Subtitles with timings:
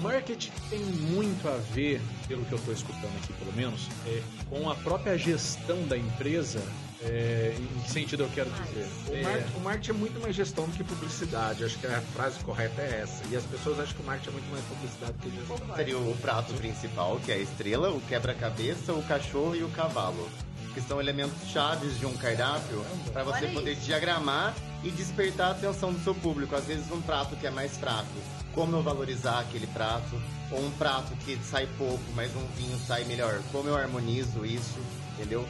[0.00, 4.68] marketing tem muito a ver, pelo que eu estou escutando aqui pelo menos, é, com
[4.70, 6.60] a própria gestão da empresa.
[7.02, 8.86] É, em que sentido eu quero dizer?
[9.08, 11.64] O, É, marketing, o marketing é muito mais gestão do que publicidade.
[11.64, 13.22] Acho que a frase correta é essa.
[13.30, 15.76] E as pessoas acham que o marketing é muito mais publicidade do que gestão.
[15.76, 20.28] Seria o prato principal, que é a estrela, o quebra-cabeça, o cachorro e o cavalo.
[20.74, 23.80] Que são elementos chaves de um cardápio para você Olha poder isso.
[23.86, 24.54] diagramar
[24.84, 26.54] e despertar a atenção do seu público.
[26.54, 28.06] Às vezes um prato que é mais fraco,
[28.54, 30.20] como eu valorizar aquele prato?
[30.50, 34.78] Ou um prato que sai pouco, mas um vinho sai melhor, como eu harmonizo isso,
[35.14, 35.46] entendeu?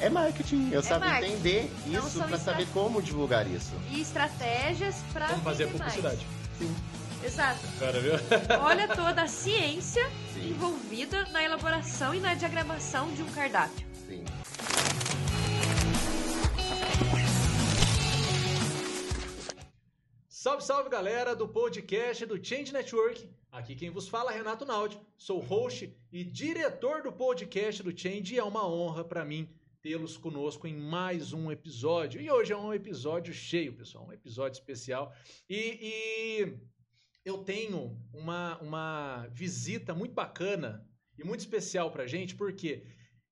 [0.00, 1.32] É marketing, eu sabe marketing.
[1.34, 3.72] entender isso para saber como divulgar isso.
[3.90, 5.26] E estratégias pra.
[5.28, 5.94] Vamos fazer a vender mais.
[5.94, 6.26] publicidade.
[7.24, 7.60] Exato.
[7.78, 8.12] Cara, viu?
[8.60, 13.86] Olha toda a ciência Sim, envolvida na elaboração e na diagramação de um cardápio.
[14.06, 14.22] sim.
[20.44, 23.30] Salve, salve galera do podcast do Change Network.
[23.50, 25.00] Aqui quem vos fala é Renato Naldi.
[25.16, 29.48] Sou host e diretor do podcast do Change e é uma honra para mim
[29.80, 32.20] tê-los conosco em mais um episódio.
[32.20, 35.14] E hoje é um episódio cheio, pessoal, um episódio especial.
[35.48, 36.58] E, e
[37.24, 42.84] eu tenho uma, uma visita muito bacana e muito especial pra gente, porque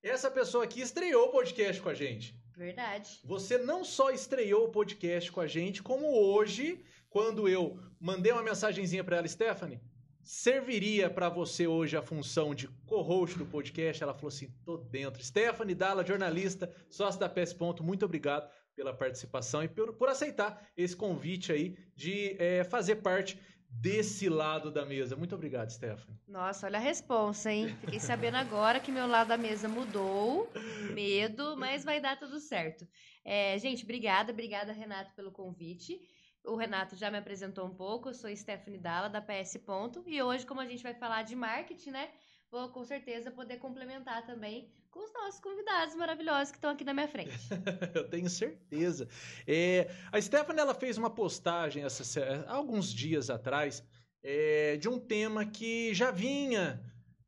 [0.03, 2.35] essa pessoa aqui estreou o podcast com a gente.
[2.57, 3.21] Verdade.
[3.23, 8.43] Você não só estreou o podcast com a gente, como hoje, quando eu mandei uma
[8.43, 9.79] mensagenzinha para ela, Stephanie,
[10.23, 14.03] serviria para você hoje a função de co-host do podcast?
[14.03, 15.23] Ela falou assim: tô dentro.
[15.23, 20.67] Stephanie Dalla, jornalista, sócia da PS Ponto, muito obrigado pela participação e por, por aceitar
[20.75, 25.17] esse convite aí de eh, fazer parte desse lado da mesa.
[25.17, 26.19] Muito obrigado, Stephanie.
[26.27, 27.75] Nossa, olha a responsa, hein?
[27.81, 30.51] Fiquei sabendo agora que meu lado da mesa mudou.
[30.93, 32.87] Medo, mas vai dar tudo certo.
[33.25, 35.99] É, gente, obrigada, obrigada, Renato, pelo convite.
[36.45, 40.21] O Renato já me apresentou um pouco, eu sou Stephanie Dalla, da PS Ponto, e
[40.21, 42.11] hoje, como a gente vai falar de marketing, né,
[42.51, 46.93] vou com certeza poder complementar também com os nossos convidados maravilhosos que estão aqui na
[46.93, 47.31] minha frente.
[47.95, 49.09] Eu tenho certeza.
[49.47, 53.83] É, a Stephanie ela fez uma postagem essa alguns dias atrás
[54.23, 56.83] é, de um tema que já vinha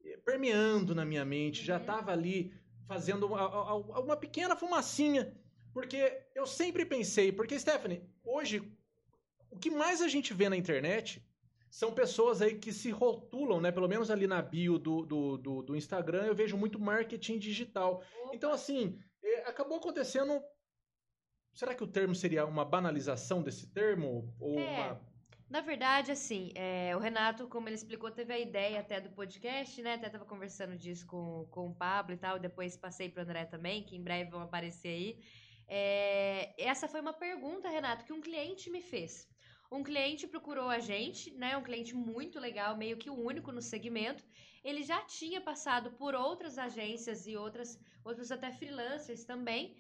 [0.05, 1.81] é, permeando na minha mente, já Uhum.
[1.81, 2.53] estava ali
[2.87, 5.35] fazendo uma, uma pequena fumacinha.
[5.73, 8.74] Porque eu sempre pensei, porque Stephanie, hoje
[9.55, 11.25] o que mais a gente vê na internet
[11.71, 13.73] são pessoas aí que se rotulam, né?
[13.73, 18.03] Pelo menos ali na bio do, do, do, do Instagram, eu vejo muito marketing digital.
[18.33, 20.41] Então, assim, é, acabou acontecendo.
[21.53, 24.35] Será que o termo seria uma banalização desse termo?
[24.41, 24.71] Ou É.
[24.71, 25.15] uma.
[25.49, 29.81] Na verdade, assim, é, o Renato, como ele explicou, teve a ideia até do podcast,
[29.83, 29.95] né?
[29.95, 32.39] Até tava conversando disso com, com o Pablo e tal.
[32.39, 35.19] Depois passei pro André também, que em breve vão aparecer aí.
[35.67, 39.29] É, essa foi uma pergunta, Renato, que um cliente me fez.
[39.75, 41.57] Um cliente procurou a gente, né?
[41.57, 44.23] Um cliente muito legal, meio que o único no segmento.
[44.63, 47.71] Ele já tinha passado por outras agências e outras,
[48.05, 49.77] outros até freelancers também.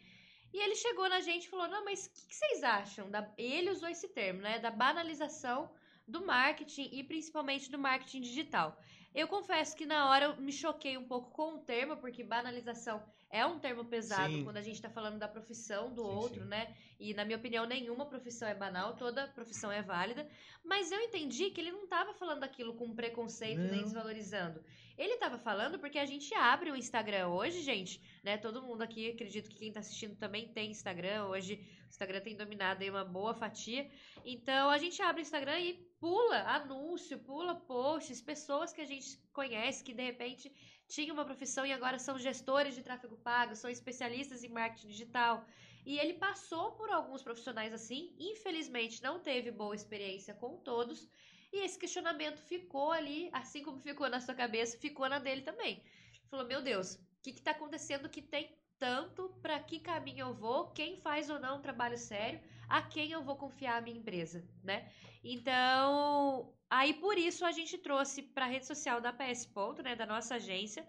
[0.52, 3.08] E ele chegou na gente e falou: Não, mas o que, que vocês acham?
[3.08, 3.22] Da...
[3.38, 4.58] Ele usou esse termo, né?
[4.58, 5.70] Da banalização
[6.08, 8.76] do marketing e principalmente do marketing digital.
[9.14, 13.00] Eu confesso que na hora eu me choquei um pouco com o termo, porque banalização
[13.30, 14.44] é um termo pesado Sim.
[14.44, 16.48] quando a gente está falando da profissão do Sim, outro, sim.
[16.48, 16.74] né?
[16.98, 20.28] E na minha opinião, nenhuma profissão é banal, toda profissão é válida.
[20.64, 23.82] Mas eu entendi que ele não estava falando aquilo com preconceito nem Não.
[23.82, 24.64] desvalorizando.
[24.96, 28.36] Ele estava falando porque a gente abre o Instagram hoje, gente, né?
[28.36, 31.26] Todo mundo aqui, acredito que quem tá assistindo também tem Instagram.
[31.26, 31.54] Hoje
[31.84, 33.90] o Instagram tem dominado aí uma boa fatia.
[34.24, 39.18] Então a gente abre o Instagram e pula anúncio, pula posts, pessoas que a gente
[39.32, 40.52] conhece que de repente
[40.86, 45.46] tinham uma profissão e agora são gestores de tráfego pago, são especialistas em marketing digital.
[45.86, 51.08] E ele passou por alguns profissionais assim, infelizmente não teve boa experiência com todos.
[51.50, 55.82] E esse questionamento ficou ali, assim como ficou na sua cabeça, ficou na dele também.
[56.28, 59.30] Falou: Meu Deus, o que está acontecendo que tem tanto?
[59.40, 60.66] Para que caminho eu vou?
[60.72, 62.42] Quem faz ou não um trabalho sério?
[62.68, 64.90] A quem eu vou confiar a minha empresa, né?
[65.22, 69.96] Então, aí por isso a gente trouxe para a rede social da PS Ponto, né,
[69.96, 70.86] da nossa agência,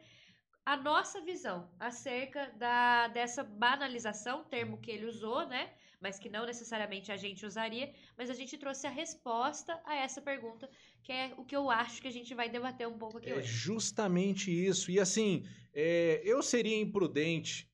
[0.65, 5.73] a nossa visão acerca da, dessa banalização, termo que ele usou, né?
[6.01, 10.21] Mas que não necessariamente a gente usaria, mas a gente trouxe a resposta a essa
[10.21, 10.69] pergunta,
[11.03, 13.35] que é o que eu acho que a gente vai debater um pouco aqui É
[13.35, 13.47] hoje.
[13.47, 14.91] justamente isso.
[14.91, 17.69] E assim, é, eu seria imprudente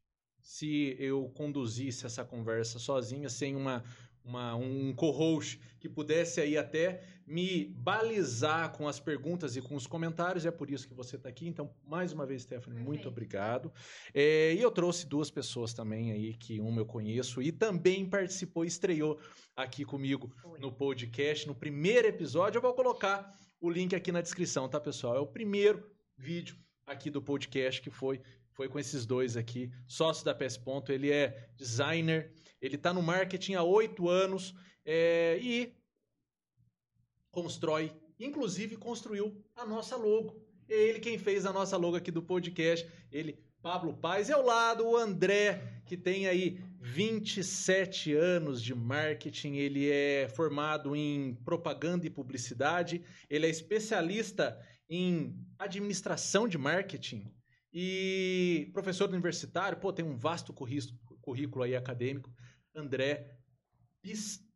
[0.56, 3.82] se eu conduzisse essa conversa sozinha, sem uma,
[4.22, 9.88] uma- um co-host que pudesse aí até me balizar com as perguntas e com os
[9.88, 10.46] comentários.
[10.46, 11.48] É por isso que você está aqui.
[11.48, 13.08] Então, mais uma vez, Stephanie, muito Perfeito.
[13.08, 13.72] obrigado.
[14.14, 18.66] É, e eu trouxe duas pessoas também aí, que uma eu conheço e também participou,
[18.66, 19.18] estreou
[19.56, 20.60] aqui comigo Foi.
[20.60, 22.58] no podcast, no primeiro episódio.
[22.58, 23.32] Eu vou colocar
[23.62, 25.16] o link aqui na descrição, tá, pessoal?
[25.16, 28.20] É o primeiro vídeo aqui do podcast que foi
[28.54, 30.92] foi com esses dois aqui, sócio da PS Ponto.
[30.92, 32.32] Ele é designer,
[32.62, 34.54] ele está no marketing há oito anos
[34.86, 35.74] é, e
[37.32, 40.40] constrói, inclusive construiu a nossa logo.
[40.70, 42.88] É ele quem fez a nossa logo aqui do podcast.
[43.12, 49.56] Ele, Pablo Paz, e ao lado o André, que tem aí 27 anos de marketing.
[49.56, 53.04] Ele é formado em propaganda e publicidade.
[53.30, 54.60] Ele é especialista
[54.90, 57.32] em administração de marketing
[57.74, 59.78] e professor universitário.
[59.78, 60.54] Pô, tem um vasto
[61.22, 62.32] currículo aí acadêmico.
[62.76, 63.38] André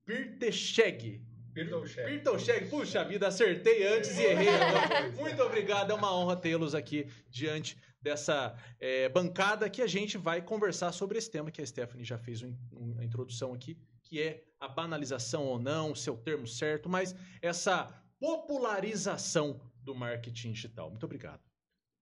[0.06, 1.22] Pirtecheg.
[1.54, 2.70] Pirtecheg.
[2.70, 5.12] Puxa vida, acertei antes e errei agora.
[5.16, 10.42] Muito obrigado, é uma honra tê-los aqui diante dessa é, bancada que a gente vai
[10.42, 12.42] conversar sobre esse tema que a Stephanie já fez
[12.72, 17.86] uma introdução aqui, que é a banalização ou não, o seu termo certo, mas essa
[18.20, 20.90] popularização do marketing digital.
[20.90, 21.45] Muito obrigado.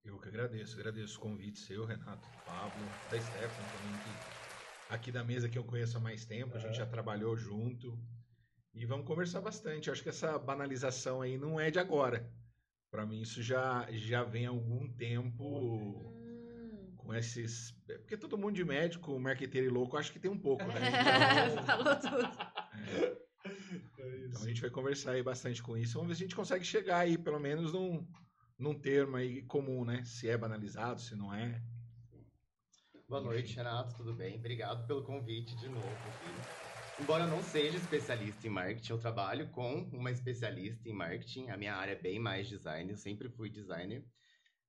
[0.04, 5.24] Eu que agradeço, agradeço o convite seu, Renato, Pablo, da Stephanie também, que aqui da
[5.24, 7.98] mesa que eu conheço há mais tempo, a gente já trabalhou junto.
[8.74, 9.90] E vamos conversar bastante.
[9.90, 12.30] Acho que essa banalização aí não é de agora.
[12.90, 16.94] Para mim, isso já, já vem há algum tempo hum.
[16.96, 17.70] com esses.
[17.86, 20.80] Porque todo mundo de médico, marqueteiro e louco, acho que tem um pouco, né?
[21.52, 21.64] Então...
[21.66, 22.24] Falou tudo.
[22.76, 23.24] É.
[23.98, 25.94] É então a gente vai conversar aí bastante com isso.
[25.94, 28.06] Vamos ver se a gente consegue chegar aí, pelo menos, num,
[28.58, 30.04] num termo aí comum, né?
[30.04, 31.60] Se é banalizado, se não é.
[33.08, 34.36] Boa noite, Renato, tudo bem?
[34.36, 35.88] Obrigado pelo convite de novo.
[37.00, 41.50] Embora eu não seja especialista em marketing, eu trabalho com uma especialista em marketing.
[41.50, 44.04] A minha área é bem mais design, eu sempre fui designer.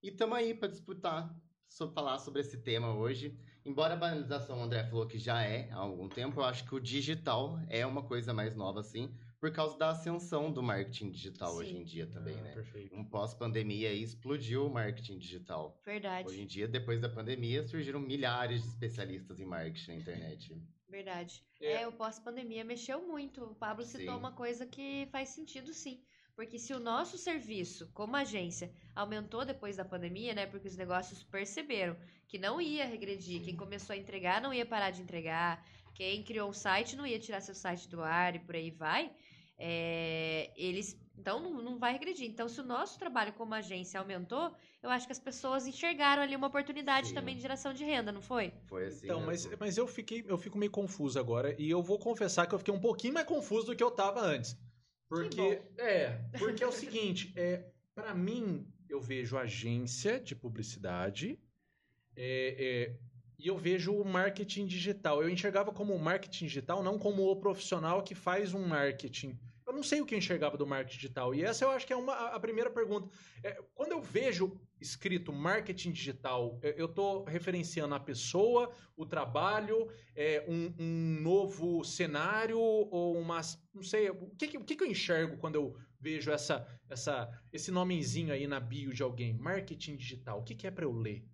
[0.01, 1.33] E estamos aí para disputar,
[1.67, 3.39] sobre, falar sobre esse tema hoje.
[3.63, 6.75] Embora a banalização, o André falou que já é há algum tempo, eu acho que
[6.75, 11.51] o digital é uma coisa mais nova, assim por causa da ascensão do marketing digital
[11.51, 11.57] Sim.
[11.57, 12.53] hoje em dia também, ah, né?
[12.53, 12.95] Perfeito.
[12.95, 15.79] Um pós-pandemia aí explodiu o marketing digital.
[15.85, 16.27] Verdade.
[16.27, 20.61] Hoje em dia, depois da pandemia, surgiram milhares de especialistas em marketing na internet.
[20.89, 21.43] Verdade.
[21.59, 23.43] É, é o pós-pandemia mexeu muito.
[23.43, 24.19] O Pablo citou sim.
[24.19, 26.01] uma coisa que faz sentido sim.
[26.35, 30.45] Porque se o nosso serviço, como agência, aumentou depois da pandemia, né?
[30.45, 31.95] Porque os negócios perceberam
[32.27, 33.39] que não ia regredir.
[33.39, 33.45] Sim.
[33.45, 35.65] Quem começou a entregar não ia parar de entregar.
[35.95, 39.11] Quem criou um site não ia tirar seu site do ar e por aí vai.
[39.57, 42.29] É, eles então não, não vai regredir.
[42.29, 44.53] Então, se o nosso trabalho como agência aumentou,
[44.83, 47.13] eu acho que as pessoas enxergaram ali uma oportunidade Sim.
[47.13, 48.53] também de geração de renda, não foi?
[48.67, 49.05] Foi assim.
[49.05, 52.53] Então, mas, mas eu fiquei, eu fico meio confuso agora e eu vou confessar que
[52.53, 54.57] eu fiquei um pouquinho mais confuso do que eu estava antes.
[55.07, 61.39] Porque é, porque é o seguinte, é, para mim eu vejo agência de publicidade
[62.15, 62.95] é, é,
[63.37, 65.21] e eu vejo o marketing digital.
[65.21, 69.37] Eu enxergava como marketing digital, não como o profissional que faz um marketing.
[69.65, 71.33] Eu não sei o que eu enxergava do marketing digital.
[71.33, 73.09] E essa eu acho que é uma, a primeira pergunta.
[73.43, 79.89] É, quando eu vejo escrito marketing digital, é, eu estou referenciando a pessoa, o trabalho,
[80.15, 83.41] é, um, um, novo cenário ou uma.
[83.73, 84.09] Não sei.
[84.11, 88.59] O que, o que eu enxergo quando eu vejo essa, essa, esse nomezinho aí na
[88.59, 89.33] bio de alguém?
[89.33, 90.39] Marketing digital.
[90.39, 91.25] O que, que é para eu ler?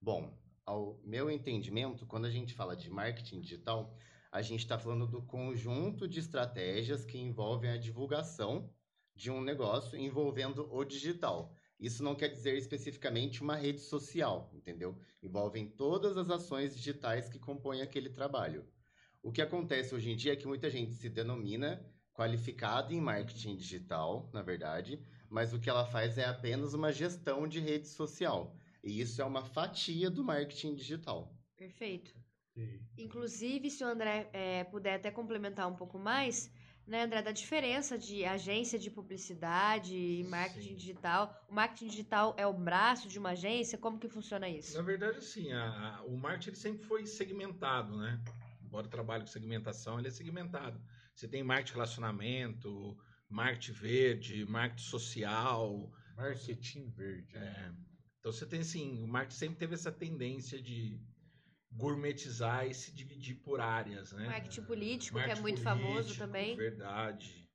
[0.00, 0.36] Bom,
[0.68, 3.96] ao meu entendimento, quando a gente fala de marketing digital,
[4.30, 8.70] a gente está falando do conjunto de estratégias que envolvem a divulgação
[9.16, 11.54] de um negócio envolvendo o digital.
[11.80, 14.98] Isso não quer dizer especificamente uma rede social, entendeu?
[15.22, 18.68] Envolvem todas as ações digitais que compõem aquele trabalho.
[19.22, 23.56] O que acontece hoje em dia é que muita gente se denomina qualificada em marketing
[23.56, 25.00] digital, na verdade,
[25.30, 28.54] mas o que ela faz é apenas uma gestão de rede social.
[28.88, 31.30] E isso é uma fatia do marketing digital.
[31.56, 32.10] Perfeito.
[32.54, 32.80] Sim.
[32.96, 36.50] Inclusive, se o André é, puder até complementar um pouco mais,
[36.86, 40.76] né, André, da diferença de agência de publicidade e marketing Sim.
[40.76, 41.46] digital.
[41.50, 43.76] O marketing digital é o braço de uma agência?
[43.76, 44.74] Como que funciona isso?
[44.74, 45.52] Na verdade, sim.
[45.52, 48.18] A, a, o marketing sempre foi segmentado, né?
[48.64, 50.80] Embora o trabalho com segmentação, ele é segmentado.
[51.14, 52.96] Você tem marketing relacionamento,
[53.28, 55.92] marketing verde, marketing social.
[56.16, 57.36] Marketing verde.
[57.36, 57.87] É.
[58.20, 61.00] Então você tem assim, o marketing sempre teve essa tendência de
[61.70, 64.26] gourmetizar e se dividir por áreas, né?
[64.26, 66.56] Marketing político, marketing que é muito político, famoso também.
[66.56, 67.48] Verdade.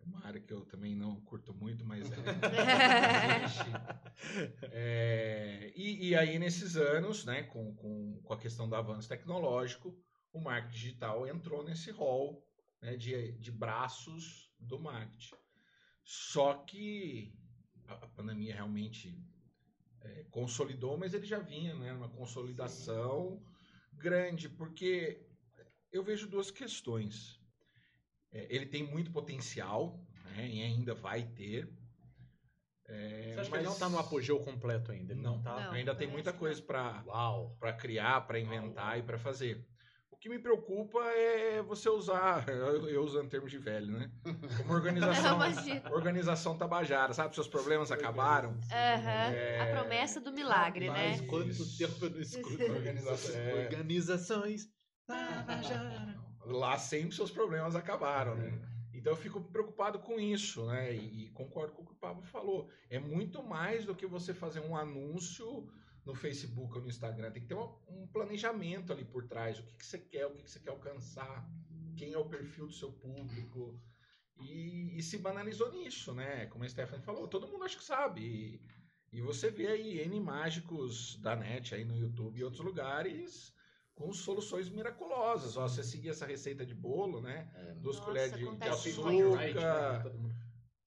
[0.00, 2.16] É uma área que eu também não curto muito, mas é.
[4.72, 9.98] é e, e, aí, nesses anos, né, com, com, com a questão do avanço tecnológico,
[10.32, 12.46] o marketing digital entrou nesse rol
[12.80, 15.34] né, de, de braços do marketing.
[16.04, 17.34] Só que
[17.88, 19.18] a, a pandemia realmente
[20.06, 21.92] é, consolidou, mas ele já vinha, né?
[21.92, 23.98] Uma consolidação Sim.
[23.98, 25.20] grande, porque
[25.92, 27.40] eu vejo duas questões.
[28.32, 30.48] É, ele tem muito potencial, né?
[30.48, 31.68] E ainda vai ter.
[32.88, 35.12] É, Você acha que mas ele não tá no apogeu completo ainda?
[35.12, 35.42] Ele não, Não.
[35.42, 35.66] tá.
[35.66, 35.72] Não.
[35.72, 37.56] ainda tem muita que coisa para Uau.
[37.58, 39.66] para criar, para inventar e para fazer.
[40.26, 44.10] O que me preocupa é você usar, eu, eu usando termos de velho, né?
[44.56, 45.38] Como organização,
[45.94, 47.32] organização tabajara, sabe?
[47.32, 48.58] Seus problemas acabaram.
[48.72, 49.32] Aham.
[49.32, 49.60] É.
[49.60, 51.26] A promessa do milagre, Mas né?
[51.28, 51.78] quanto Isso.
[51.78, 53.36] tempo eu não escuto Organização.
[53.36, 53.54] É.
[53.66, 54.68] organizações.
[55.06, 56.16] Tabajara.
[56.44, 58.60] Lá sempre seus problemas acabaram, né?
[58.92, 60.92] Então eu fico preocupado com isso, né?
[60.92, 62.68] E, e concordo com o que o Pablo falou.
[62.90, 65.68] É muito mais do que você fazer um anúncio
[66.06, 67.32] no Facebook ou no Instagram.
[67.32, 69.58] Tem que ter um, um planejamento ali por trás.
[69.58, 71.46] O que, que você quer, o que, que você quer alcançar,
[71.96, 73.78] quem é o perfil do seu público.
[74.40, 76.46] E, e se banalizou nisso, né?
[76.46, 78.20] Como a Stephanie falou, todo mundo acho que sabe.
[78.22, 83.52] E, e você vê aí N mágicos da net aí no YouTube e outros lugares
[83.94, 85.56] com soluções miraculosas.
[85.56, 87.50] Ó, você seguir essa receita de bolo, né?
[87.54, 87.74] É.
[87.74, 89.38] Duas Nossa, colheres de, de açúcar.
[89.38, 90.35] Right, né?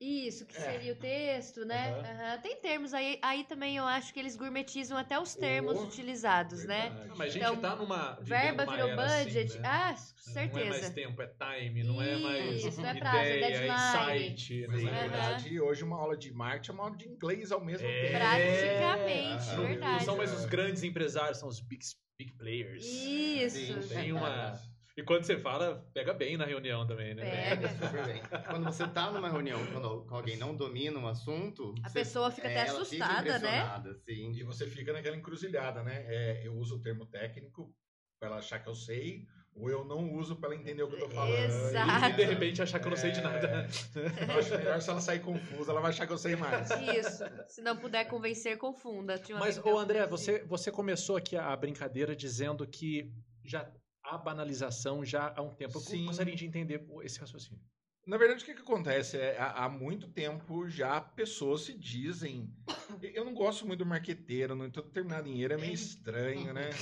[0.01, 0.59] Isso, que É.
[0.61, 1.89] seria o texto, né?
[1.89, 2.21] Aham.
[2.31, 2.37] Aham.
[2.41, 6.63] Tem termos aí, aí também eu acho que eles gourmetizam até os termos Oh, utilizados,
[6.63, 6.83] né?
[6.89, 7.09] Verdade.
[7.11, 8.17] Ah, mas a gente Então, tá numa.
[8.21, 9.59] Verba uma virou assim, budget.
[9.59, 9.67] né?
[9.67, 10.93] Ah, Não é mais certeza.
[10.93, 14.31] tempo, é time, não é mais Isso, não é prazo, é ideia, deadline.
[14.31, 14.67] insight.
[14.67, 14.91] Mas, né?
[14.91, 15.09] na Aham.
[15.09, 17.99] verdade, hoje uma aula de marketing é uma aula de inglês ao mesmo É.
[17.99, 18.17] tempo.
[18.17, 19.91] Praticamente, verdade.
[19.93, 21.81] Não são mais os grandes empresários, são os big,
[22.17, 22.85] big players.
[22.85, 23.81] Isso.
[23.81, 23.87] Sim.
[23.89, 24.68] Tem uma.
[24.99, 27.23] E quando você fala, pega bem na reunião também, né?
[27.55, 27.69] Pega.
[27.69, 28.21] Super bem.
[28.49, 32.29] Quando você tá numa reunião quando, com alguém não domina um assunto, A você- pessoa
[32.29, 33.59] fica até ela fica assustada, né?
[33.59, 34.31] impressionada, Sim.
[34.33, 36.03] E você fica naquela encruzilhada, né?
[36.05, 37.73] É, eu uso o termo técnico
[38.19, 39.25] para ela achar que eu sei,
[39.55, 41.33] ou eu não uso para ela entender o que eu tô falando.
[41.45, 42.05] Exato.
[42.09, 43.47] E de repente achar que eu não sei de nada.
[43.47, 46.69] É, eu acho melhor se ela sair confusa, ela vai achar que eu sei mais.
[46.71, 47.23] Isso.
[47.47, 49.17] Se não puder convencer, confunda.
[49.17, 53.09] Tinha Mas, ô André, você, você começou aqui a brincadeira dizendo que
[53.45, 53.71] já
[54.09, 55.77] há banalização já há um tempo.
[55.77, 56.05] Eu Sim.
[56.05, 57.61] gostaria de entender esse raciocínio.
[58.09, 59.17] Na verdade, o que, que acontece?
[59.17, 62.51] É, há, há muito tempo já pessoas se dizem.
[63.13, 66.69] Eu não gosto muito do marqueteiro, no entanto, terminar dinheiro é meio estranho, né?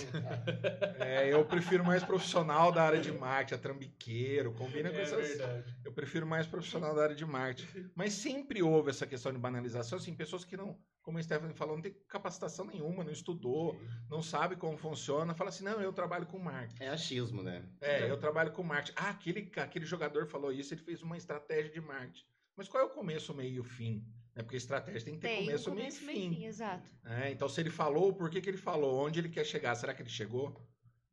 [1.00, 5.40] É, eu prefiro mais profissional da área de marketing, a trambiqueiro, combina com essas.
[5.84, 7.90] Eu prefiro mais profissional da área de marketing.
[7.96, 11.76] Mas sempre houve essa questão de banalização, assim, pessoas que não, como a Stephanie falou,
[11.76, 13.80] não tem capacitação nenhuma, não estudou,
[14.10, 16.84] não sabe como funciona, fala assim, não, eu trabalho com marketing.
[16.84, 17.64] É achismo, né?
[17.80, 18.94] É, eu trabalho com marketing.
[18.98, 22.26] Ah, aquele, aquele jogador falou isso, ele fez uma estratégia de marketing.
[22.56, 24.06] Mas qual é o começo, meio e o fim?
[24.36, 24.44] Né?
[24.44, 26.36] Porque estratégia tem que ter Tem começo, meio começo, meio e fim.
[26.36, 26.90] fim, exato.
[27.06, 29.06] É, então, se ele falou, por que, que ele falou?
[29.06, 29.76] Onde ele quer chegar?
[29.76, 30.56] Será que ele chegou?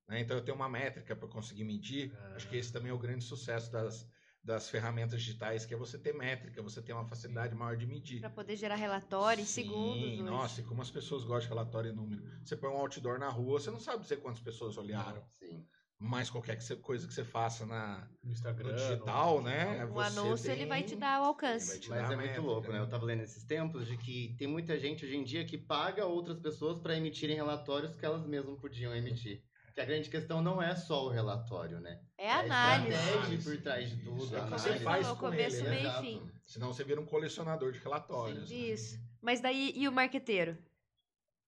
[0.08, 2.14] Né, então, eu tenho uma métrica para conseguir medir.
[2.16, 2.34] Ah.
[2.36, 4.06] Acho que esse também é o grande sucesso das,
[4.42, 8.20] das ferramentas digitais, que é você ter métrica, você ter uma facilidade maior de medir.
[8.20, 10.18] Pra poder gerar relatório em Sim, segundos.
[10.20, 12.22] Nossa, e como as pessoas gostam de relatório e número.
[12.44, 15.26] Você põe um outdoor na rua, você não sabe dizer quantas pessoas olharam.
[15.38, 15.66] Sim.
[16.06, 18.72] Mas qualquer coisa que você faça na, No Instagram.
[18.72, 19.84] no digital, né?
[19.86, 21.80] O você anúncio ele tem- vai te dar o ele alcance.
[21.80, 22.78] te Mas dar é a muito louco, né?
[22.78, 26.04] Eu tava lendo esses tempos de que tem muita gente hoje em dia que paga
[26.04, 29.42] outras pessoas para emitirem relatórios que elas mesmas podiam emitir.
[29.74, 31.98] Que a grande questão não é só o relatório, né?
[32.18, 32.94] É análise.
[32.94, 34.24] estratégia por trás de tudo.
[34.24, 34.68] Isso, é a análise.
[34.68, 36.30] você faz falou, com começo, ele, meio e fim.
[36.46, 38.50] Senão você vira um colecionador de relatórios.
[38.50, 38.56] né?
[38.56, 38.98] Isso.
[39.22, 40.56] Mas daí, e o marqueteiro?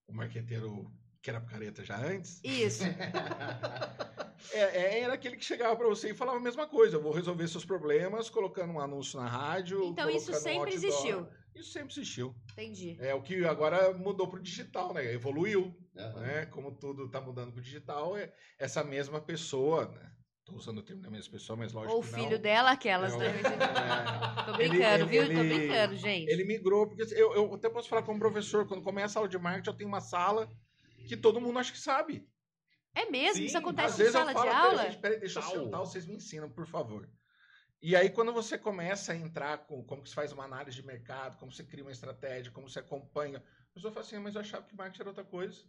[0.08, 0.90] O marqueteiro
[1.22, 2.40] que era picareta já antes.
[2.42, 2.84] Isso.
[4.52, 6.96] É, é, era aquele que chegava pra você e falava a mesma coisa.
[6.96, 9.84] Eu vou resolver seus problemas colocando um anúncio na rádio.
[9.84, 11.26] Então isso um sempre existiu.
[11.54, 12.34] Isso sempre existiu.
[12.52, 12.96] Entendi.
[13.00, 15.12] É o que agora mudou pro digital, né?
[15.12, 16.20] Evoluiu, Aham.
[16.20, 16.46] né?
[16.46, 20.12] Como tudo tá mudando pro digital, é essa mesma pessoa, né?
[20.44, 22.38] Tô usando o termo da mesma pessoa, mas lógico Ou o filho não.
[22.38, 23.26] dela, aquelas, É, né?
[23.40, 25.26] É, Tô brincando, ele- viu?
[25.26, 26.30] Tô ele- brincando, gente.
[26.30, 29.36] ele migrou, porque eu, eu até posso falar como professor, quando começa a aula de
[29.38, 30.48] marketing, eu tenho uma sala
[31.08, 32.24] que todo mundo acha que sabe.
[32.96, 33.34] É mesmo?
[33.36, 34.90] Sim, Isso acontece em sala eu falo, de "Peraí, aula?
[34.90, 37.06] gente, peraí, deixa eu sentar, vocês me ensinam, por favor.
[37.82, 40.86] E aí, quando você começa a entrar com como que se faz uma análise de
[40.86, 44.34] mercado, como você cria uma estratégia, como você acompanha, a pessoa fala assim, "Ah, mas
[44.34, 45.62] eu achava que marketing era outra coisa.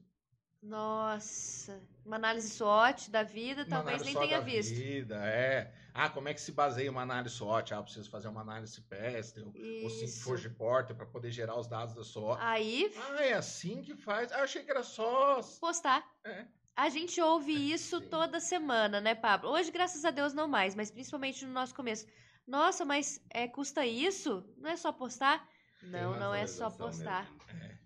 [0.61, 1.81] Nossa.
[2.05, 4.73] Uma análise SWOT da vida, Uma talvez nem tenha da visto.
[4.75, 5.73] Vida, é.
[5.93, 7.73] Ah, como é que se baseia uma análise SWOT?
[7.73, 9.53] Ah, eu preciso fazer uma análise PEST, ou, ou
[9.89, 10.23] Isso.
[10.23, 12.39] Forge Porter para poder gerar os dados da SWOT.
[12.41, 14.31] Aí, Ah, é assim que faz?
[14.31, 15.41] Ah, eu achei que era só...
[15.59, 16.03] postar.
[16.23, 16.47] É.
[16.77, 18.07] A gente ouve isso Sim.
[18.07, 19.49] toda semana, né, Pablo?
[19.49, 22.05] Hoje, graças a Deus, não mais, mas principalmente no nosso começo.
[22.45, 24.47] Nossa, mas é, custa isso?
[24.55, 25.49] Não é só postar?
[25.81, 27.27] Não, não é só postar.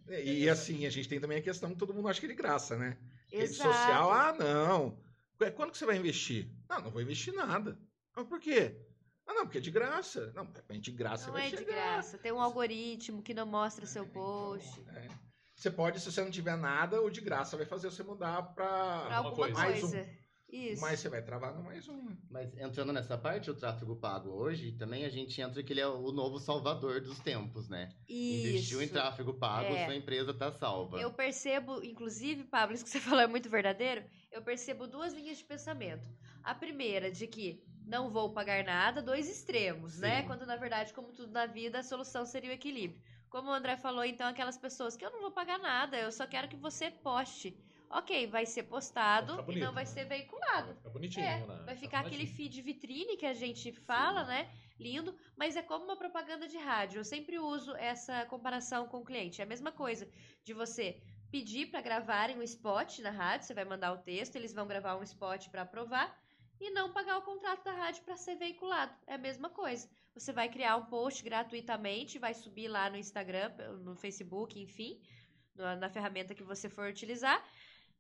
[0.10, 2.30] E, e assim, a gente tem também a questão que todo mundo acha que é
[2.30, 2.98] de graça, né?
[3.32, 3.74] Rede Exato.
[3.74, 5.02] social, ah, não.
[5.40, 6.52] Ué, Quando que você vai investir?
[6.70, 7.80] Não, não vou investir nada.
[8.14, 8.76] Mas por quê?
[9.26, 10.34] Ah, não, porque é de graça.
[10.36, 11.74] Não, é de graça Não vai é de chegar.
[11.74, 12.18] graça.
[12.18, 14.84] Tem um algoritmo que não mostra seu post.
[14.90, 15.31] É.
[15.62, 19.06] Você pode, se você não tiver nada, o de graça vai fazer você mudar Pra
[19.06, 19.54] para alguma coisa.
[19.54, 20.02] mais coisa.
[20.02, 20.22] um.
[20.52, 20.82] Isso.
[20.82, 22.02] Mas você vai travar no mais um.
[22.04, 22.18] né?
[22.32, 25.88] Mas entrando nessa parte, o tráfego pago hoje, também a gente entra que ele é
[25.88, 27.94] o novo salvador dos tempos, né?
[28.10, 28.94] Investiu em Isso.
[28.94, 29.86] tráfego pago, É.
[29.86, 31.00] sua empresa tá salva.
[31.00, 34.04] Eu percebo, inclusive, Pablo, isso que você falou é muito verdadeiro.
[34.32, 36.10] Eu percebo duas linhas de pensamento.
[36.44, 40.22] A primeira, de que não vou pagar nada, dois extremos, né?
[40.22, 40.28] Sim.
[40.28, 43.00] Quando, na verdade, como tudo na vida, a solução seria o equilíbrio.
[43.32, 46.28] Como o André falou, então, aquelas pessoas que eu não vou pagar nada, eu só
[46.28, 47.58] quero que você poste.
[47.90, 49.90] Ok, vai ser postado Vai ficar e não bonito, vai né?
[49.90, 50.76] ser veiculado.
[50.76, 51.64] Fica bonitinho, É, né?
[51.66, 54.50] vai ficar aquele feed vitrine que a gente fala, né?
[54.80, 57.00] Lindo, mas é como uma propaganda de rádio.
[57.00, 59.42] Eu sempre uso essa comparação com o cliente.
[59.42, 60.10] É a mesma coisa
[60.44, 64.54] de você pedir para gravarem um spot na rádio, você vai mandar o texto, eles
[64.54, 66.18] vão gravar um spot para aprovar
[66.60, 68.94] e não pagar o contrato da rádio para ser veiculado.
[69.08, 69.90] É a mesma coisa.
[70.14, 73.50] Você vai criar um post gratuitamente, vai subir lá no Instagram,
[73.84, 75.02] no Facebook, enfim,
[75.56, 77.44] na, na ferramenta que você for utilizar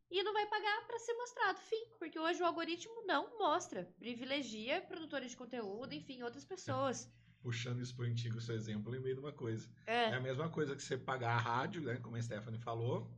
[0.09, 1.59] e não vai pagar para ser mostrado.
[1.59, 7.09] Fim, porque hoje o algoritmo não mostra, privilegia produtores de conteúdo, enfim, outras pessoas.
[7.41, 9.67] Puxando isso pro antigo seu exemplo, lembrei de uma coisa.
[9.87, 11.95] É, É a mesma coisa que você pagar a rádio, né?
[11.97, 13.09] Como a Stephanie falou.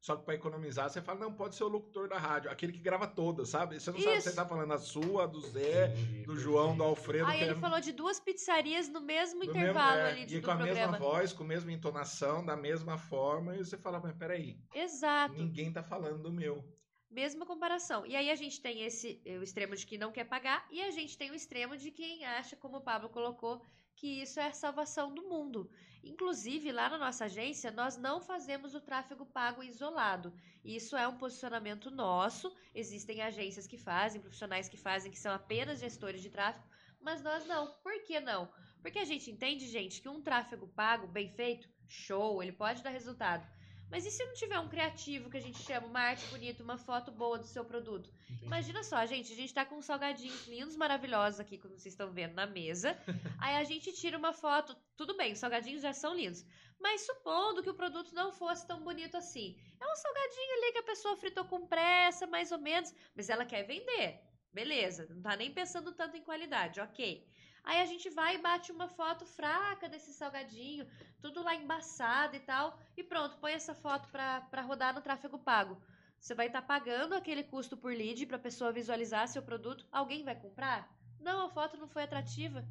[0.00, 2.78] Só que para economizar, você fala, não, pode ser o locutor da rádio, aquele que
[2.78, 3.78] grava todas, sabe?
[3.78, 4.30] Você não sabe se Isso.
[4.30, 7.26] você tá falando a sua, a do Zé, Entendi, do João, do Alfredo.
[7.26, 10.38] Aí ele é falou de duas pizzarias no mesmo do intervalo mesmo- é, ali de,
[10.38, 10.80] E com a programa.
[10.92, 15.34] mesma voz, com a mesma entonação, da mesma forma, e você fala, mas peraí, Exato.
[15.34, 16.64] ninguém tá falando do meu.
[17.10, 18.06] Mesma comparação.
[18.06, 20.90] E aí a gente tem esse o extremo de que não quer pagar e a
[20.90, 23.60] gente tem o extremo de quem acha, como o Pablo colocou,
[23.96, 25.68] que isso é a salvação do mundo.
[26.02, 30.32] Inclusive, lá na nossa agência, nós não fazemos o tráfego pago isolado.
[30.64, 32.54] Isso é um posicionamento nosso.
[32.74, 36.66] Existem agências que fazem, profissionais que fazem, que são apenas gestores de tráfego,
[37.00, 37.74] mas nós não.
[37.82, 38.50] Por que não?
[38.80, 42.90] Porque a gente entende, gente, que um tráfego pago bem feito, show, ele pode dar
[42.90, 43.46] resultado.
[43.90, 46.78] Mas e se não tiver um criativo que a gente chama, uma arte bonita, uma
[46.78, 48.08] foto boa do seu produto?
[48.24, 48.46] Entendi.
[48.46, 52.34] Imagina só, gente, a gente tá com salgadinhos lindos, maravilhosos aqui, como vocês estão vendo
[52.34, 52.96] na mesa.
[53.40, 56.44] Aí a gente tira uma foto, tudo bem, os salgadinhos já são lindos.
[56.78, 59.58] Mas supondo que o produto não fosse tão bonito assim.
[59.80, 63.44] É um salgadinho ali que a pessoa fritou com pressa, mais ou menos, mas ela
[63.44, 64.20] quer vender.
[64.52, 67.26] Beleza, não tá nem pensando tanto em qualidade, ok.
[67.62, 70.86] Aí a gente vai e bate uma foto fraca desse salgadinho,
[71.20, 75.80] tudo lá embaçado e tal, e pronto, põe essa foto pra rodar no tráfego pago.
[76.18, 79.86] Você vai estar pagando aquele custo por lead para a pessoa visualizar seu produto.
[79.90, 80.88] Alguém vai comprar?
[81.18, 82.64] Não, a foto não foi atrativa.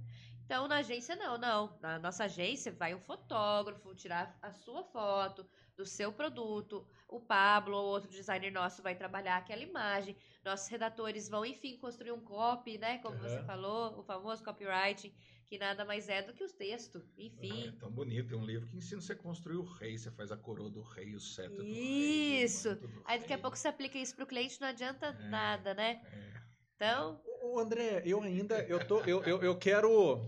[0.49, 1.77] Então, na agência, não, não.
[1.79, 5.45] Na nossa agência, vai um fotógrafo tirar a sua foto
[5.77, 6.88] do seu produto.
[7.07, 10.17] O Pablo ou outro designer nosso vai trabalhar aquela imagem.
[10.43, 12.97] Nossos redatores vão, enfim, construir um copy, né?
[12.97, 13.45] Como você Aham.
[13.45, 15.13] falou, o famoso copywriting,
[15.47, 16.97] que nada mais é do que o texto.
[17.15, 17.77] É Enfim.
[17.79, 20.38] tão bonito, tem um livro que ensina você a construir o rei, você faz a
[20.38, 22.43] coroa do rei, o cetro do rei.
[22.43, 22.71] Isso.
[22.71, 25.29] o do Aí daqui a pouco você aplica isso pro cliente, não adianta É.
[25.29, 26.01] nada, né?
[26.12, 26.39] É.
[26.75, 30.21] Então, Ô, ô, André, eu ainda, eu tô, eu, eu, eu quero,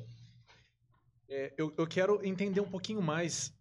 [1.31, 3.57] é, eu, eu quero entender um pouquinho mais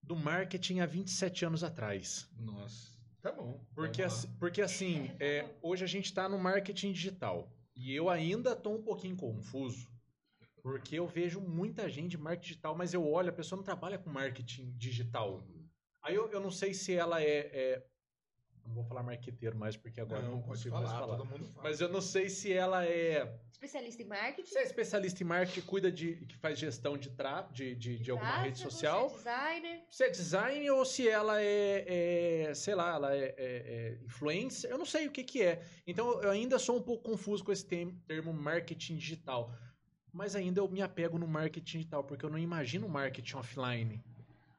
[0.00, 2.30] do marketing há 27 anos atrás.
[2.38, 3.60] Nossa, tá bom.
[3.74, 7.52] Porque, assim, porque assim, é, hoje a gente está no marketing digital.
[7.74, 9.88] E eu ainda estou um pouquinho confuso.
[10.62, 13.98] Porque eu vejo muita gente de marketing digital, mas eu olho, a pessoa não trabalha
[13.98, 15.44] com marketing digital.
[16.02, 17.86] Aí eu, eu não sei se ela é, é-
[18.68, 21.16] Não vou falar marqueteiro mais, porque agora eu não pode consigo falar, mais falar.
[21.16, 21.68] todo mundo fala.
[21.68, 23.34] Mas eu não sei se ela é.
[23.50, 24.48] especialista em marketing.
[24.48, 26.16] Você é especialista em marketing, cuida de.
[26.26, 29.08] que faz gestão de, tra, de, de, de alguma rede social.
[29.08, 29.80] ser designer.
[29.90, 34.70] Se é design ou se ela é, é, sei lá, ela é, é- é influencer,
[34.70, 35.62] eu não sei o que que é.
[35.86, 37.64] Então eu ainda sou um pouco confuso com esse
[38.06, 39.50] termo marketing digital.
[40.12, 44.02] Mas ainda eu me apego no marketing digital, porque eu não imagino marketing offline.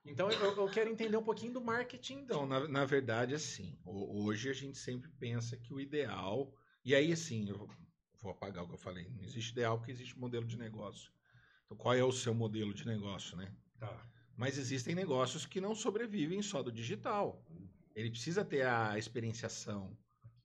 [0.05, 2.19] Então eu, eu quero entender um pouquinho do marketing.
[2.19, 6.53] Então, na, na verdade, assim, ho- hoje a gente sempre pensa que o ideal.
[6.83, 7.69] E aí, assim, eu vou-
[8.21, 9.09] vou apagar o que eu falei.
[9.09, 11.11] Não existe ideal porque existe modelo de negócio.
[11.65, 13.53] Então, qual é o seu modelo de negócio, né?
[13.77, 14.09] Tá.
[14.35, 17.45] Mas existem negócios que não sobrevivem só do digital.
[17.93, 19.97] Ele precisa ter a experienciação,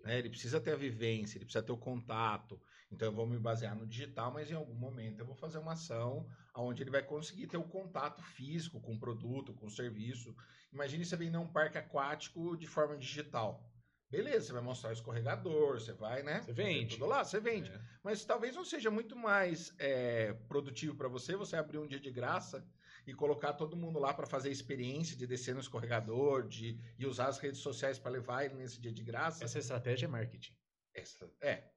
[0.03, 0.19] né?
[0.19, 2.61] ele precisa ter a vivência, ele precisa ter o contato.
[2.95, 5.73] Então eu vou me basear no digital, mas em algum momento eu vou fazer uma
[5.73, 6.27] ação
[6.57, 10.35] onde ele vai conseguir ter o contato físico com o produto, com o serviço.
[10.73, 13.69] Imagine você vender um parque aquático de forma digital.
[14.09, 16.41] Beleza, você vai mostrar o escorregador, você vai, né?
[16.41, 16.95] Você vende.
[16.95, 17.71] Tudo lá, você vende.
[17.71, 17.81] É.
[18.03, 22.13] Mas talvez não seja muito mais é, produtivo para você você abrir um dia de
[22.13, 22.65] graça
[23.07, 27.07] e colocar todo mundo lá para fazer a experiência de descer no escorregador, de e
[27.07, 29.43] usar as redes sociais para levar ele nesse dia de graça.
[29.45, 30.55] Essa estratégia é marketing.
[30.95, 31.74] Essa- é.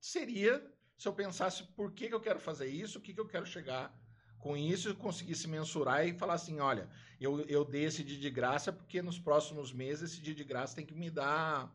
[0.00, 0.64] Seria
[0.96, 3.46] se eu pensasse por que, que eu quero fazer isso, o que, que eu quero
[3.46, 3.96] chegar
[4.38, 6.88] com isso, e conseguisse mensurar e falar assim, olha,
[7.20, 10.76] eu, eu dei esse dia de graça porque nos próximos meses esse dia de graça
[10.76, 11.72] tem que me dar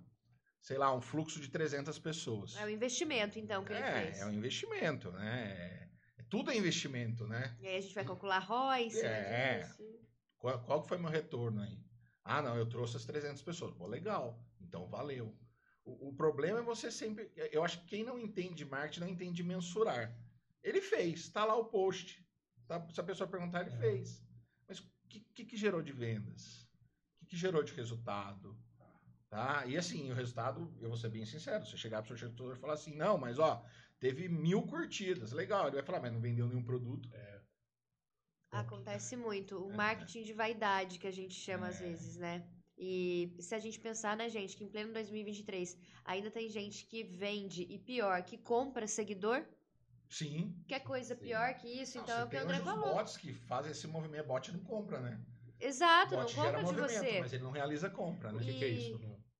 [0.64, 2.56] sei lá, um fluxo de 300 pessoas.
[2.56, 4.22] É o investimento, então, que ele É, fez.
[4.22, 5.90] é um investimento, né?
[6.18, 7.56] É- tudo é investimento, né?
[7.60, 9.70] E aí a gente vai calcular ROI, se É.
[10.38, 11.78] Qual, qual que foi meu retorno aí?
[12.24, 13.74] Ah, não, eu trouxe as 300 pessoas.
[13.76, 14.42] Pô, legal.
[14.62, 15.38] Então, valeu.
[15.86, 17.32] O, o problema é você sempre...
[17.36, 20.18] Eu acho que quem não entende marketing não entende mensurar.
[20.64, 22.26] Ele fez, tá lá o post.
[22.68, 22.88] Tá?
[22.90, 23.80] Se a pessoa perguntar, ele É.
[23.80, 24.24] fez.
[24.68, 26.64] Mas o que, que, que gerou de vendas?
[26.64, 28.58] O que, que gerou de resultado?
[29.30, 29.66] Tá?
[29.66, 32.60] E assim, o resultado, eu vou ser bem sincero, você chegar pro seu gestor e
[32.60, 33.66] falar assim, não, mas ó,
[34.00, 35.32] teve mil curtidas.
[35.32, 37.10] Legal, ele vai falar, mas não vendeu nenhum produto.
[38.52, 39.58] Acontece muito.
[39.66, 39.76] O É.
[39.76, 41.86] marketing de vaidade, que a gente chama às É.
[41.90, 42.48] vezes, né?
[42.78, 47.04] E se a gente pensar, né, gente, que em pleno 2023 ainda tem gente que
[47.04, 49.46] vende e pior, que compra seguidor,
[50.10, 51.22] Sim, que é coisa Sim.
[51.22, 52.94] pior que isso, Não, então é o que o André hoje os falou.
[52.96, 54.28] bots que fazem esse movimento.
[54.28, 55.20] Bot não compra, né?
[55.60, 57.20] Exato, não compra de você.
[57.20, 58.38] mas ele não realiza compra, né?
[58.40, 59.00] O que, que é E- isso?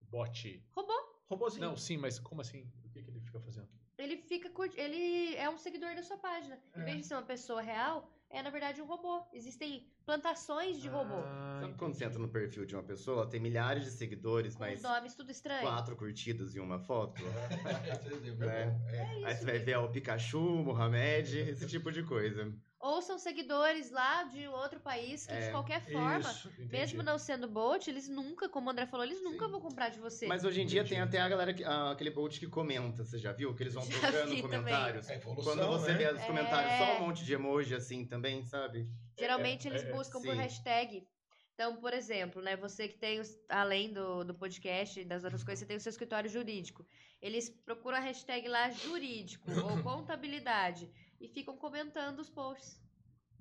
[0.10, 0.66] Bot.
[0.72, 0.94] Robô.
[1.28, 1.66] Robozinho.
[1.68, 2.72] Não, sim, mas como assim?
[2.86, 3.68] O que, que ele fica fazendo?
[3.98, 6.60] Ele fica curti- ele é um seguidor da sua página.
[6.76, 6.84] Em É.
[6.86, 9.24] vez de ser uma pessoa real, é na verdade um robô.
[9.34, 11.16] Existem plantações de robô.
[11.24, 14.56] Ah, Sabe quando você entra no perfil de uma pessoa, ela tem milhares de seguidores,
[14.56, 15.62] com mas nomes tudo estranho.
[15.62, 17.22] quatro curtidas em uma foto?
[17.22, 18.62] Esse exemplo É.
[18.62, 18.82] é bom.
[18.90, 18.96] É.
[18.96, 22.54] É Aí isso você vai ver o Pikachu, o Mohamed, esse tipo de coisa.
[22.84, 26.52] Ou são seguidores lá de outro país que, de É, qualquer forma, Isso.
[26.70, 29.52] Mesmo não sendo bot, eles nunca, como o André falou, eles nunca Sim.
[29.52, 30.28] vão comprar de você.
[30.28, 30.96] Mas hoje em dia Entendi.
[30.96, 33.56] tem até a galera, que, ah, aquele bot que comenta, você já viu?
[33.56, 35.10] Que eles vão Já trocando comentários.
[35.10, 35.98] É evolução, Quando você né?
[35.98, 36.78] vê os comentários, É.
[36.78, 38.86] só um monte de emoji assim também, sabe?
[39.18, 40.38] Geralmente É, eles é, é, buscam por sim.
[40.42, 41.08] hashtag.
[41.54, 45.42] Então, por exemplo, né, você que tem, os- além do, do podcast e das outras
[45.44, 46.86] coisas, você tem o seu escritório jurídico.
[47.22, 50.92] Eles procuram a hashtag lá jurídico ou contabilidade
[51.24, 52.80] e ficam comentando os posts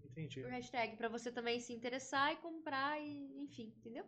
[0.04, 0.40] Entendi.
[0.42, 4.04] por hashtag pra você também se interessar e comprar e enfim, entendeu?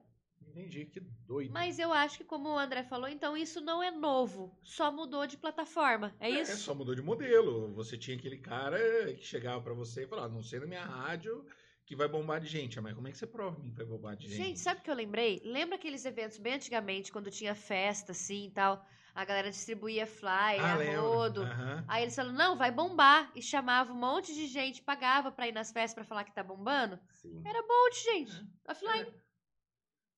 [0.47, 1.53] Entendi, que doido.
[1.53, 5.27] Mas eu acho que como o André falou, então isso não é novo, só mudou
[5.27, 6.15] de plataforma.
[6.21, 6.59] É É, isso?
[6.59, 7.73] só mudou de modelo.
[7.75, 8.79] Você tinha aquele cara
[9.15, 11.45] que chegava pra você e falava, não sei na minha rádio
[11.87, 12.81] que vai bombar de gente.
[12.81, 14.37] Mas como é que você prova que vai bombar de gente?
[14.37, 15.41] Gente, sabe o que eu lembrei?
[15.45, 18.87] Lembra aqueles eventos bem antigamente, quando tinha festa, assim e tal?
[19.15, 21.43] A galera distribuía flyer, ah, rodo.
[21.43, 21.85] Aham.
[21.87, 23.31] Aí eles falaram, não, vai bombar.
[23.37, 26.43] E chamava um monte de gente, pagava pra ir nas festas pra falar que tá
[26.43, 26.99] bombando.
[27.13, 27.41] Sim.
[27.47, 28.33] Era bolt, gente.
[28.69, 29.15] Offline.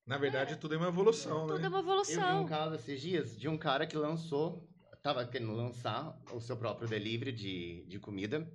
[0.07, 1.69] Na verdade, tudo é uma evolução, Tudo é né?
[1.69, 2.43] uma Eu vi evolução.
[2.43, 4.67] um caso esses dias de um cara que lançou,
[5.03, 8.51] tava querendo lançar o seu próprio delivery de, de comida.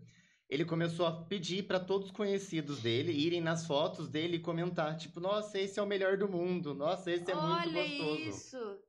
[0.50, 4.98] Ele começou a pedir para todos os conhecidos dele irem nas fotos dele e comentar,
[4.98, 8.30] tipo, nossa, esse é o melhor do mundo, nossa, esse é muito Olha gostoso.
[8.30, 8.80] isso.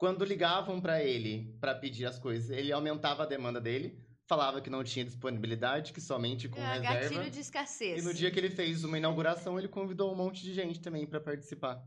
[0.00, 4.70] Quando ligavam para ele para pedir as coisas, ele aumentava a demanda dele, falava que
[4.70, 7.16] não tinha disponibilidade, que somente com É, reserva.
[7.16, 8.02] gatilho de escassez.
[8.02, 11.06] E no dia que ele fez uma inauguração, ele convidou um monte de gente também
[11.06, 11.84] para participar.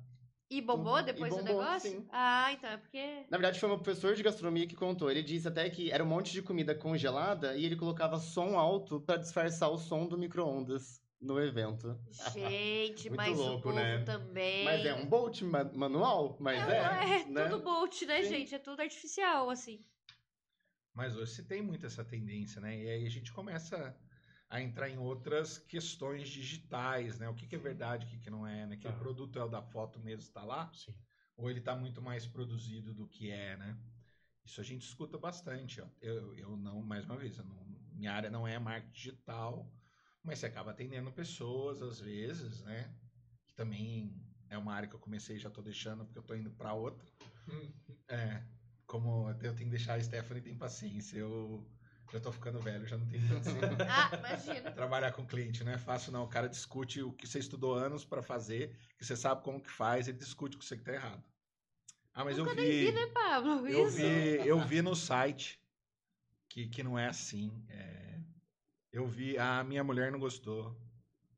[0.48, 1.90] E bombou E depois do bombou, negócio?
[1.90, 2.06] sim.
[2.12, 3.26] Ah, então é porque.
[3.32, 5.10] Na verdade, foi um professor de gastronomia que contou.
[5.10, 9.02] Ele disse até que era um monte de comida congelada e ele colocava som alto
[9.02, 11.98] para disfarçar o som do micro-ondas no evento.
[12.12, 13.98] Gente, Muito mas o louco, povo né?
[14.06, 14.66] também.
[14.66, 17.20] Mas é um bolt ma- manual, mas É, é.
[17.22, 17.44] é né?
[17.50, 18.30] tudo bolt, né, Sim.
[18.30, 18.56] gente?
[18.56, 19.84] É tudo artificial, assim.
[20.94, 22.78] Mas hoje se tem muito essa tendência, né?
[22.78, 23.96] E aí a gente começa
[24.50, 27.28] a entrar em outras questões digitais, né?
[27.30, 28.76] O que, que é verdade, o que, que não é, né?
[28.76, 29.00] Aquele Tá.
[29.00, 30.72] produto é o da foto mesmo, está lá?
[30.74, 30.94] Sim.
[31.36, 33.76] Ou ele está muito mais produzido do que é, né?
[34.46, 35.82] Isso a gente escuta bastante.
[35.82, 35.88] Ó.
[36.02, 39.72] Eu, eu não, mais uma vez, não- minha área não é marketing digital,
[40.24, 42.94] mas você acaba atendendo pessoas às vezes, né?
[43.46, 44.16] Que também
[44.50, 46.74] é uma área que eu comecei e já estou deixando porque eu estou indo para
[46.74, 47.06] outra.
[48.08, 48.42] É,
[48.86, 51.18] como eu tenho que deixar a Stephanie tem paciência.
[51.18, 51.68] Eu
[52.12, 53.60] já estou ficando velho, já não tenho paciência.
[53.90, 54.72] Ah, imagina.
[54.72, 56.24] Trabalhar com cliente não é fácil, não.
[56.24, 59.72] O cara discute o que você estudou anos para fazer, que você sabe como que
[59.72, 61.24] faz, ele discute com você que tá errado.
[62.14, 62.86] Ah, mas Nunca eu nem vi.
[62.86, 63.68] vi, né, Pablo?
[63.68, 63.98] Eu Isso.
[63.98, 65.60] vi, eu vi no site
[66.48, 67.66] que, que não é assim.
[67.68, 68.03] É,
[68.94, 70.80] eu vi, a minha mulher não gostou.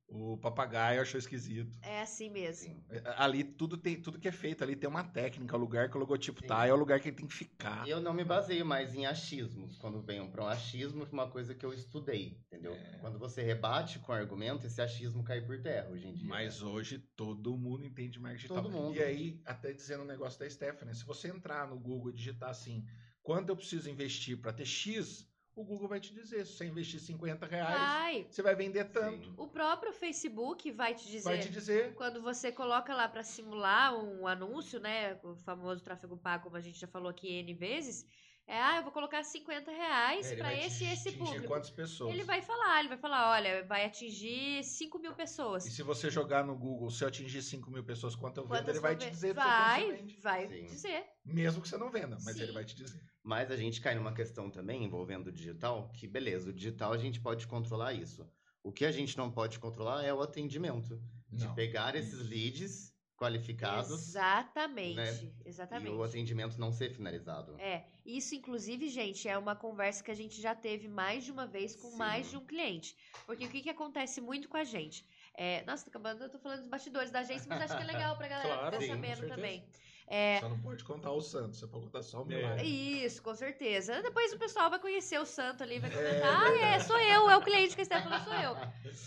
[0.07, 1.77] O papagaio achou esquisito.
[1.81, 2.85] É assim mesmo.
[2.89, 5.57] É, Ali tudo tem, tudo que é feito ali tem uma técnica.
[5.57, 6.47] O lugar que o logotipo Sim.
[6.47, 7.87] tá é o lugar que ele tem que ficar.
[7.87, 9.77] Eu não me baseio mais em achismos.
[9.77, 12.73] Quando venham para um achismo, foi uma coisa que eu estudei, entendeu?
[12.73, 12.97] É.
[12.99, 16.27] Quando você rebate com argumento, esse achismo cai por terra hoje em dia.
[16.27, 18.63] Mas hoje todo mundo entende marketing digital.
[18.63, 18.95] Todo mundo.
[18.95, 22.51] E aí, até dizendo um negócio da Stephanie, se você entrar no Google e digitar
[22.51, 22.85] assim,
[23.23, 26.45] quanto eu preciso investir para ter X, o Google vai te dizer.
[26.45, 28.27] Se você investir 50 reais, Vai.
[28.29, 29.25] você vai vender tanto.
[29.25, 29.33] Sim.
[29.37, 31.23] O próprio Facebook vai te dizer.
[31.23, 31.93] Vai te dizer.
[31.95, 36.61] Quando você coloca lá para simular um anúncio, né, o famoso tráfego pago, como a
[36.61, 38.05] gente já falou aqui N vezes,
[38.47, 41.47] É, ah, eu vou colocar 50 reais É, vai esse e esse atingir público.
[41.47, 42.13] quantas pessoas?
[42.13, 45.65] Ele vai falar, ele vai falar, olha, vai atingir 5 mil pessoas.
[45.65, 48.69] E se você jogar no Google, se eu atingir 5 mil pessoas, quanto eu vendo,
[48.69, 50.21] ele vai te dizer Vai, quanto você vende.
[50.21, 50.65] vai Sim.
[50.65, 51.03] dizer.
[51.25, 52.43] Mesmo que você não venda, mas Sim.
[52.43, 53.01] ele vai te dizer.
[53.23, 56.97] Mas a gente cai numa questão também envolvendo o digital, que beleza, o digital a
[56.99, 58.29] gente pode controlar isso.
[58.61, 61.01] O que a gente não pode controlar é o atendimento.
[61.31, 61.55] De Não.
[61.55, 65.31] pegar esses leads qualificados Exatamente, né?
[65.45, 65.91] exatamente.
[65.91, 67.55] e o atendimento não ser finalizado.
[67.59, 71.47] É, isso inclusive, gente, é uma conversa que a gente já teve mais de uma
[71.47, 71.97] vez com Sim.
[71.97, 72.95] mais de um cliente.
[73.25, 75.05] Porque o que, que acontece muito com a gente?
[75.33, 77.85] É, nossa, tô acabando, eu tô falando dos bastidores da agência, mas acho que é
[77.85, 79.35] legal pra galera Claro, ficar sabendo certeza.
[79.35, 79.65] também.
[80.07, 82.35] É, Só não pode contar o Santos, você pode contar só o É.
[82.35, 82.67] milagre.
[83.03, 84.01] Isso, com certeza.
[84.03, 87.29] Depois o pessoal vai conhecer o santo ali, vai É comentar, ah, é, sou eu,
[87.29, 88.55] é o cliente que está falando, sou eu.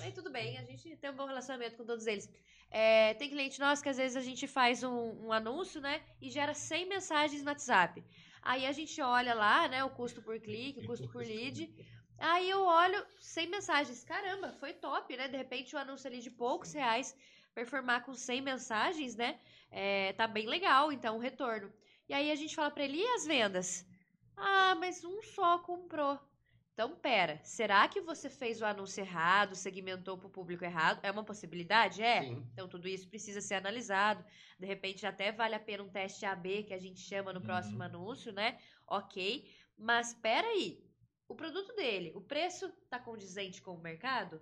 [0.01, 2.29] Aí tudo bem, a gente tem um bom relacionamento com todos eles.
[2.71, 6.31] É, tem cliente nosso que às vezes a gente faz um, um anúncio, né, e
[6.31, 8.05] gera 100 mensagens no WhatsApp.
[8.43, 11.73] Aí a gente olha lá, né, o custo por clique, o custo por lead.
[12.19, 14.03] Aí eu olho 100 mensagens.
[14.03, 15.29] Caramba, foi top, né?
[15.29, 17.15] De repente o anúncio ali de poucos reais
[17.55, 19.39] performar com 100 mensagens, né?
[19.70, 21.72] É, tá bem legal, então, o retorno.
[22.09, 23.87] E aí a gente fala pra ele, e as vendas?
[24.37, 26.18] Ah, mas um só comprou.
[26.72, 31.00] Então, pera, será que você fez o anúncio errado, segmentou para o público errado?
[31.02, 32.02] É uma possibilidade?
[32.02, 32.22] É.
[32.22, 32.46] Sim.
[32.52, 34.24] Então, tudo isso precisa ser analisado.
[34.59, 37.81] De repente, até vale a pena um teste AB, que a gente chama no próximo
[37.81, 37.87] Uhum.
[37.87, 38.59] anúncio, né?
[38.87, 39.50] Ok.
[39.76, 40.85] Mas, peraí,
[41.28, 44.40] o produto dele, o preço tá condizente com o mercado?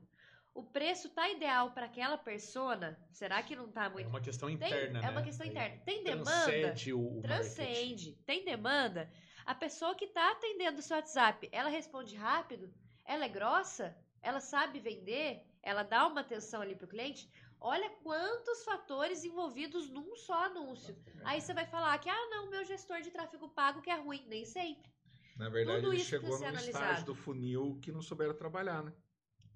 [0.57, 2.99] O preço tá ideal para aquela persona?
[3.13, 4.09] Será que não tá É muito...
[4.09, 5.11] uma questão Tem- interna, é né?
[5.11, 5.77] uma questão interna.
[5.85, 6.31] Tem demanda?
[6.31, 7.21] Transcende o, marketing.
[7.21, 8.13] Transcende.
[8.25, 9.13] Tem demanda?
[9.45, 12.73] A pessoa que está atendendo o seu WhatsApp, ela responde rápido?
[13.05, 13.95] Ela é grossa?
[14.23, 15.43] Ela sabe vender?
[15.63, 17.31] Ela dá uma atenção ali pro cliente?
[17.61, 20.97] Olha quantos fatores envolvidos num só anúncio.
[21.23, 24.25] Aí você vai falar que, ah, não, meu gestor de tráfego pago que é ruim.
[24.27, 24.91] Nem sempre.
[25.37, 27.05] Na verdade, Tudo ele chegou num ser estágio analisado.
[27.05, 28.93] do funil que não souberam trabalhar, né?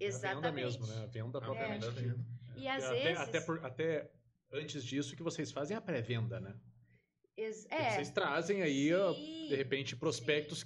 [0.01, 0.41] É a Exatamente.
[0.43, 1.03] venda mesmo, né?
[1.03, 2.01] A venda A propriamente dita.
[2.01, 2.25] venda.
[2.55, 3.19] E às até, vezes...
[3.19, 4.11] até, por- até
[4.51, 6.55] antes disso, o que vocês fazem é a pré-venda, né?
[7.37, 10.65] ex- é, Vocês trazem aí, sim, de repente, prospectos,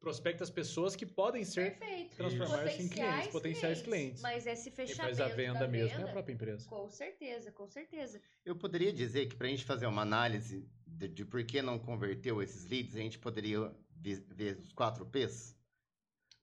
[0.00, 2.16] prospectas pessoas que podem ser perfeito.
[2.16, 4.22] transformar-se em clientes, potenciais clientes.
[4.22, 6.68] Mas esse Quem fechamento faz a venda da mesmo é venda, a própria empresa.
[6.68, 8.20] Com certeza, com certeza.
[8.44, 11.78] Eu poderia dizer que para a gente fazer uma análise de, de por que não
[11.78, 15.57] converteu esses leads, a gente poderia vi- ver os quatro P's?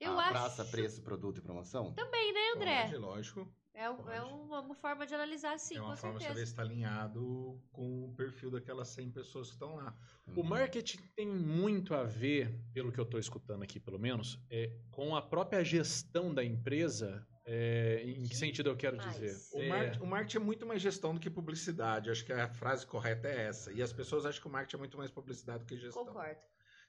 [0.05, 1.93] Eu a acho praça, preço, produto e promoção?
[1.93, 2.81] também, né, André?
[2.83, 3.55] Pode, lógico.
[3.73, 4.33] É, um- é Pode.
[4.33, 6.45] uma, forma de analisar, sim, é uma com forma de saber certeza.
[6.45, 9.93] se está alinhado com o perfil daquelas 100 pessoas que estão lá.
[10.35, 14.71] O marketing tem muito a ver, pelo que eu estou escutando aqui, pelo menos, é,
[14.91, 17.25] com a própria gestão da empresa.
[17.47, 19.35] é, em que sentido eu quero mas- dizer?
[19.53, 22.09] O, É, marketing, o marketing é muito mais gestão do que publicidade.
[22.09, 23.71] Acho que a frase correta é essa.
[23.71, 26.03] E as pessoas acham que o marketing é muito mais publicidade do que gestão.
[26.07, 26.39] Concordo.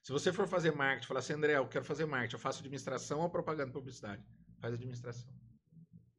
[0.06, 3.22] Se você for fazer marketing, falar assim, André, eu quero fazer marketing, eu faço administração
[3.22, 4.24] ou propaganda publicidade?
[4.60, 5.28] Faz administração.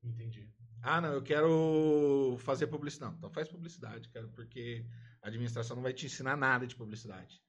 [0.03, 0.53] Entendi.
[0.83, 3.09] Ah, não, eu quero fazer publicidade.
[3.09, 4.85] Não, então faz publicidade, cara, porque
[5.21, 7.41] a administração não vai te ensinar nada de publicidade.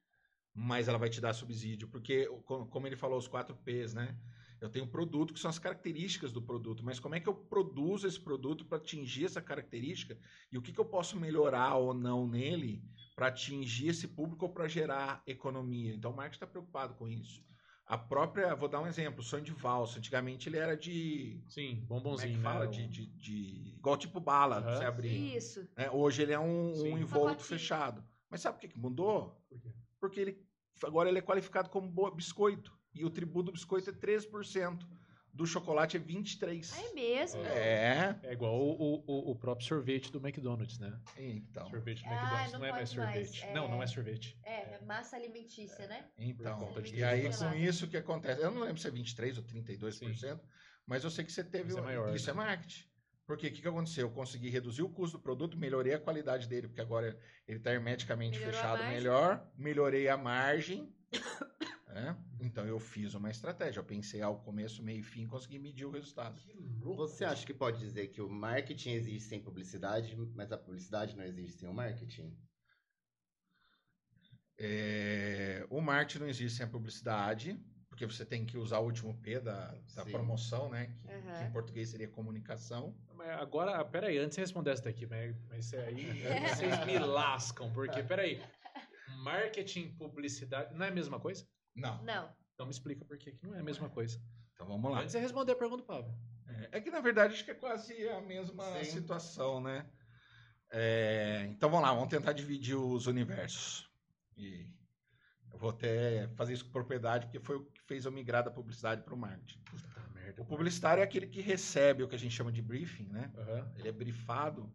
[0.55, 4.17] Mas ela vai te dar subsídio, porque, co- como ele falou, os quatro P's, né?
[4.61, 8.07] Eu tenho produto, que são as características do produto, mas como é que eu produzo
[8.07, 10.17] esse produto para atingir essa característica?
[10.53, 12.85] E o que, que eu posso melhorar ou não nele
[13.19, 15.93] para atingir esse público ou para gerar economia?
[15.93, 17.45] Então o marketing está preocupado com isso.
[17.85, 19.99] A própria, vou dar um exemplo, o sonho de valsa.
[19.99, 22.67] Antigamente ele era de Sim, como é bombonzinho, que fala?
[22.67, 22.71] né?
[22.71, 24.77] De, de, de- Igual tipo bala, Aham.
[24.77, 25.37] você abrir.
[25.37, 25.69] Isso.
[25.77, 25.91] né?
[25.91, 26.93] Hoje ele é um, Sim.
[26.93, 28.07] um envolto fechado.
[28.31, 29.45] Mas sabe por que, que mudou?
[29.49, 29.73] Por quê?
[29.99, 30.47] Porque ele
[30.85, 32.79] agora ele é qualificado como biscoito.
[32.95, 34.87] E o tributo do biscoito é 13%.
[35.39, 36.75] Do chocolate é 23%.
[36.77, 37.41] Ah, é mesmo?
[37.45, 38.19] É.
[38.25, 40.99] É igual o, o, o próprio sorvete do McDonald's, né?
[41.17, 41.71] Então.
[41.71, 43.45] Sorvete do Ah, McDonald's não não, é mais pode mais, sorvete.
[43.45, 44.37] é- Não, não é sorvete.
[44.43, 46.11] É, é massa alimentícia, né?
[46.19, 48.43] Então, Por conta de e aí com isso o que acontece?
[48.43, 50.41] Eu não lembro se é 23 ou 32%,
[50.85, 52.33] mas eu sei que você teve Isso é maior, isso né?
[52.33, 52.89] é marketing.
[53.25, 54.09] Porque o que, que aconteceu?
[54.09, 57.73] Eu consegui reduzir o custo do produto, melhorei a qualidade dele, porque agora ele está
[57.73, 60.93] hermeticamente Melhorou fechado melhor, melhorei a margem.
[61.93, 62.17] Né?
[62.41, 63.81] Então eu fiz uma estratégia.
[63.81, 66.41] Eu pensei ao começo, meio e fim, consegui medir o resultado.
[66.97, 71.25] Você acha que pode dizer que o marketing existe sem publicidade, mas a publicidade não
[71.25, 72.37] existe sem o marketing?
[74.59, 79.17] É, o marketing não existe sem a publicidade, porque você tem que usar o último
[79.21, 80.87] P da, da promoção, né?
[80.99, 81.39] Que, Aham.
[81.39, 82.97] que em português seria comunicação.
[83.15, 88.03] Mas agora, peraí, antes de responder essa daqui, mas, mas aí vocês me lascam, porque,
[88.03, 88.41] peraí,
[89.23, 91.47] marketing, publicidade, não é a mesma coisa?
[91.81, 92.03] Não.
[92.03, 92.33] Não.
[92.55, 94.21] Então me explica por que que não é a mesma coisa.
[94.53, 95.01] Então vamos lá.
[95.01, 96.13] Antes de responder a pergunta do Pablo.
[96.47, 98.85] É, é que na verdade acho que é quase a mesma Sim.
[98.85, 99.89] situação, né?
[100.71, 103.89] É, então vamos lá, vamos tentar dividir os universos.
[104.37, 104.67] E
[105.53, 108.51] Eu vou até fazer isso com propriedade, porque foi o que fez eu migrar da
[108.51, 109.59] publicidade para o marketing.
[109.61, 110.43] Puta merda.
[110.43, 113.33] O publicitário é aquele que recebe o que a gente chama de briefing, né?
[113.37, 113.73] Aham.
[113.77, 114.73] Ele é briefado.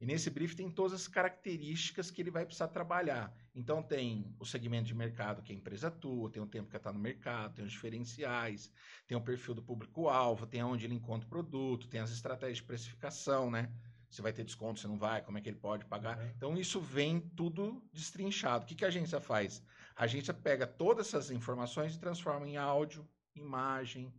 [0.00, 3.34] E nesse briefing tem todas as características que ele vai precisar trabalhar.
[3.54, 6.92] Então tem o segmento de mercado que a empresa atua, tem o tempo que está
[6.92, 8.70] no mercado, tem os diferenciais,
[9.06, 12.64] tem o perfil do público-alvo, tem onde ele encontra o produto, tem as estratégias de
[12.64, 13.72] precificação, né?
[14.10, 16.18] Se vai ter desconto, se não vai, como é que ele pode pagar.
[16.18, 16.32] Uhum.
[16.36, 18.64] Então isso vem tudo destrinchado.
[18.64, 19.62] O que, que a agência faz?
[19.96, 24.14] A agência pega todas essas informações e transforma em áudio, imagem,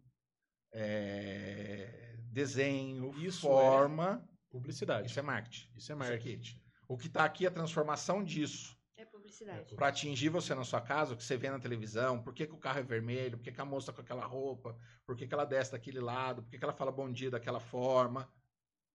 [0.72, 4.28] é, desenho, Isso forma.
[4.58, 5.08] Publicidade.
[5.08, 5.70] Isso é marketing.
[5.76, 6.62] Isso é Isso marketing.
[6.88, 9.76] O que está aqui é a transformação disso É publicidade.
[9.76, 12.54] para atingir você na sua casa, o que você vê na televisão, por que, que
[12.54, 15.28] o carro é vermelho, por que, que a moça tá com aquela roupa, por que,
[15.28, 18.32] que ela desce daquele lado, por que, que ela fala bom dia daquela forma.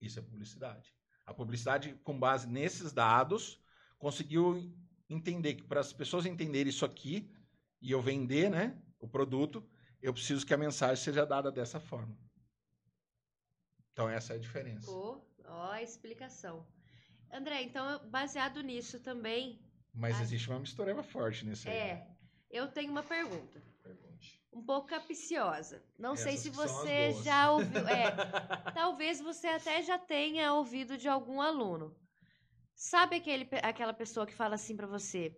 [0.01, 0.95] Isso é publicidade.
[1.25, 3.63] A publicidade, com base nesses dados,
[3.99, 4.75] conseguiu
[5.09, 7.31] entender que para as pessoas entenderem isso aqui
[7.81, 9.65] e eu vender né, o produto,
[10.01, 12.19] eu preciso que a mensagem seja dada dessa forma.
[13.93, 14.87] Então, essa é a diferença.
[14.87, 16.67] Pô, ó a explicação.
[17.33, 19.61] André, então, baseado nisso também,
[19.95, 21.75] Mas existe uma mistureba forte nisso aí.
[21.75, 22.07] é,
[22.51, 23.63] eu tenho uma pergunta.
[23.83, 24.41] Pergunte.
[24.53, 25.83] Um pouco capciosa.
[25.99, 27.89] Não sei Essas se são as você já ouviu.
[27.89, 28.05] É,
[28.75, 31.97] talvez você até já tenha ouvido de algum aluno.
[32.75, 35.35] Sabe aquele, aquela pessoa que fala assim pra você?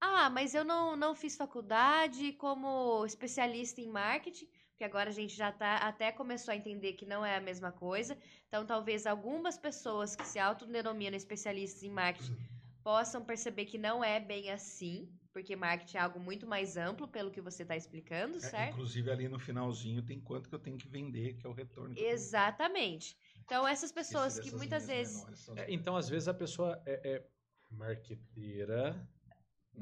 [0.00, 5.34] Ah, mas eu não, não fiz faculdade como especialista em marketing, porque agora a gente
[5.34, 8.16] já tá, até começou a entender que não é a mesma coisa.
[8.46, 12.36] Então, talvez algumas pessoas que se autodenominam especialistas em marketing
[12.84, 17.30] possam perceber que não é bem assim, porque marketing é algo muito mais amplo, pelo
[17.30, 18.72] que você está explicando, É, certo?
[18.74, 21.94] inclusive ali no finalzinho tem quanto que eu tenho que vender, que é o retorno.
[21.98, 23.16] Exatamente.
[23.46, 25.16] Então, essas pessoas que muitas vezes.
[25.24, 27.26] menores, É, então, às vezes, a pessoa é, é
[27.70, 29.08] marqueteira,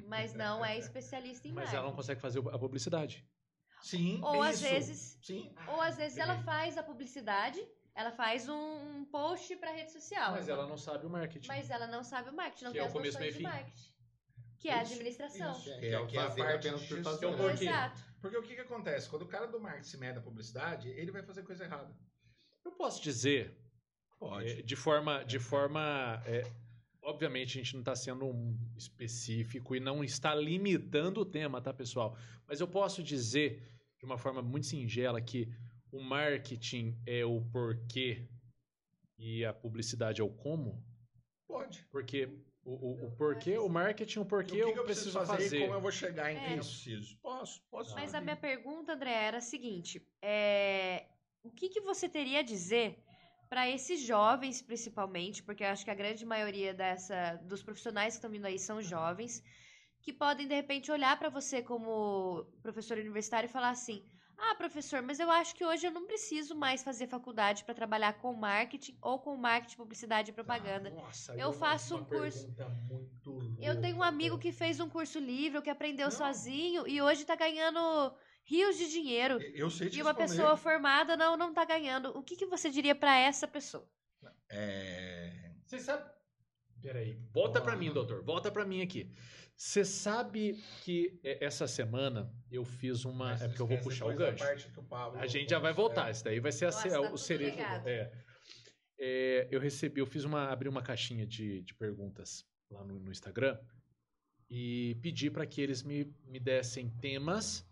[0.07, 1.77] Mas não é especialista em mas marketing.
[1.79, 3.27] ela não consegue fazer a publicidade.
[3.91, 4.69] Sim, Ou é às isso.
[4.71, 5.55] vezes- Sim.
[5.69, 7.61] Ou às vezes ela faz a publicidade,
[7.95, 8.55] ela faz um,
[9.01, 10.33] um post para rede social.
[10.33, 11.49] Mas ela não sabe o marketing.
[11.49, 13.33] Mas ela não sabe o marketing, não Que tem é o as começo, noções meio
[13.33, 13.57] de fim.
[13.57, 13.95] marketing.
[14.59, 15.53] Que é a Isso, administração.
[15.53, 15.71] isso.
[15.71, 17.13] É, Que é, que é a fazer parte apenas por gestão.
[17.13, 17.27] fazer.
[17.27, 17.65] Então, por quê?
[17.67, 18.05] Exato.
[18.23, 19.11] Porque o que, que acontece?
[19.11, 21.95] Quando o cara do marketing se mede na publicidade, ele vai fazer coisa errada.
[22.65, 23.55] Eu posso dizer,
[24.43, 25.23] é, de forma.
[25.27, 26.51] De forma é,
[27.03, 31.71] obviamente, a gente não está sendo um específico e não está limitando o tema, tá,
[31.75, 32.17] pessoal?
[32.49, 33.63] Mas eu posso dizer,
[34.05, 35.49] de uma forma muito singela, que
[35.91, 38.29] o marketing é o porquê
[39.19, 40.85] e a publicidade é o como.
[41.47, 41.85] Pode.
[41.91, 42.27] Porque
[42.65, 45.27] o, o, o porquê, o marketing, o porquê o que, eu, que eu preciso preciso
[45.27, 45.57] fazer, fazer.
[45.59, 46.41] e como eu vou chegar em É.
[46.41, 47.17] quem eu preciso?
[47.19, 47.95] Posso, posso.
[47.95, 48.17] Mas fazer.
[48.19, 51.07] a minha pergunta, André, era a seguinte: é,
[51.43, 52.99] o que, que você teria a dizer
[53.49, 58.19] para esses jovens, principalmente, porque eu acho que a grande maioria dessa, dos profissionais que
[58.19, 59.45] estão vindo aí são jovens,
[60.05, 64.05] que podem de repente olhar para você como professor universitário e falar assim:
[64.37, 68.13] ah, professor, mas eu acho que hoje eu não preciso mais fazer faculdade para trabalhar
[68.21, 70.91] com marketing ou com marketing, publicidade e propaganda.
[70.91, 72.55] Nossa, Eu faço uma um curso-
[73.59, 76.13] Eu tenho um amigo que fez um curso livre, que aprendeu Não.
[76.23, 77.81] sozinho e hoje tá ganhando
[78.45, 79.41] rios de dinheiro.
[79.55, 80.29] Eu sei te E uma responder.
[80.29, 82.11] pessoa formada não, não tá ganhando.
[82.19, 83.89] O que, que você diria pra essa pessoa?
[84.51, 85.53] É...
[85.65, 86.13] Você sabe.
[86.83, 88.23] Peraí, volta pra mim, doutor.
[88.23, 89.11] Volta pra mim aqui.
[89.57, 93.27] Você sabe que é, essa semana eu fiz uma.
[93.31, 94.45] Mas É porque eu vou puxar o gancho.
[94.45, 96.11] parte que o Pablo- A gente já vai voltar.
[96.11, 97.51] Isso daí vai ser a Nossa, ce- tá o tudo cereja.
[97.53, 97.87] ligado.
[97.89, 98.13] É.
[98.99, 103.11] É, eu recebi, eu fiz uma, abri uma caixinha de, de perguntas lá no, no
[103.11, 103.59] Instagram
[104.49, 107.67] e pedi para que eles me, me dessem temas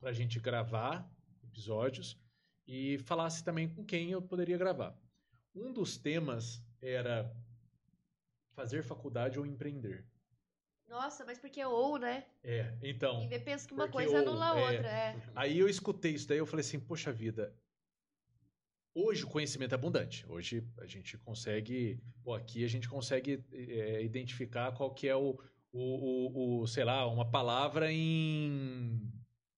[0.00, 1.08] para a gente gravar
[1.44, 2.18] episódios
[2.66, 4.96] e falasse também com quem eu poderia gravar.
[5.54, 7.32] Um dos temas era
[8.52, 10.04] fazer faculdade ou empreender.
[10.94, 12.24] Nossa, mas porque ou, né?
[12.44, 13.28] É, então.
[13.28, 14.62] Vê pensa que uma coisa ou, anula a é.
[14.62, 14.88] outra.
[14.88, 15.16] É.
[15.34, 17.52] Aí eu escutei isso daí, eu falei assim, poxa vida,
[18.94, 20.24] hoje o conhecimento é abundante.
[20.28, 25.36] Hoje a gente consegue, pô, aqui a gente consegue é, identificar qual que é o,
[25.72, 29.00] o, o, o, sei lá, uma palavra em,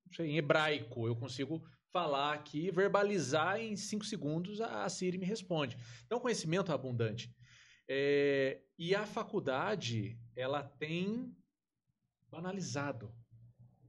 [0.06, 1.06] não sei, em hebraico.
[1.06, 5.76] Eu consigo falar aqui, verbalizar em cinco segundos, a a Siri me responde.
[6.06, 7.30] Então, conhecimento é abundante.
[7.88, 11.34] É, e a faculdade, ela tem
[12.30, 13.14] banalizado.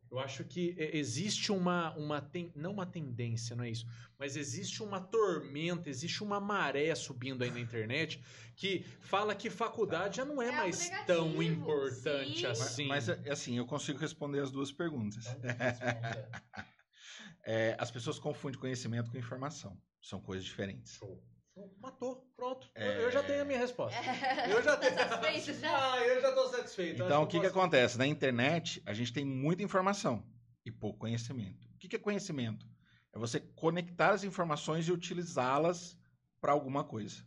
[0.10, 3.86] Eu acho que é, existe uma, uma ten- não uma tendência, não é isso,
[4.18, 8.24] mas existe uma tormenta, existe uma maré subindo aí na internet
[8.56, 12.44] que fala que faculdade já não é, É mais negativo, tão importante sim.
[12.48, 12.88] Mas, assim.
[12.88, 15.26] mas, é assim, eu consigo responder as duas perguntas.
[15.26, 15.50] Então.
[17.50, 19.82] É, as pessoas confundem conhecimento com informação.
[20.02, 20.96] São coisas diferentes.
[20.96, 21.24] Show,
[21.80, 22.70] Matou, pronto.
[22.76, 23.04] É.
[23.04, 24.00] Eu já tenho a minha resposta.
[24.50, 24.96] Eu já tenho.
[24.96, 25.94] Tá satisfeito já?
[25.94, 27.04] Ah, eu já tô satisfeito.
[27.04, 27.98] Então, o que, que posso- acontece?
[27.98, 30.24] Na internet, a gente tem muita informação
[30.66, 31.66] e pouco conhecimento.
[31.74, 32.66] O que, que é conhecimento?
[33.14, 35.98] É você conectar as informações e utilizá-las
[36.40, 37.26] para alguma coisa.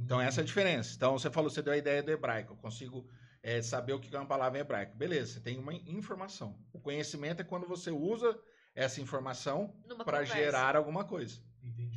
[0.00, 0.94] Então, essa é a diferença.
[0.96, 2.52] Então, você falou, você deu a ideia do hebraico.
[2.52, 3.08] Eu consigo
[3.42, 4.96] é, saber o que é uma palavra em hebraico.
[4.96, 6.58] Beleza, você tem uma informação.
[6.72, 8.38] O conhecimento é quando você usa
[8.74, 11.40] essa informação para gerar alguma coisa.
[11.62, 11.93] Entendi.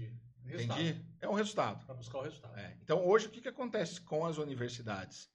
[0.48, 0.82] Resultado.
[0.82, 1.06] Entendi?
[1.22, 1.86] É um resultado.
[1.86, 2.58] Pra buscar o resultado.
[2.58, 2.78] É.
[2.82, 5.30] Então, hoje, o que, que acontece com as universidades?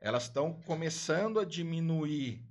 [0.00, 2.44] Elas estão começando a diminuir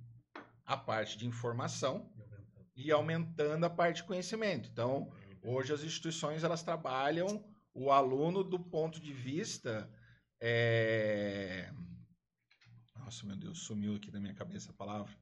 [0.64, 2.66] a parte de informação E aumentando.
[2.76, 4.68] e aumentando a parte de conhecimento.
[4.72, 5.12] Então,
[5.42, 7.44] hoje as instituições elas trabalham
[7.74, 9.90] o aluno do ponto de vista.
[10.40, 11.70] é,
[12.96, 15.12] Nossa, meu Deus, sumiu aqui da minha cabeça a palavra.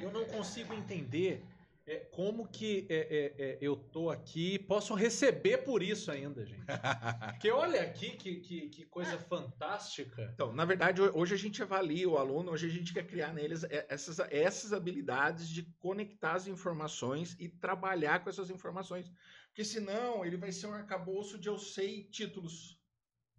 [0.00, 1.44] Eu não consigo entender
[1.86, 6.44] é, como que é, é, é, eu tô aqui e posso receber por isso ainda,
[6.46, 6.62] gente.
[7.32, 10.30] Porque olha aqui que, que, que coisa fantástica.
[10.34, 13.32] Então, na verdade, ho- hoje a gente avalia o aluno, hoje a gente quer criar
[13.32, 19.10] neles é, essas, essas habilidades de conectar as informações e trabalhar com essas informações.
[19.48, 22.80] Porque senão ele vai ser um arcabouço de eu sei títulos,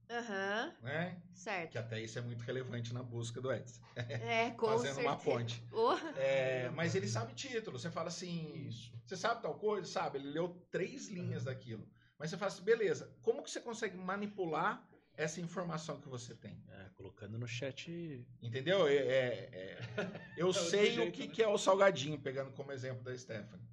[0.09, 1.21] Aham, né?
[1.33, 1.71] certo.
[1.71, 3.81] Que até isso é muito relevante na busca do Edson.
[3.95, 5.37] É, com Fazendo uma certeza.
[5.37, 5.63] ponte.
[5.71, 7.79] Oh, É, mas ele sabe título.
[7.79, 8.69] Você fala assim,
[9.05, 9.87] você sabe tal coisa?
[9.87, 11.87] Sabe, ele leu três linhas daquilo.
[12.19, 16.63] Mas você fala assim, beleza, como que você consegue manipular essa informação que você tem?
[16.69, 18.25] É, colocando no chat.
[18.41, 18.87] Entendeu?
[18.87, 19.79] É, é- é-
[20.37, 21.33] eu outro sei o jeito, que, né?
[21.33, 23.65] que é o salgadinho, pegando como exemplo da Stephanie.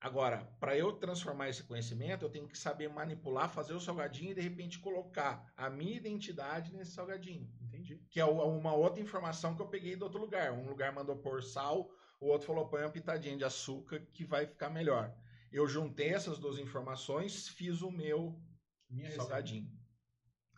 [0.00, 4.34] Agora, para eu transformar esse conhecimento, eu tenho que saber manipular, fazer o salgadinho e
[4.34, 7.52] de repente colocar a minha identidade nesse salgadinho.
[7.60, 8.00] Entendi.
[8.08, 10.52] Que é o- uma outra informação que eu peguei do outro lugar.
[10.52, 14.46] Um lugar mandou pôr sal, o outro falou põe uma pitadinha de açúcar que vai
[14.46, 15.14] ficar melhor.
[15.52, 18.40] Eu juntei essas duas informações, fiz o meu
[18.88, 19.24] Minha receita.
[19.24, 19.70] salgadinho.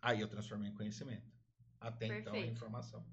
[0.01, 1.28] Aí eu transformei em conhecimento.
[1.80, 2.49] Até então, Perfeito.
[2.49, 3.05] em informação.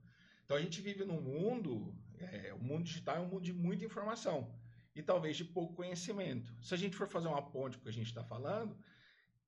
[0.45, 3.83] Então a gente vive num mundo, é, o mundo digital é um mundo de muita
[3.83, 4.55] informação
[4.95, 6.53] e talvez de pouco conhecimento.
[6.61, 8.77] Se a gente for fazer uma ponte com o que a gente está falando,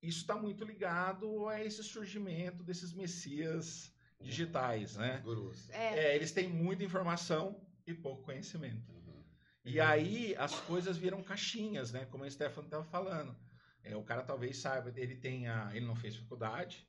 [0.02, 5.20] isso está muito ligado a esse surgimento desses messias digitais, né?
[5.24, 5.70] Gurus.
[5.70, 8.92] é, É, eles têm muita informação e pouco conhecimento.
[8.92, 9.24] Uhum.
[9.66, 12.06] E aí as coisas viram caixinhas, né?
[12.06, 13.36] Como a Stefano estava falando.
[13.84, 16.88] É, o cara talvez saiba, ele tenha, ele não fez faculdade,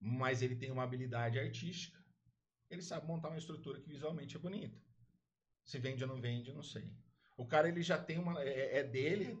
[0.00, 1.96] mas ele tem uma habilidade artística.
[2.68, 4.76] Ele sabe montar uma estrutura que visualmente é bonita.
[5.64, 6.92] Se vende ou não vende, eu não sei.
[7.36, 9.38] O cara ele já tem uma, é, é dele,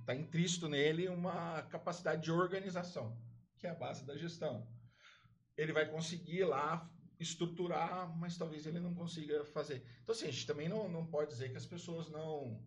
[0.00, 3.16] está intrínseco nele uma capacidade de organização,
[3.58, 4.66] que é a base da gestão.
[5.56, 9.82] Ele vai conseguir lá estruturar, mas talvez ele não consiga fazer.
[10.02, 12.62] Então, assim, a gente também não, não pode dizer que as pessoas não.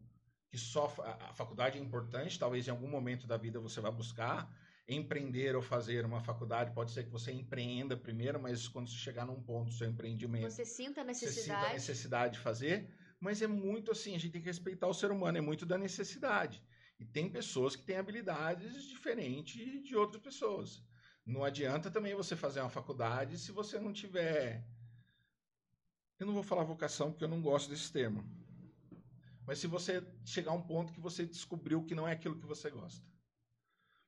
[0.49, 3.91] que só a, a faculdade é importante, talvez em algum momento da vida você vá
[3.91, 4.51] buscar
[4.87, 6.73] empreender ou fazer uma faculdade.
[6.73, 10.49] Pode ser que você empreenda primeiro, mas quando você chegar num ponto do seu empreendimento,
[10.49, 11.73] você sinta a você sinta a necessidade.
[11.73, 12.89] necessidade de fazer,
[13.19, 15.77] mas é muito assim, a gente tem que respeitar o ser humano, é muito da
[15.77, 16.63] necessidade.
[16.99, 20.83] E tem pessoas que têm habilidades diferentes de outras pessoas.
[21.25, 24.65] Não adianta também você fazer uma faculdade se você não tiver.
[26.19, 28.23] Eu não vou falar vocação porque eu não gosto desse termo.
[29.45, 32.45] Mas se você chegar a um ponto que você descobriu que não é aquilo que
[32.45, 33.05] você gosta.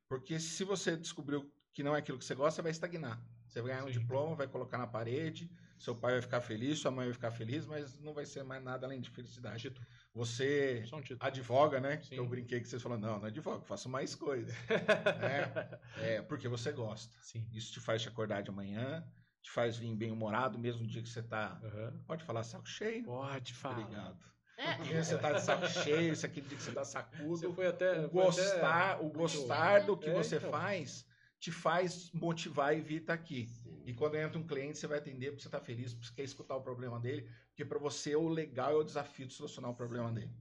[0.10, 3.24] Porque se você descobriu que não é aquilo que você gosta, você vai estagnar.
[3.48, 5.50] Você vai ganhar um diploma, vai colocar na parede,
[5.82, 8.64] seu pai vai ficar feliz, sua mãe vai ficar feliz, mas não vai ser mais
[8.64, 9.74] nada além de felicidade.
[10.14, 12.00] Você Só um advoga, né?
[12.04, 12.16] Sim.
[12.18, 14.54] Eu brinquei que vocês falaram, não, não advogo, faço mais coisas.
[15.98, 17.16] É, porque você gosta.
[17.22, 17.48] Sim.
[17.52, 19.04] Isso te faz te acordar de manhã,
[19.42, 21.60] te faz vir bem-humorado, mesmo no dia que você tá.
[21.64, 22.00] Aham.
[22.08, 23.04] Pode falar saco cheio?
[23.04, 23.80] Pode falar.
[23.80, 24.20] Obrigado.
[24.58, 26.84] É, No dia que você tá de saco cheio, esse aquele dia que você tá
[26.84, 27.54] Você sacudo.
[27.54, 27.94] foi até.
[28.06, 30.52] O foi gostar, até- o gostar do que É, você então.
[30.52, 31.06] faz
[31.40, 33.50] te faz motivar e vir estar aqui.
[33.86, 36.24] E quando entra um cliente, você vai atender porque você está feliz, porque você quer
[36.24, 39.76] escutar o problema dele, porque para você o legal é o desafio de solucionar o
[39.76, 40.32] problema dele.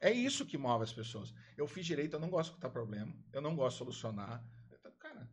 [0.00, 1.32] É isso que move as pessoas.
[1.56, 4.44] Eu fiz direito, eu não gosto de escutar problema, eu não gosto de solucionar.
[4.70, 5.28] Então, Cara,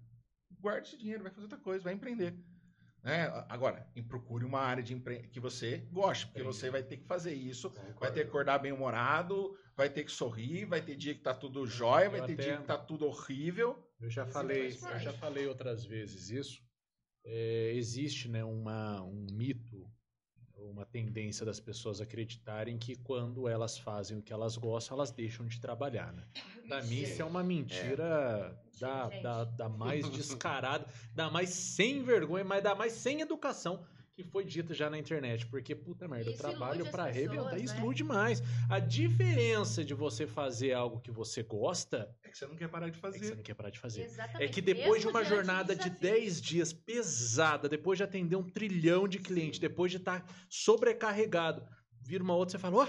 [0.59, 2.34] guarde esse dinheiro, vai fazer outra coisa, vai empreender.
[3.03, 3.26] Né?
[3.49, 5.28] Agora, procure uma área de empre...
[5.28, 6.55] que você goste, porque Entendi.
[6.57, 8.14] você vai ter que fazer isso, vai Concordo.
[8.14, 11.68] ter que acordar bem humorado, vai ter que sorrir, vai ter dia que tá tudo
[11.68, 13.86] jóia, vai ter até- dia que tá tudo horrível.
[13.99, 16.62] Eu já falei, eu já falei outras vezes isso.
[17.26, 19.89] É, existe, né, uma, um mito,
[20.57, 25.45] uma tendência das pessoas acreditarem que quando elas fazem o que elas gostam, elas deixam
[25.45, 26.24] de trabalhar, né?
[26.67, 29.24] Pra mim isso é uma mentira da, Gente.
[29.24, 33.86] da, da mais descarada, da mais sem vergonha, mas da mais sem educação
[34.16, 35.45] que foi dito já na internet.
[35.47, 37.59] Porque, puta merda, eu trabalho pessoas, arrebentar, né?
[37.59, 38.41] isso ilude mais.
[38.70, 42.89] A diferença de você fazer algo que você gosta É que você não quer parar
[42.89, 43.36] de é que você fazer.
[43.36, 44.03] não quer parar de fazer.
[44.03, 44.43] Exatamente.
[44.43, 45.99] É que depois de Mesmo uma diante jornada de desafios.
[45.99, 51.66] 10 dias pesada, depois de atender um trilhão de clientes, depois de estar sobrecarregado,
[52.01, 52.88] vira uma outra, você fala, ó,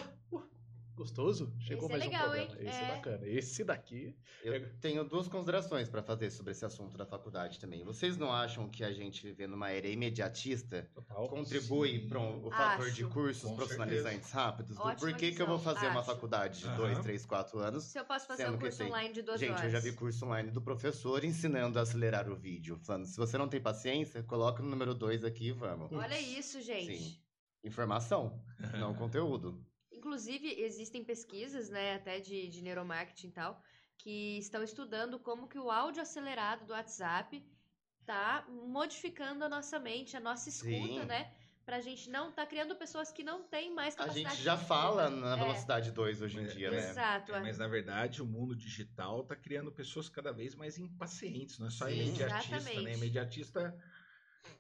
[0.95, 2.61] gostoso, chegou Esse é mais legal, um programa.
[2.63, 2.69] hein?
[2.69, 2.85] Esse é.
[2.85, 2.95] É.
[2.95, 3.27] bacana.
[3.29, 7.83] Esse daqui, Eu tenho duas considerações para fazer sobre esse assunto da faculdade também.
[7.85, 11.29] Vocês não acham que a gente vive numa era imediatista total.
[11.29, 14.77] contribui para o fator de cursos Com profissionalizantes rápidos?
[14.77, 16.11] Do Ótima por que, que eu vou fazer uma acho.
[16.11, 16.77] faculdade de Aham.
[16.77, 17.85] dois, três, quatro anos?
[17.85, 19.65] Se eu posso fazer um curso tem- online de duas Gente, horas.
[19.65, 22.79] eu já vi curso online do professor ensinando a acelerar o vídeo.
[22.83, 25.91] Falando, se você não tem paciência, coloca o número 2 aqui e vamos.
[25.93, 26.97] Olha isso, gente.
[26.99, 27.19] Sim.
[27.65, 28.45] Informação,
[28.79, 29.65] não conteúdo.
[30.15, 33.61] Inclusive, existem pesquisas, né, até de, de neuromarketing e tal,
[33.99, 37.45] que estão estudando como que o áudio acelerado do WhatsApp
[38.07, 41.05] tá modificando a nossa mente, a nossa escuta, Sim.
[41.07, 41.33] né?
[41.65, 44.65] Pra gente não tá criando pessoas que não têm mais A capacidade gente já de
[44.67, 46.91] fala na É, velocidade 2 hoje em dia, né?
[46.91, 47.33] Exato.
[47.33, 47.41] É, é.
[47.41, 51.71] mas na verdade o mundo digital está criando pessoas cada vez mais impacientes, não é
[51.71, 51.95] só Sim.
[52.03, 52.85] imediatista, Exatamente.
[52.85, 52.95] né?
[52.95, 53.75] Imediatista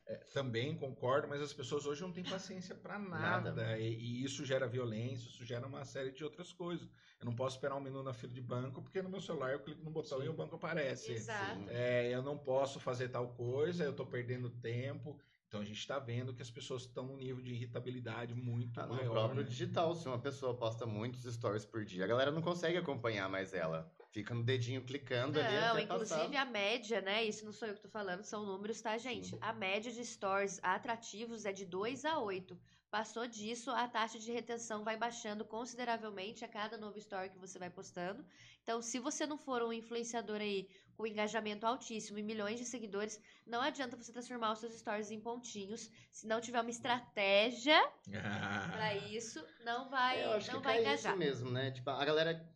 [0.06, 3.78] é, também concordo, mas as pessoas hoje não têm paciência para nada, Nada.
[3.78, 6.88] E, e isso gera violência, isso gera uma série de outras coisas.
[7.20, 9.60] Eu não posso esperar um minuto na fila de banco porque no meu celular eu
[9.60, 10.26] clico no botão Sim.
[10.26, 11.12] e o banco aparece.
[11.12, 11.64] Exato.
[11.68, 15.18] É, eu não posso fazer tal coisa, eu estou perdendo tempo.
[15.48, 18.86] Então a gente está vendo que as pessoas estão num nível de irritabilidade muito Ah,
[18.86, 19.12] no maior.
[19.12, 19.48] próprio né?
[19.48, 23.54] digital, se uma pessoa posta muitos stories por dia, a galera não consegue acompanhar mais
[23.54, 23.88] ela.
[24.14, 26.42] Fica no dedinho clicando ali Não, inclusive passar.
[26.42, 27.24] a média, né?
[27.24, 29.36] Isso não sou eu que tô falando, são números, tá, gente?
[29.40, 32.56] A média de stories atrativos é de 2 a 8.
[32.88, 37.58] Passou disso, a taxa de retenção vai baixando consideravelmente a cada novo story que você
[37.58, 38.24] vai postando.
[38.62, 43.20] Então, se você não for um influenciador aí com engajamento altíssimo e milhões de seguidores,
[43.44, 45.90] não adianta você transformar os seus stories em pontinhos.
[46.12, 47.82] Se não tiver uma estratégia
[48.72, 51.12] pra isso, não vai, É, eu acho não que vai é engajar.
[51.14, 51.72] isso mesmo, né?
[51.72, 52.48] Tipo, a galera,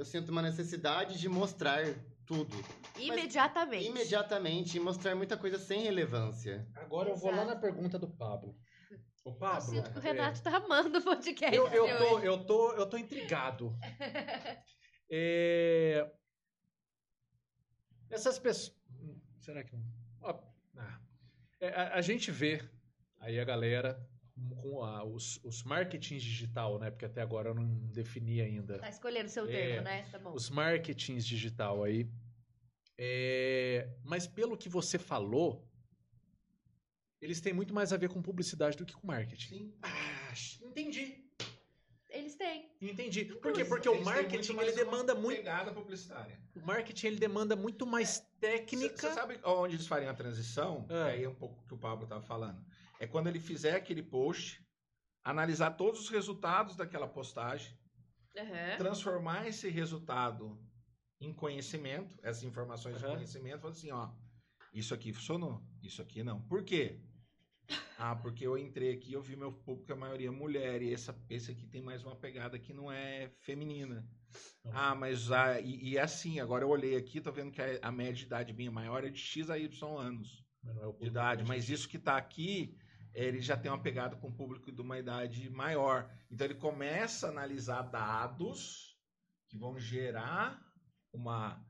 [0.00, 1.82] eu sinto uma necessidade de mostrar
[2.24, 2.56] tudo.
[2.98, 3.86] Imediatamente.
[3.86, 6.66] Imediatamente, e mostrar muita coisa sem relevância.
[6.74, 8.56] Agora eu vou lá na pergunta do Pablo.
[9.26, 9.60] O Eu Pablo.
[9.60, 11.54] sinto que o é, Renato tá amando o podcast.
[11.54, 13.76] eu, eu, tô, eu, tô, eu tô intrigado.
[15.12, 16.08] É,
[18.08, 18.78] Essas pessoas.
[19.40, 19.84] Será que não?
[20.22, 21.00] Ah.
[21.60, 22.62] É, a, a gente vê
[23.18, 24.08] aí a galera
[24.60, 26.90] com a- os, os marketings digital, né?
[26.90, 28.78] Porque até agora eu não defini ainda.
[28.78, 30.02] Tá escolhendo o seu É, termo, né?
[30.10, 30.32] Tá bom.
[30.34, 32.08] os marketings digital aí.
[32.98, 35.66] É, mas pelo que você falou,
[37.20, 39.48] eles têm muito mais a ver com publicidade do que com marketing.
[39.48, 39.74] Sim.
[39.82, 40.32] Ah,
[40.62, 41.24] entendi.
[42.08, 42.68] Eles têm.
[42.80, 43.24] Entendi.
[43.26, 43.64] Por quê?
[43.64, 46.40] Porque o marketing ele uma demanda muito, Pegada publicitária.
[46.56, 49.08] o marketing ele demanda muito mais técnica.
[49.08, 50.86] Você sabe onde eles fariam a transição?
[50.90, 51.04] Ah.
[51.06, 52.60] Aí é um pouco o que o Pablo estava falando.
[53.00, 54.62] É quando ele fizer aquele post,
[55.24, 57.76] analisar todos os resultados daquela postagem,
[58.36, 58.76] Aham.
[58.76, 60.62] transformar esse resultado
[61.18, 63.16] em conhecimento, essas informações de Aham.
[63.16, 64.12] conhecimento, falar assim, ó,
[64.72, 66.42] isso aqui funcionou, isso aqui não.
[66.42, 67.00] Por quê?
[67.96, 71.18] Ah, porque eu entrei aqui, eu vi meu público, a maioria é mulher, e essa,
[71.28, 74.06] esse aqui tem mais uma pegada que não é feminina.
[74.64, 74.72] Não.
[74.72, 77.78] Ah, mas ah, e, e é assim, agora eu olhei aqui, tô vendo que a,
[77.82, 80.86] a média de idade minha maior é de X a Y anos Mas não é
[80.86, 82.78] o de idade, mas isso que está aqui,
[83.14, 86.10] ele já tem uma pegada com o público de uma idade maior.
[86.30, 88.96] Então ele começa a analisar dados
[89.48, 90.60] que vão gerar
[91.12, 91.64] uma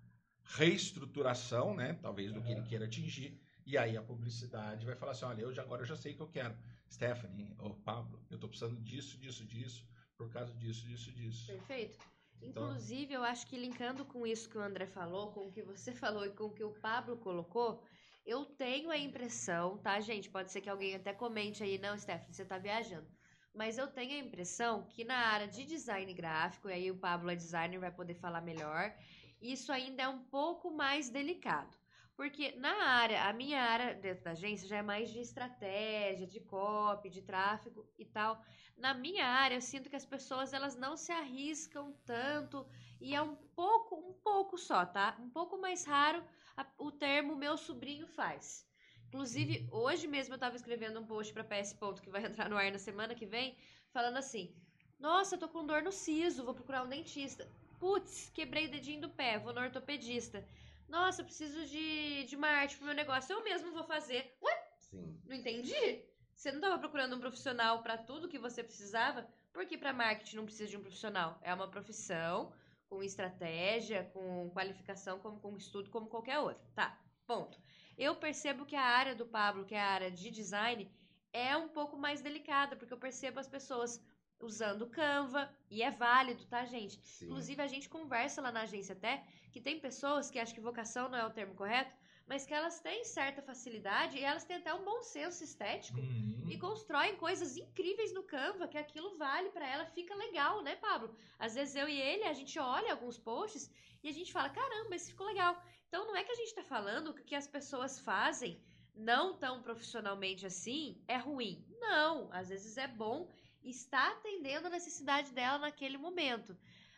[0.45, 5.24] reestruturação, né, talvez do que ele queira atingir, e aí a publicidade vai falar assim,
[5.24, 6.57] olha, eu já, agora eu já sei o que eu quero.
[6.91, 9.86] Stephanie, ou Pablo, eu estou precisando disso, disso, disso,
[10.16, 11.47] por causa disso, disso, disso.
[11.47, 11.99] Perfeito.
[12.43, 15.62] Então- Inclusive, eu acho que linkando com isso que o André falou, com o que
[15.62, 17.82] você falou e com o que o Pablo colocou,
[18.25, 20.31] eu tenho a impressão, tá, gente?
[20.31, 23.09] Pode ser que alguém até comente aí, não, Stephanie, você tá viajando.
[23.55, 27.31] Mas eu tenho a impressão que na área de design gráfico, e aí o Pablo
[27.31, 28.95] é designer, vai poder falar melhor,
[29.41, 31.77] isso ainda é um pouco mais delicado.
[32.21, 36.39] Porque na área, a minha área dentro da agência já é mais de estratégia, de
[36.41, 38.45] copy, de tráfego e tal.
[38.77, 42.66] Na minha área, eu sinto que as pessoas elas não se arriscam tanto
[43.01, 45.16] e é um pouco, um pouco só, tá?
[45.18, 46.23] Um pouco mais raro
[46.61, 48.67] a- o termo meu sobrinho faz.
[49.09, 52.57] Inclusive, hoje mesmo eu tava escrevendo um post pra PS Ponto que vai entrar no
[52.57, 53.57] ar na semana que vem,
[53.93, 54.55] falando assim:
[54.99, 57.51] "Nossa, eu tô com dor no siso, vou procurar um dentista.
[57.79, 60.47] Putz, quebrei o dedinho do pé, vou no ortopedista.
[60.89, 63.33] Nossa, eu preciso de, de marketing pro meu negócio.
[63.33, 64.37] Eu mesmo vou fazer.
[64.43, 65.19] Ué, Sim.
[65.25, 66.05] não entendi.
[66.35, 69.27] Você não estava procurando um profissional para tudo que você precisava?
[69.53, 71.39] Por que para marketing não precisa de um profissional?
[71.43, 72.53] É uma profissão
[72.91, 76.62] com estratégia, com qualificação, como com estudo, como qualquer outra.
[76.74, 77.57] Tá, ponto.
[77.97, 80.93] Eu percebo que a área do Pablo, que é a área de design,
[81.32, 84.05] é um pouco mais delicada, porque eu percebo as pessoas
[84.41, 86.99] usando Canva, e é válido, tá, gente?
[87.07, 87.26] Sim.
[87.26, 89.22] Inclusive, a gente conversa lá na agência até
[89.53, 91.95] que tem pessoas que acham que vocação não é o termo correto,
[92.31, 96.49] mas que elas têm certa facilidade e elas têm até um bom senso estético Uhum.
[96.49, 101.09] e constroem coisas incríveis no Canva, que aquilo vale pra ela, fica legal, né, Pablo?
[101.41, 103.68] Às vezes eu e ele, a gente olha alguns posts
[104.01, 105.61] e a gente fala, caramba, esse ficou legal.
[105.89, 108.62] Então não é que a gente tá falando que o que as pessoas fazem
[108.95, 111.66] não tão profissionalmente assim é ruim.
[111.81, 113.28] Não, às vezes é bom
[113.62, 116.57] está atendendo a necessidade dela naquele momento.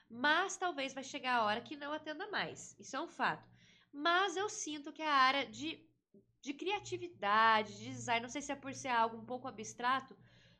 [0.08, 2.76] Mas talvez vai chegar a hora que não atenda mais.
[2.78, 3.51] Isso é um fato.
[3.92, 5.88] Mas eu sinto que a área de,
[6.40, 10.16] de criatividade, de design, não sei se é por ser algo um pouco abstrato,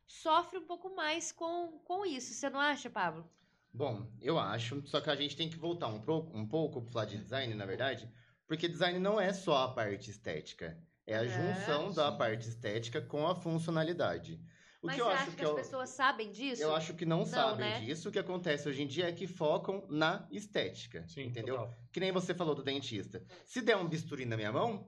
[0.07, 2.33] sofre um pouco mais com, com isso.
[2.33, 3.29] Você não acha, Pablo?
[3.73, 6.91] Bom, eu acho, só que a gente tem que voltar um, pro, um pouco para
[6.91, 8.11] falar de design, na verdade,
[8.47, 13.01] porque design não é só a parte estética, é a É, junção da parte estética
[13.01, 14.39] com a funcionalidade.
[14.83, 16.61] O Mas que eu você acho acha que, que as eu, pessoas sabem disso?
[16.61, 17.79] eu acho que não, sabem né?
[17.79, 18.09] disso.
[18.09, 21.55] O que acontece hoje em dia é que focam na estética, Sim, entendeu?
[21.55, 21.73] total.
[21.91, 23.23] Que nem você falou do dentista.
[23.45, 24.85] Se der um bisturi na minha mão,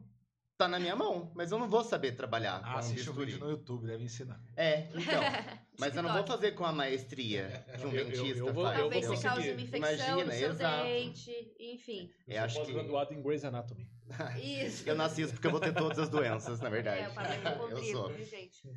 [0.57, 3.25] tá na minha mão, mas eu não vou saber trabalhar Ah, com um bisturi.
[3.25, 4.37] vídeo no YouTube, deve ensinar.
[4.57, 4.95] É, então.
[5.79, 8.63] Mas eu não vou fazer com a maestria que um Eu- eu- dentista eu vou-
[8.63, 8.77] faz.
[8.79, 10.83] eu Talvez você cause uma infecção Imagina, no seu exato.
[10.85, 12.09] dente, enfim.
[12.27, 13.85] Eu Eu acho sou que- em Grey's Anatomy.
[14.41, 14.87] Isso.
[14.87, 16.99] Eu nasci isso porque eu vou ter todas as doenças, na verdade.
[16.99, 18.11] É, é eu hipocondríaco, sou.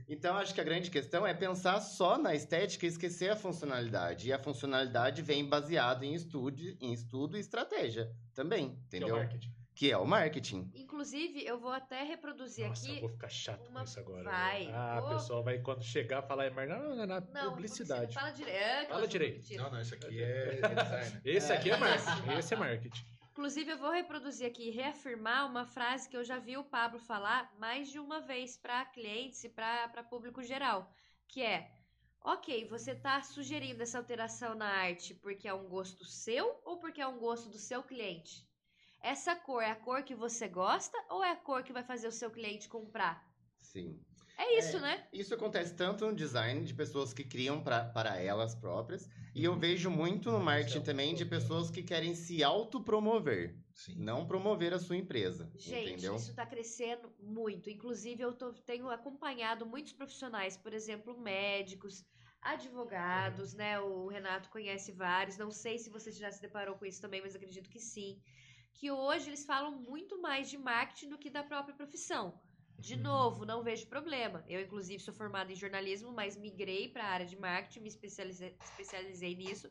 [0.08, 4.28] Então, acho que a grande questão é pensar só na estética e esquecer a funcionalidade.
[4.28, 8.86] E a funcionalidade vem baseada em estudo, em estudo e estratégia também, Que é o
[8.86, 9.16] entendeu?
[9.16, 9.54] marketing.
[9.74, 10.70] Que é o marketing.
[10.74, 13.00] Inclusive, eu vou até reproduzir Nossa, eu aqui.
[13.00, 14.24] vou ficar chato uma- com isso agora.
[14.24, 14.72] vai, né?
[14.74, 16.68] Ah, vou- a pessoa vai, quando chegar, falar, é mais.
[16.68, 18.12] Não, não, não, Não, publicidade.
[18.12, 18.88] Fala direito.
[18.88, 19.56] Fala direito.
[19.56, 21.20] Não, não, isso aqui é, é design.
[21.24, 22.38] Esse aqui é marketing.
[22.38, 23.04] Esse é marketing.
[23.38, 26.98] Inclusive, eu vou reproduzir aqui e reafirmar uma frase que eu já vi o Pablo
[26.98, 30.92] falar mais de uma vez para clientes e para público geral,
[31.28, 31.70] que é:
[32.20, 37.00] ok, você está sugerindo essa alteração na arte porque é um gosto seu ou porque
[37.00, 38.44] é um gosto do seu cliente?
[39.00, 42.08] Essa cor é a cor que você gosta ou é a cor que vai fazer
[42.08, 43.24] o seu cliente comprar?
[43.60, 44.04] Sim.
[44.36, 45.06] É isso, né?
[45.12, 49.08] Isso acontece tanto no design de pessoas que criam pra, para elas próprias.
[49.34, 53.56] E eu vejo muito no marketing também de pessoas que querem se autopromover.
[53.72, 53.94] Sim.
[53.96, 55.50] Não promover a sua empresa.
[55.54, 56.16] Gente, entendeu?
[56.16, 57.70] isso está crescendo muito.
[57.70, 62.04] Inclusive, eu tô- tenho acompanhado muitos profissionais, por exemplo, médicos,
[62.40, 63.78] advogados, né?
[63.80, 65.36] O Renato conhece vários.
[65.38, 68.20] Não sei se você já se deparou com isso também, mas acredito que sim.
[68.74, 72.40] Que hoje eles falam muito mais de marketing do que da própria profissão.
[72.78, 73.02] De Uhum.
[73.02, 74.44] novo, não vejo problema.
[74.48, 78.56] Eu, inclusive, sou formada em jornalismo, mas migrei para a área de marketing, me especializei,
[78.62, 79.68] especializei nisso.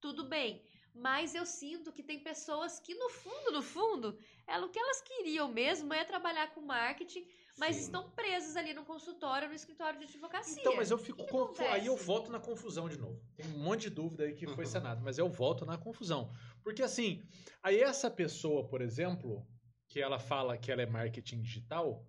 [0.00, 0.62] Tudo bem.
[0.94, 5.00] Mas eu sinto que tem pessoas que, no fundo, no fundo, ela, o que elas
[5.02, 7.26] queriam mesmo é trabalhar com marketing,
[7.58, 7.82] mas Sim.
[7.82, 10.60] estão presas ali no consultório, no escritório de advocacia.
[10.60, 13.20] Então, mas eu fico que que confu- Aí eu volto na confusão de novo.
[13.34, 14.70] Tem um monte de dúvida aí que foi Uhum.
[14.70, 16.30] sanado, mas eu volto na confusão.
[16.62, 17.20] Porque assim,
[17.60, 19.44] aí essa pessoa, por exemplo,
[19.88, 22.06] que ela fala que ela é marketing digital,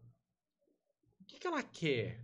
[1.26, 2.24] o que, que ela quer?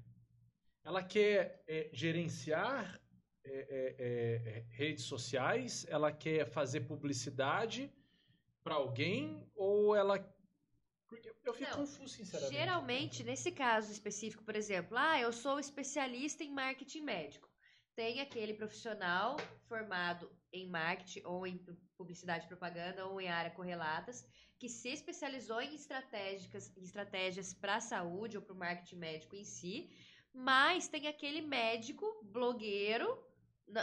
[0.83, 3.01] Ela quer é, gerenciar
[3.43, 5.85] é, redes sociais?
[5.89, 7.91] Ela quer fazer publicidade
[8.63, 9.49] para alguém?
[9.55, 10.19] Ou ela.
[11.07, 12.53] Porque eu fico Não, confuso, sinceramente.
[12.53, 17.49] Geralmente, nesse caso específico, por exemplo, ah, eu sou especialista em marketing médico.
[17.95, 19.35] Tem aquele profissional
[19.67, 24.25] formado em marketing ou em pu- publicidade e propaganda ou em área correlatas
[24.61, 29.35] que se especializou em estratégicas, em estratégias para a saúde ou para o marketing médico
[29.35, 29.89] em si,
[30.31, 32.05] mas tem aquele médico
[32.35, 33.07] blogueiro,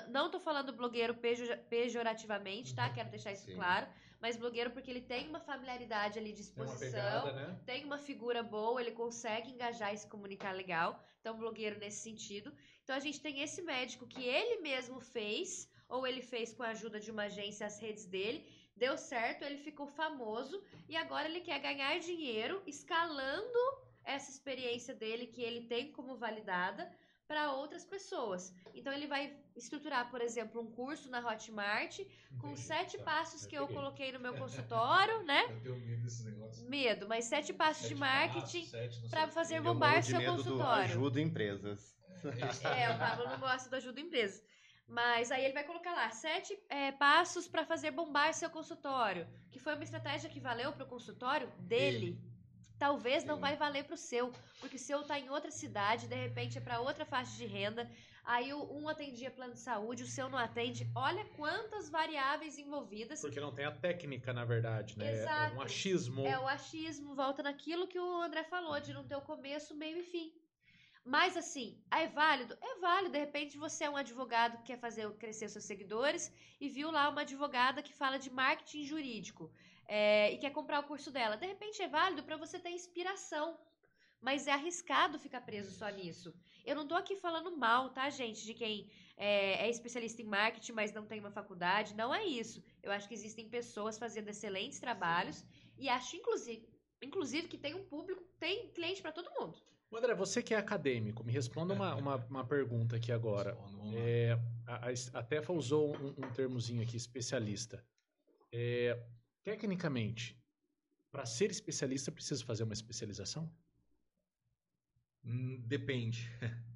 [0.09, 2.89] não tô falando blogueiro pejo- pejorativamente, tá?
[2.97, 3.57] Quero deixar isso Sim.
[3.57, 3.89] claro,
[4.21, 7.61] mas blogueiro porque ele tem uma familiaridade ali de Tem uma exposição, pegada, né?
[7.67, 10.91] tem uma figura boa, ele consegue engajar e se comunicar legal.
[11.21, 12.55] Então, blogueiro nesse sentido.
[12.85, 16.69] Então, a gente tem esse médico que ele mesmo fez, ou ele fez com a
[16.69, 18.39] ajuda de uma agência as redes dele,
[18.79, 23.59] deu certo, ele ficou famoso e agora ele quer ganhar dinheiro escalando
[24.05, 26.91] essa experiência dele que ele tem como validada
[27.27, 28.55] para outras pessoas.
[28.75, 31.99] Então, ele vai estruturar, por exemplo, um curso na Hotmart
[32.41, 33.05] com Entendi, sete tá.
[33.05, 33.77] passos Eu que eu peguei.
[33.77, 35.43] coloquei no meu consultório, né?
[35.53, 36.67] Eu tenho medo desses negócios.
[36.67, 40.19] Medo, mas sete passos de Sete marketing não sei para fazer Eu bombar de seu
[40.19, 40.85] medo do consultório.
[40.85, 41.95] ajuda empresas.
[42.79, 44.43] É, o Pablo não gosta do ajuda empresa.
[44.89, 49.59] Mas aí ele vai colocar lá sete é, passos para fazer bombar seu consultório, que
[49.59, 52.19] foi uma estratégia que valeu para o consultório dele.
[52.79, 56.15] Talvez não vai valer para o seu, porque o seu tá em outra cidade, de
[56.15, 57.91] repente é para outra faixa de renda.
[58.25, 60.89] Aí um atendia plano de saúde, o seu não atende.
[60.95, 63.21] Olha quantas variáveis envolvidas.
[63.21, 65.09] Porque não tem a técnica, na verdade, né?
[65.09, 65.57] É Exato.
[65.57, 66.27] um achismo.
[66.27, 69.99] É o achismo, volta naquilo que o André falou, de não ter o começo, meio
[69.99, 70.33] e fim.
[71.09, 72.55] Mas assim, é válido?
[72.61, 73.13] É válido.
[73.13, 76.31] De repente você é um advogado que quer fazer crescer seus seguidores
[76.61, 79.51] e viu lá uma advogada que fala de marketing jurídico
[79.87, 81.39] é, e quer comprar o curso dela.
[81.39, 83.59] De repente é válido para você ter inspiração.
[84.21, 86.35] Mas é arriscado ficar preso só nisso.
[86.63, 90.73] Eu não tô aqui falando mal, tá, gente, de quem é, é especialista em marketing,
[90.73, 91.95] mas não tem uma faculdade.
[91.95, 92.63] Não é isso.
[92.83, 95.43] Eu acho que existem pessoas fazendo excelentes trabalhos
[95.79, 96.69] e acho, inclusive,
[97.01, 99.59] inclusive que tem um público, tem cliente para todo mundo.
[99.93, 103.57] André, você que é acadêmico, me responda uma, uma, uma pergunta aqui agora.
[103.95, 107.85] É, a, a- Tefa usou um, um termozinho aqui, especialista.
[108.53, 109.03] É,
[109.43, 110.39] tecnicamente,
[111.11, 113.51] para ser especialista, precisa fazer uma especialização?
[115.25, 116.29] Hum, Depende.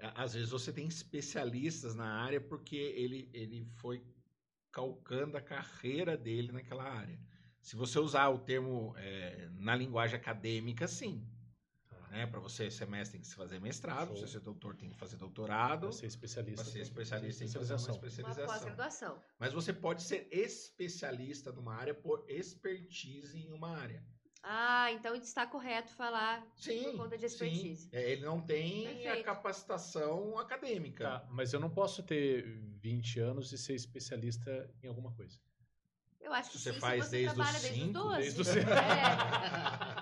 [0.00, 4.02] Á- Às vezes você tem especialistas na área porque ele, ele foi
[4.72, 7.18] calcando a carreira dele naquela área.
[7.60, 11.24] Se você usar o termo é, na linguagem acadêmica, sim.
[12.12, 12.26] Né?
[12.26, 14.94] Para você ser mestre tem que se fazer mestrado, para você ser doutor tem que
[14.98, 16.62] fazer doutorado, Para ser especialista.
[16.62, 18.44] para ser tem que fazer especialista tem que fazer uma especialização.
[18.44, 19.22] Uma pós-graduação.
[19.38, 24.04] Mas você pode ser especialista numa área por expertise em uma área.
[24.42, 26.82] Ah, então está correto falar Sim.
[26.82, 27.34] por conta de sim.
[27.34, 27.88] expertise.
[27.92, 29.24] É, ele não tem a Perfeito.
[29.24, 31.04] capacitação acadêmica.
[31.04, 32.42] Tá, mas eu não posso ter
[32.82, 35.38] 20 anos e ser especialista em alguma coisa.
[36.20, 38.16] Eu acho que Você sim, faz se você desde os trabalha desde os cinco, 12.
[38.20, 38.70] desde os cinco.
[38.70, 40.01] é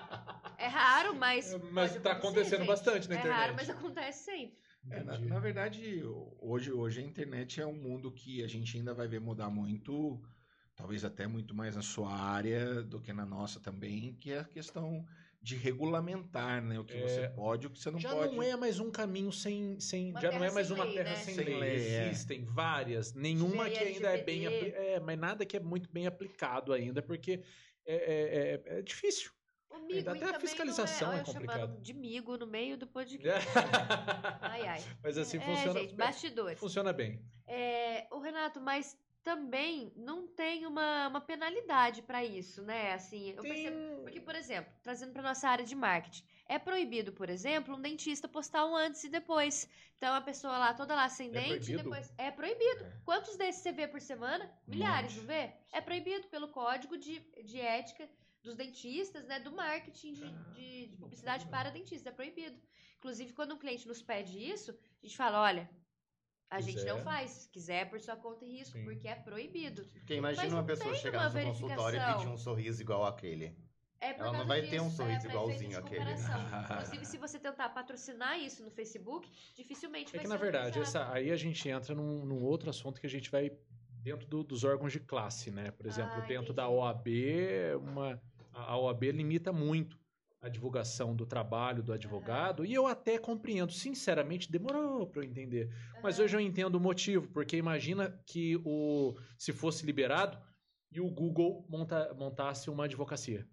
[0.71, 1.53] raro, mas.
[1.71, 2.67] Mas pode tá acontecer, acontecendo gente.
[2.67, 3.39] bastante na É internet.
[3.39, 4.57] raro, mas acontece sempre.
[4.89, 6.01] É, na, na verdade,
[6.39, 10.19] hoje, hoje a internet é um mundo que a gente ainda vai ver mudar muito,
[10.75, 14.43] talvez até muito mais na sua área do que na nossa também, que é a
[14.43, 15.05] questão
[15.39, 16.79] de regulamentar, né?
[16.79, 18.35] O que É, você pode e o que você não já pode.
[18.35, 19.79] não é mais um caminho sem.
[19.79, 21.15] sem já não é mais sem uma lei, terra né?
[21.15, 21.59] sem, Sem lei.
[21.59, 22.09] lei, é.
[22.09, 23.13] Existem várias.
[23.13, 24.45] Nenhuma Lei que ainda é bem.
[24.47, 27.43] É, mas nada que é muito bem aplicado ainda, porque
[27.85, 29.31] é, é- é- é difícil.
[29.71, 31.81] O migo Ainda até a não fiscalização é, é olha, chamando complicado.
[31.81, 33.47] de migo no meio do podcast.
[34.41, 34.83] Ai, ai.
[35.01, 35.79] mas assim é, funciona.
[35.79, 36.59] gente, bastidores.
[36.59, 37.23] funciona bem.
[37.47, 42.93] É, o Renato, mas também não tem uma, uma penalidade para isso, né?
[42.93, 44.01] Assim, eu percebo.
[44.01, 48.27] Porque, por exemplo, trazendo para nossa área de marketing, é proibido, por exemplo, um dentista
[48.27, 49.69] postar um antes e depois.
[49.97, 51.77] Então a pessoa lá toda lá sem É dente, proibido?
[51.83, 52.83] depois é proibido.
[52.85, 52.91] É.
[53.05, 54.51] Quantos desses você vê por semana?
[54.67, 55.51] Milhares, não vê?
[55.71, 58.09] É proibido pelo código de, de ética
[58.43, 59.39] dos dentistas, né?
[59.39, 62.07] Do marketing de, Ah, de- de publicidade para dentistas.
[62.11, 62.59] É proibido.
[62.97, 65.69] Inclusive, quando um cliente nos pede isso, a gente fala, olha,
[66.51, 67.03] a gente não Quiser.
[67.03, 67.31] faz.
[67.31, 68.83] Se quiser, é por sua conta e risco, Sim.
[68.83, 69.83] porque é proibido.
[69.93, 73.55] Porque imagina Mas uma pessoa chegar no seu consultório e pedir um sorriso igual aquele.
[74.01, 75.99] É por Ela não vai ter um disso, sorriso é igualzinho àquele.
[75.99, 76.41] comparação.
[76.75, 80.79] Inclusive, se você tentar patrocinar isso no Facebook, dificilmente É vai que, ser na verdade,
[80.79, 83.51] essa, aí a gente entra num, num outro assunto que a gente vai
[84.03, 85.69] dentro do- dos órgãos de classe, né?
[85.71, 86.53] Por exemplo, Ah, dentro entendi.
[86.53, 87.07] da OAB,
[87.79, 88.19] uma,
[88.51, 89.99] a OAB limita muito
[90.41, 95.69] a divulgação do trabalho do advogado, e eu até compreendo, sinceramente, demorou para eu entender.
[96.01, 96.25] Mas Aham.
[96.25, 100.37] hoje eu entendo o motivo, porque imagina que o se fosse liberado
[100.91, 103.47] e o Google monta- montasse uma advocacia.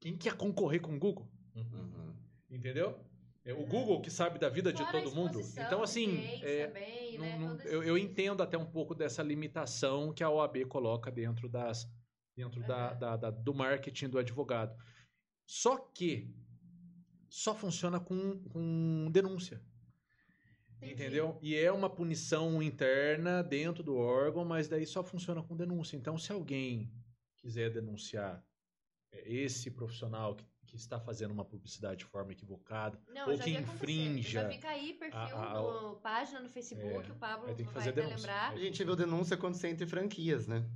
[0.00, 1.28] Quem que ia concorrer com o Google?
[1.54, 2.12] Uhum.
[2.50, 2.98] Entendeu?
[3.44, 5.40] É o Google que sabe da vida de Fora a todo mundo.
[5.56, 10.12] Então, assim, é, também, não- né, não- eu, eu entendo até um pouco dessa limitação
[10.12, 11.88] que a OAB coloca dentro das
[12.36, 12.98] dentro da, Aham.
[12.98, 14.76] da- da- do marketing do advogado.
[15.46, 16.34] Só que
[17.28, 19.62] só funciona com, com denúncia.
[20.76, 20.92] Entendi.
[20.92, 21.38] Entendeu?
[21.40, 25.96] E é uma punição interna dentro do órgão, mas daí só funciona com denúncia.
[25.96, 26.92] Então, se alguém
[27.38, 28.44] quiser denunciar
[29.12, 33.44] é, esse profissional que, que está fazendo uma publicidade de forma equivocada, Não, ou já
[33.44, 37.46] que infrinja Já fica aí perfil a- a- no página no Facebook, É, o Pablo
[37.46, 38.16] tem que vai fazer denúncia.
[38.16, 38.52] lembrar.
[38.52, 40.68] A gente viu denúncia quando você entra em franquias, né?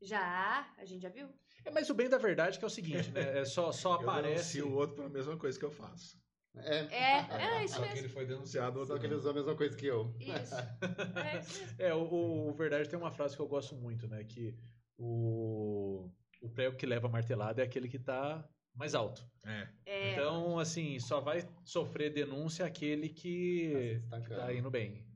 [0.00, 1.28] Já, a gente já viu.
[1.64, 3.40] É, mas o bem da verdade é que é o seguinte, né?
[3.40, 4.58] É só, só Eu aparece.
[4.58, 6.18] denuncio o outro pela mesma coisa que eu faço.
[6.56, 6.78] É.
[6.86, 7.98] É, é isso Só que mesmo.
[8.06, 10.14] ele foi denunciado, o Só outro que ele usou a mesma coisa que eu.
[10.18, 10.54] Isso.
[10.54, 11.76] É isso mesmo.
[11.78, 12.02] É, o,
[12.48, 14.24] o- verdade tem uma frase que eu gosto muito, né?
[14.24, 14.56] Que
[14.98, 16.10] o,
[16.42, 19.24] o prego que leva a martelada é aquele que tá mais alto.
[19.44, 19.68] É.
[19.86, 25.06] É, Então, assim, só vai sofrer denúncia aquele que, Tá se que tá indo bem.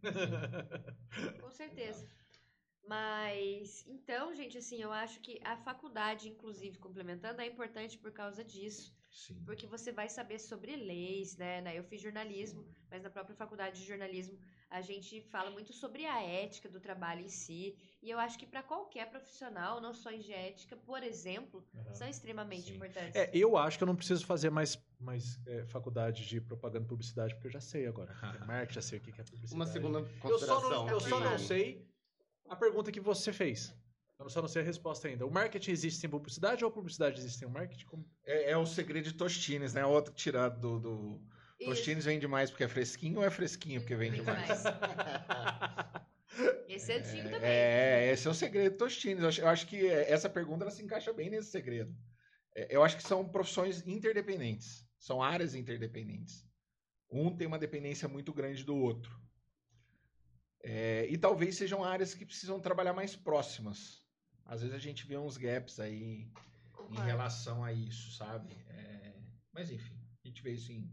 [1.40, 2.06] com certeza.
[2.86, 8.44] Mas, então, gente, assim, eu acho que a faculdade, inclusive, complementando, é importante por causa
[8.44, 8.94] disso.
[9.10, 9.40] Sim.
[9.46, 11.60] Porque você vai saber sobre leis, né?
[11.60, 11.78] né?
[11.78, 14.36] Eu fiz jornalismo, mas na própria faculdade de jornalismo
[14.68, 17.76] a gente fala muito sobre a ética do trabalho em si.
[18.02, 22.74] E eu acho que para qualquer profissional, noções de ética, por exemplo, são extremamente Sim.
[22.74, 23.14] importantes.
[23.14, 26.88] É, eu acho que eu não preciso fazer mais, mais é, faculdade de propaganda e
[26.88, 28.12] publicidade, porque eu já sei agora.
[28.12, 29.54] É marketing, já sei o que é publicidade.
[29.54, 30.70] Uma segunda Eu só consideração.
[30.70, 31.93] não, eu só não sei
[32.48, 33.74] a pergunta que você fez.
[34.18, 35.26] Eu só não sei a resposta ainda.
[35.26, 37.84] O marketing existe sem publicidade ou a publicidade existe sem o marketing?
[37.86, 39.84] Como- É, é o segredo de Tostines, né?
[39.84, 41.22] Outro tirado do, do,
[41.58, 41.70] Isso.
[41.70, 44.62] Tostines vende mais porque é fresquinho ou é fresquinho porque vende Vende mais?
[46.68, 47.48] Esse é antigo também.
[47.48, 49.22] É, esse é o segredo do Tostines.
[49.22, 51.94] Eu acho, eu acho que essa pergunta ela se encaixa bem nesse segredo.
[52.56, 54.84] É, Eu acho que são profissões interdependentes.
[54.98, 56.44] São áreas interdependentes.
[57.10, 59.16] Um tem uma dependência muito grande do outro.
[60.66, 64.02] É, e talvez sejam áreas que precisam trabalhar mais próximas.
[64.46, 66.26] Às vezes a gente vê uns gaps aí
[66.90, 68.56] em relação a isso, sabe?
[68.68, 69.12] É,
[69.52, 69.94] mas enfim,
[70.24, 70.90] a gente vê isso em,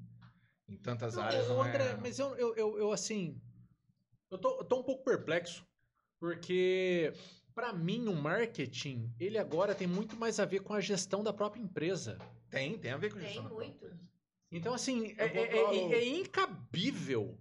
[0.67, 1.49] em tantas Não, áreas.
[1.49, 3.41] ô, não é- André, mas eu, eu, eu, eu, assim.
[4.29, 5.65] Eu tô, eu tô um pouco perplexo.
[6.19, 7.11] Porque,
[7.55, 11.33] pra mim, o marketing, ele agora tem muito mais a ver com a gestão da
[11.33, 12.17] própria empresa.
[12.49, 13.85] Tem, tem a ver com Tem gestão da própria muito.
[13.85, 14.01] empresa.
[14.51, 17.37] Então, assim, é, Eu é- é- é incabível.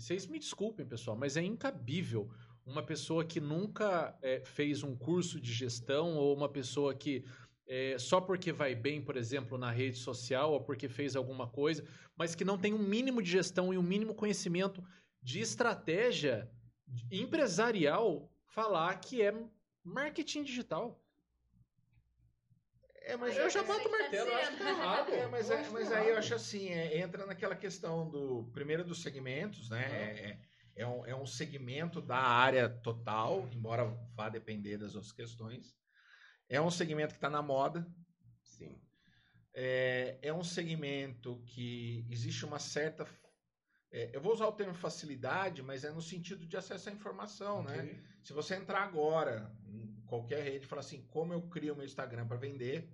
[0.00, 2.30] Vocês me desculpem, pessoal, mas é incabível
[2.64, 7.24] uma pessoa que nunca é, fez um curso de gestão ou uma pessoa que
[7.66, 11.84] é, só porque vai bem, por exemplo, na rede social ou porque fez alguma coisa,
[12.16, 14.82] mas que não tem um mínimo de gestão e um mínimo conhecimento
[15.22, 16.50] de estratégia
[17.10, 19.34] empresarial, falar que é
[19.84, 20.98] marketing digital.
[23.10, 25.10] É, mas eu já bato o tá martelo, eu acho que tá errado.
[25.12, 29.02] É, mas, é- mas aí eu acho assim, é, entra naquela questão do primeiro dos
[29.02, 29.82] segmentos, né?
[29.84, 30.38] É,
[30.76, 33.84] é um, é um segmento da área total, embora
[34.14, 35.76] vá depender das outras questões.
[36.48, 37.86] É um segmento que está na moda.
[38.44, 38.80] Sim.
[39.52, 43.04] É, é um segmento que existe uma certa.
[43.90, 47.62] é, eu vou usar o termo facilidade, mas é no sentido de acesso à informação,
[47.64, 48.00] né?
[48.22, 52.26] Se você entrar agora em qualquer rede e falar assim, como eu crio meu Instagram
[52.26, 52.88] para vender,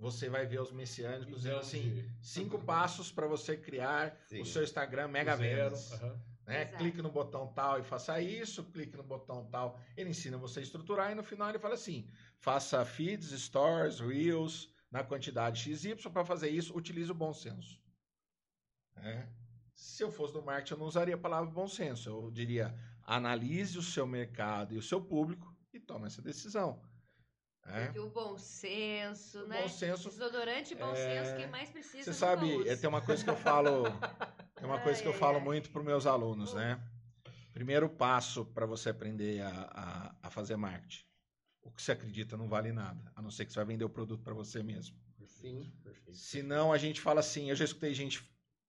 [0.00, 4.40] você vai ver os messiânicos dizendo assim, cinco passos para você criar Sim.
[4.40, 5.90] o seu Instagram mega vendas.
[6.46, 6.62] Né?
[6.62, 6.78] Exato.
[6.78, 9.78] Clique no botão tal e faça isso, clique no botão tal.
[9.96, 14.72] Ele ensina você a estruturar e no final ele fala assim, faça feeds, stories, reels,
[14.90, 15.94] na quantidade XY.
[16.10, 17.78] Para fazer isso, utilize o bom senso.
[18.96, 19.28] né?
[19.74, 22.08] Se eu fosse do marketing, eu não usaria a palavra bom senso.
[22.08, 26.82] Eu diria, analise o seu mercado e o seu público e tome essa decisão.
[27.62, 29.62] Porque o bom senso, O né?
[29.62, 33.00] bom senso Desodorante e bom É, senso, quem mais precisa Você sabe, é, tem uma
[33.00, 33.92] coisa que eu falo,
[34.56, 35.44] tem uma coisa que eu Ai, falo ai.
[35.44, 36.80] muito para meus alunos, né?
[37.52, 41.04] Primeiro passo para você aprender a, a, a fazer marketing.
[41.62, 43.90] O que você acredita não vale nada, a não ser que você vai vender o
[43.90, 44.96] produto para você mesmo.
[45.26, 46.18] Sim, perfeito.
[46.18, 48.22] Senão a gente fala assim, eu já escutei gente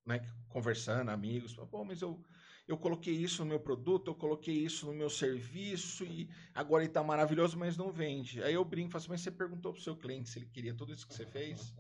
[0.06, 0.20] né,
[0.50, 2.20] conversando, amigos, pô, mas eu,
[2.68, 6.92] eu coloquei isso no meu produto, eu coloquei isso no meu serviço e agora ele
[6.92, 8.42] tá maravilhoso, mas não vende.
[8.44, 10.74] Aí eu brinco e falo assim, mas você perguntou pro seu cliente se ele queria
[10.74, 11.74] tudo isso que você fez?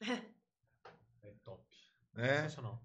[1.22, 1.64] É top.
[2.14, 2.42] Né?
[2.42, 2.80] Sensacional.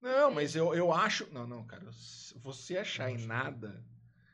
[0.00, 1.32] Não, mas eu, eu acho.
[1.32, 1.84] Não, não, cara.
[2.36, 3.84] Você achar em nada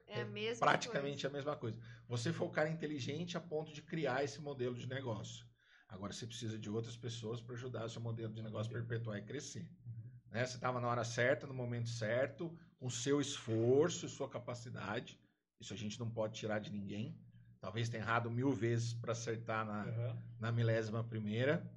[0.06, 1.78] É a mesma praticamente a mesma coisa.
[2.08, 5.44] Você for o cara inteligente a ponto de criar esse modelo de negócio.
[5.88, 9.18] Agora você precisa de outras pessoas para ajudar o seu modelo de negócio a perpetuar
[9.18, 9.68] e crescer.
[10.30, 10.44] Né?
[10.44, 15.18] Você estava na hora certa, no momento certo, com seu esforço e sua capacidade.
[15.60, 17.18] Isso a gente não pode tirar de ninguém.
[17.60, 20.22] Talvez tenha errado mil vezes para acertar na, Aham.
[20.38, 21.68] na milésima primeira.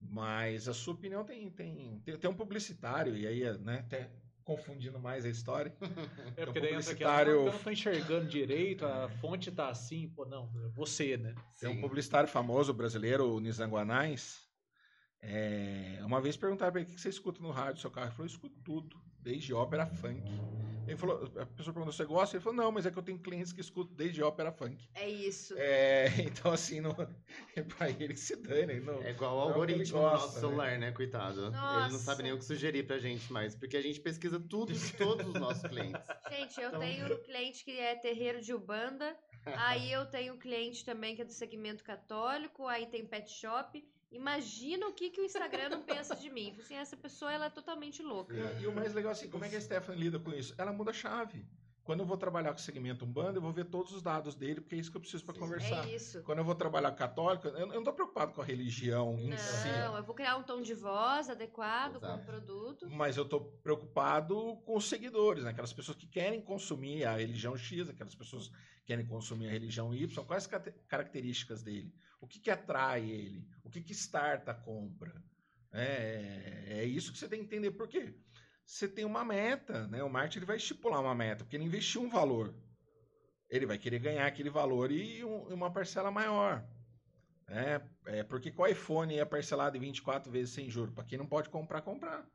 [0.00, 4.10] Mas a sua opinião tem, tem, tem, tem um publicitário, e aí, né, até
[4.42, 5.72] confundindo mais a história.
[6.36, 9.68] É um porque daí entra aqui, publicitário- eu não tô enxergando direito, a fonte tá
[9.68, 11.34] assim, pô, não, é você, né?
[11.60, 11.80] Tem um Sim.
[11.80, 14.40] publicitário famoso brasileiro, o Nizanguanais.
[15.22, 18.06] É, uma vez perguntaram pra ele o que você escuta no rádio do seu carro.
[18.08, 20.20] Ele falou: eu escuto tudo, desde ópera funk.
[20.84, 22.36] Ele falou, a pessoa perguntou: você gosta?
[22.36, 24.88] Ele falou: não, mas é que eu tenho clientes que escutam desde ópera funk.
[24.94, 25.54] É isso.
[25.56, 26.90] É, então, assim, não,
[27.54, 28.80] é pra ele que se dane.
[28.80, 30.40] Não, É igual o é ele algoritmo gosta, do nosso né?
[30.40, 30.90] celular, né?
[30.90, 31.40] Coitado.
[31.40, 31.88] Ele Nossa.
[31.92, 34.92] não sabe nem o que sugerir pra gente mais, porque a gente pesquisa tudo de
[34.94, 36.02] todos os nossos clientes.
[36.32, 40.38] Gente, eu Então- tenho um cliente que é terreiro de Ubanda, aí eu tenho um
[40.38, 43.84] cliente também que é do segmento católico, aí tem pet shop.
[44.12, 46.54] Imagina o que, que o Instagram não pensa de mim.
[46.60, 48.34] Assim, essa pessoa ela é totalmente louca.
[48.34, 50.54] E, e o mais legal assim, como é que a Stephanie lida com isso?
[50.58, 51.44] Ela muda a chave.
[51.84, 54.60] Quando eu vou trabalhar com o segmento Umbanda, eu vou ver todos os dados dele,
[54.60, 55.88] porque é isso que eu preciso para conversar.
[55.88, 56.22] É isso.
[56.22, 59.68] Quando eu vou trabalhar com católico, eu não estou preocupado com a religião em si.
[59.68, 62.24] Não, eu vou criar um tom de voz adequado com o Exato.
[62.24, 62.88] produto.
[62.88, 65.50] Mas eu estou preocupado com os seguidores, né?
[65.50, 69.92] aquelas pessoas que querem consumir a religião X, aquelas pessoas que querem consumir a religião
[69.92, 70.24] Y.
[70.24, 71.92] Quais as características dele?
[72.20, 73.44] O que, que atrai ele?
[73.64, 75.12] O que, que starta a compra?
[75.72, 77.72] É, é isso que você tem que entender.
[77.72, 78.14] Por quê?
[78.72, 80.02] Você tem uma meta, né?
[80.02, 82.54] O marketing ele vai estipular uma meta, porque ele investiu um valor.
[83.50, 86.64] Ele vai querer ganhar aquele valor e um- uma parcela maior.
[87.46, 90.94] É, é porque com o iPhone é parcelado em 24 vezes sem juros.
[90.94, 92.26] Para quem não pode comprar, comprar.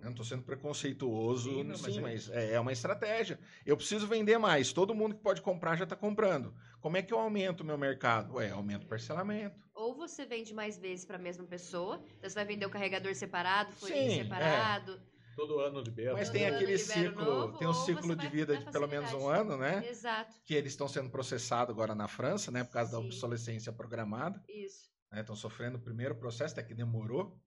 [0.00, 3.38] Eu não estou sendo preconceituoso, Sim, não, mas sim, é- mas é, é uma estratégia.
[3.64, 4.72] Eu preciso vender mais.
[4.72, 6.52] Todo mundo que pode comprar já está comprando.
[6.80, 8.34] Como é que eu aumento o meu mercado?
[8.34, 9.60] Ué, aumento o parcelamento.
[9.74, 13.14] Ou você vende mais vezes para a mesma pessoa, então você vai vender o carregador
[13.14, 15.00] separado, folhinho Sim, é.
[15.40, 16.12] Todo ano libera.
[16.12, 19.26] Mas Todo tem aquele ciclo, novo, tem um ciclo de vida de pelo menos um
[19.26, 19.86] ano, né?
[19.88, 22.62] Exato, Que eles estão sendo processados agora na França, né?
[22.62, 23.04] Por causa da Sim.
[23.06, 24.42] obsolescência programada.
[24.48, 24.90] isso.
[25.10, 27.40] né, Estão sofrendo o primeiro processo, até que demorou.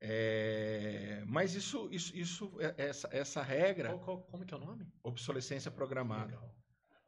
[0.00, 4.60] É, Mas isso, isso, isso é- essa, essa regra, Qual- qual- como que é o
[4.60, 4.86] nome?
[5.02, 6.26] obsolescência programada.
[6.26, 6.54] Legal.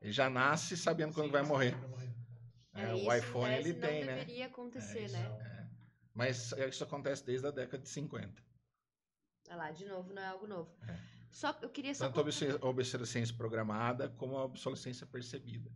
[0.00, 1.76] Ele já nasce sabendo quando Sim, vai morrer.
[1.76, 2.10] vai morrer.
[2.74, 4.14] É, É, o isso, iPhone ele tem, não né?
[4.20, 5.70] deveria acontecer, É, né?
[6.14, 8.42] Mas isso acontece desde a década de 50.
[9.50, 10.70] Olha lá, de novo, não é algo novo.
[10.86, 10.96] É.
[11.28, 12.08] Só, eu queria só...
[12.08, 15.72] Tanto a obsolescência programada como a obsolescência percebida.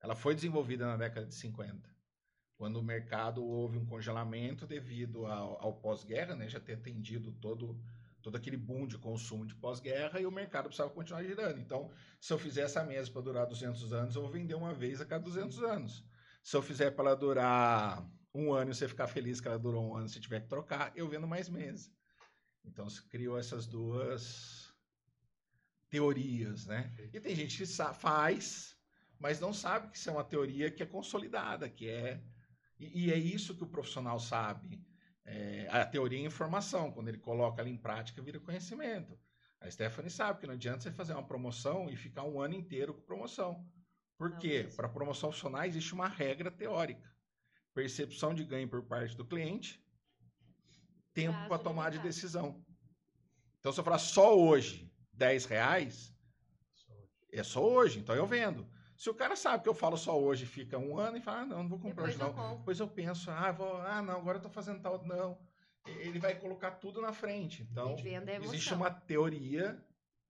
[0.00, 1.88] Ela foi desenvolvida na década de 50,
[2.56, 7.80] quando o mercado houve um congelamento devido ao, ao pós-guerra, né, já ter atendido todo,
[8.20, 11.60] todo aquele boom de consumo de pós-guerra e o mercado precisava continuar girando.
[11.60, 15.00] Então, se eu fizer essa mesa para durar 200 anos, eu vou vender uma vez
[15.00, 16.04] a cada 200 anos.
[16.42, 18.04] Se eu fizer para ela durar
[18.34, 20.92] um ano e você ficar feliz que ela durou um ano, se tiver que trocar,
[20.96, 21.90] eu vendo mais meses.
[22.64, 24.72] Então, se criou essas duas
[25.88, 26.92] teorias, né?
[27.12, 28.76] E tem gente que faz,
[29.18, 32.22] mas não sabe que isso é uma teoria que é consolidada, que é
[32.78, 34.84] e, e é isso que o profissional sabe.
[35.24, 39.18] É, a teoria é informação, quando ele coloca ela em prática, vira conhecimento.
[39.60, 42.92] A Stephanie sabe que não adianta você fazer uma promoção e ficar um ano inteiro
[42.92, 43.66] com promoção.
[44.18, 44.68] Por Não quê?
[44.76, 47.10] Para promoção funcionar, existe uma regra teórica.
[47.72, 49.83] Percepção de ganho por parte do cliente,
[51.14, 52.62] tempo Prazo para tomar de decisão.
[53.58, 56.14] Então, se eu falar só hoje 10 reais,
[57.32, 58.68] é só hoje, então eu vendo.
[58.96, 61.46] Se o cara sabe que eu falo só hoje, fica um ano e fala, ah,
[61.46, 62.34] não, não vou comprar Depois hoje eu não.
[62.34, 62.58] compro.
[62.58, 65.38] Depois eu penso, ah, vou, ah, não, agora eu tô fazendo tal, não.
[65.86, 67.62] Ele vai colocar tudo na frente.
[67.62, 67.96] Então,
[68.42, 69.82] existe uma teoria,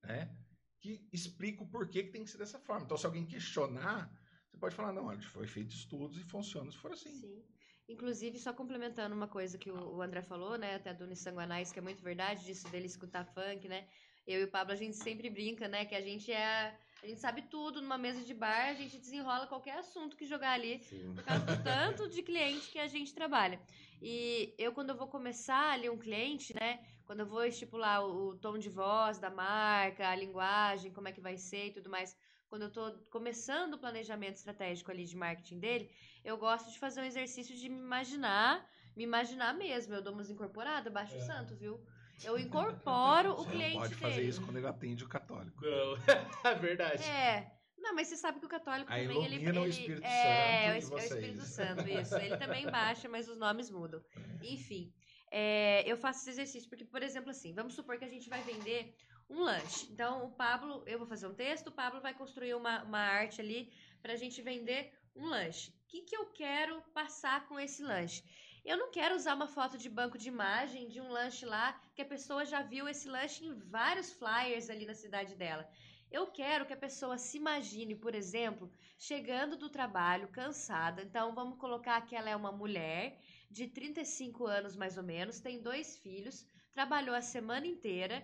[0.03, 0.35] né,
[0.81, 2.85] que explica o porquê que tem que ser dessa forma.
[2.85, 4.11] Então, se alguém questionar,
[4.51, 7.11] você pode falar, não, olha, foi feito estudos e funciona se for assim.
[7.11, 7.43] Sim.
[7.89, 10.77] Inclusive, só complementando uma coisa que o, André falou, né?
[10.77, 13.87] Até do Nissanguanais, que é muito verdade, disso dele escutar funk, né?
[14.27, 15.85] Eu e o Pablo, a gente sempre brinca, né?
[15.85, 16.75] Que a gente é.
[17.03, 20.53] A gente sabe tudo numa mesa de bar, a gente desenrola qualquer assunto que jogar
[20.53, 21.13] ali, Sim.
[21.15, 23.61] por causa do tanto de cliente que a gente trabalha.
[24.01, 26.83] E eu, quando eu vou começar ali um cliente, né?
[27.05, 31.13] Quando eu vou estipular o, o tom de voz da marca, a linguagem, como é
[31.13, 32.17] que vai ser e tudo mais.
[32.55, 35.91] Quando eu tô começando o planejamento estratégico ali de marketing dele,
[36.25, 38.65] eu gosto de fazer um exercício de me imaginar,
[38.97, 39.93] me imaginar mesmo.
[39.93, 41.21] Eu dou umas incorporadas, baixo o É.
[41.23, 41.85] santo, viu?
[42.23, 44.29] Eu incorporo o Você não cliente pode fazer dele.
[44.29, 45.65] isso quando ele atende o católico.
[45.65, 45.97] Não,
[46.49, 47.03] é verdade.
[47.03, 47.51] É.
[47.77, 50.09] Não, mas você sabe que o católico Aí também ele, ilumina o ele Espírito é,
[50.09, 51.05] Santo é, o, é o.
[51.05, 52.17] Espírito Santo, isso.
[52.17, 54.01] Ele também baixa, mas os nomes mudam.
[54.41, 54.93] Enfim,
[55.37, 58.41] é, eu faço esse exercício porque, por exemplo, assim, vamos supor que a gente vai
[58.43, 58.95] vender
[59.29, 59.89] um lanche.
[59.91, 63.41] Então, o Pablo, eu vou fazer um texto, o Pablo vai construir uma, uma arte
[63.41, 65.71] ali pra gente vender um lanche.
[65.71, 68.23] O que, que eu quero passar com esse lanche?
[68.65, 72.03] Eu não quero usar uma foto de banco de imagem de um lanche lá que
[72.03, 75.69] a pessoa já viu esse lanche em vários flyers ali na cidade dela.
[76.13, 81.03] Eu quero que a pessoa se imagine, por exemplo, chegando do trabalho cansada.
[81.03, 83.19] Então, vamos colocar que ela é uma mulher
[83.59, 86.37] de 35 anos mais ou menos, tem dois filhos,
[86.73, 88.17] trabalhou a semana inteira,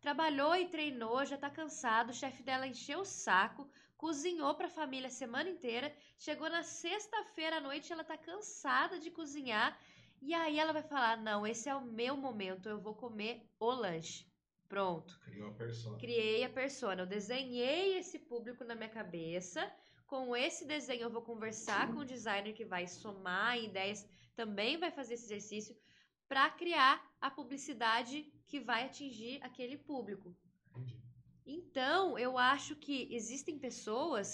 [0.00, 3.68] trabalhou e treinou, já tá cansado, o chefe dela encheu o saco,
[3.98, 5.94] cozinhou para a família a semana inteira,
[6.26, 9.78] chegou na sexta-feira à noite, ela tá cansada de cozinhar,
[10.22, 13.70] e aí ela vai falar: "Não, esse é o meu momento, eu vou comer o
[13.70, 14.26] lanche".
[14.68, 15.18] Pronto.
[15.24, 15.98] Criou a persona.
[15.98, 19.60] Criei a persona, eu desenhei esse público na minha cabeça.
[20.06, 24.00] Com esse desenho eu vou conversar com o designer que vai somar ideias,
[24.40, 25.74] também vai fazer esse exercício
[26.28, 26.94] para criar
[27.26, 28.16] a publicidade
[28.46, 30.28] que vai atingir aquele público.
[30.70, 30.96] Entendi.
[31.58, 34.28] Então, eu acho que existem pessoas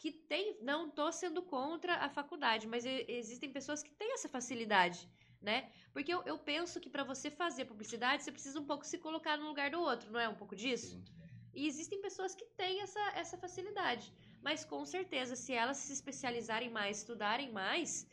[0.00, 0.46] que têm.
[0.70, 2.84] Não estou sendo contra a faculdade, mas
[3.20, 5.00] existem pessoas que têm essa facilidade,
[5.48, 5.58] né?
[5.92, 9.36] Porque eu, eu penso que para você fazer publicidade, você precisa um pouco se colocar
[9.38, 10.94] no lugar do outro, não é um pouco disso?
[10.96, 11.18] Sim.
[11.58, 14.12] E existem pessoas que têm essa, essa facilidade.
[14.40, 18.06] Mas com certeza, se elas se especializarem mais, estudarem mais,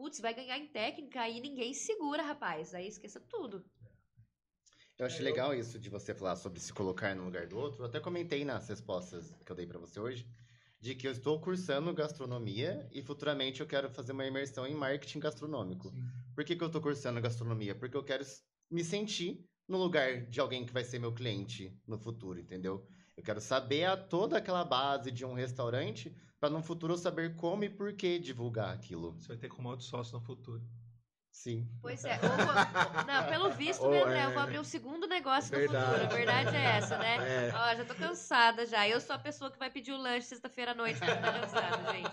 [0.00, 2.74] putz, vai ganhar em técnica aí ninguém segura, rapaz.
[2.74, 3.62] Aí esqueça tudo.
[4.98, 7.82] Eu acho É, legal isso de você falar sobre se colocar no lugar do outro.
[7.82, 10.26] Eu até comentei nas respostas que eu dei pra você hoje,
[10.80, 15.20] de que eu estou cursando gastronomia e futuramente eu quero fazer uma imersão em marketing
[15.20, 15.90] gastronômico.
[15.90, 16.12] Sim.
[16.34, 17.74] Por que, que eu estou cursando gastronomia?
[17.74, 18.24] Porque eu quero
[18.70, 22.86] me sentir no lugar de alguém que vai ser meu cliente no futuro, entendeu?
[23.16, 27.36] Eu quero saber a toda aquela base de um restaurante para no futuro eu saber
[27.36, 29.12] como e por que divulgar aquilo.
[29.12, 30.62] Você vai ter como outro sócio no futuro.
[31.30, 31.68] Sim.
[31.80, 32.18] Pois é.
[32.18, 34.18] vou- Não, pelo visto, né, André?
[34.20, 35.86] é- Eu vou abrir um segundo negócio no Verdade.
[35.86, 36.06] futuro.
[36.06, 37.48] A verdade é essa, né?
[37.48, 37.52] É.
[37.54, 38.88] Ó, já tô cansada já.
[38.88, 41.92] Eu sou a pessoa que vai pedir o lanche sexta-feira à noite porque tá cansada,
[41.92, 42.10] gente.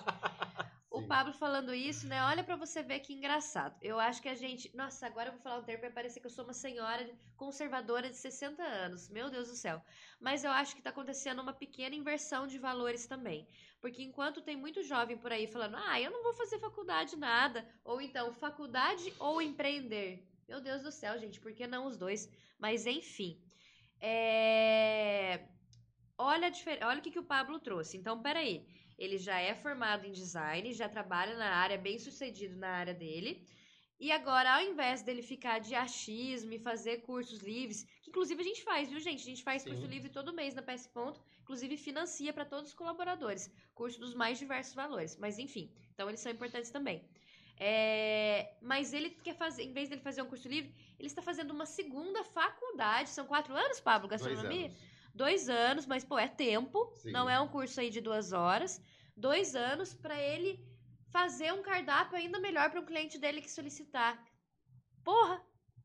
[1.07, 2.23] Pablo falando isso, né?
[2.23, 3.75] Olha pra você ver que engraçado.
[3.81, 4.75] Eu acho que a gente.
[4.75, 8.09] Nossa, agora eu vou falar um termo, vai parecer que eu sou uma senhora conservadora
[8.09, 9.09] de 60 anos.
[9.09, 9.81] Meu Deus do céu.
[10.19, 13.47] Mas eu acho que tá acontecendo uma pequena inversão de valores também.
[13.81, 17.67] Porque enquanto tem muito jovem por aí falando, ah, eu não vou fazer faculdade nada.
[17.83, 20.27] Ou então, faculdade ou empreender.
[20.47, 22.29] Meu Deus do céu, gente, por que não os dois?
[22.59, 23.41] Mas enfim.
[23.99, 25.47] É...
[26.17, 27.97] Olha, difer- Olha o que, que o Pablo trouxe.
[27.97, 28.65] Então, peraí.
[28.97, 33.45] Ele já é formado em design, já trabalha na área, bem sucedido na área dele.
[33.99, 38.43] E agora, ao invés dele ficar de achismo e fazer cursos livres, que inclusive a
[38.43, 39.21] gente faz, viu, gente?
[39.21, 39.69] A gente faz Sim.
[39.69, 43.51] curso livre todo mês na PS Ponto, inclusive financia para todos os colaboradores.
[43.73, 45.17] Curso dos mais diversos valores.
[45.17, 47.03] Mas enfim, então eles são importantes também.
[47.59, 51.49] É, mas ele quer fazer, em vez dele fazer um curso livre, ele está fazendo
[51.51, 53.09] uma segunda faculdade.
[53.09, 54.67] São quatro anos, Pablo, Dois gastronomia?
[54.67, 54.77] anos.
[55.23, 56.77] Dois anos, mas, pô, é tempo.
[57.01, 57.11] Sim.
[57.11, 58.71] Não é um curso aí de duas horas.
[59.27, 60.51] Dois anos para ele
[61.15, 64.13] fazer um cardápio ainda melhor para um cliente dele que solicitar.
[65.03, 65.37] Porra,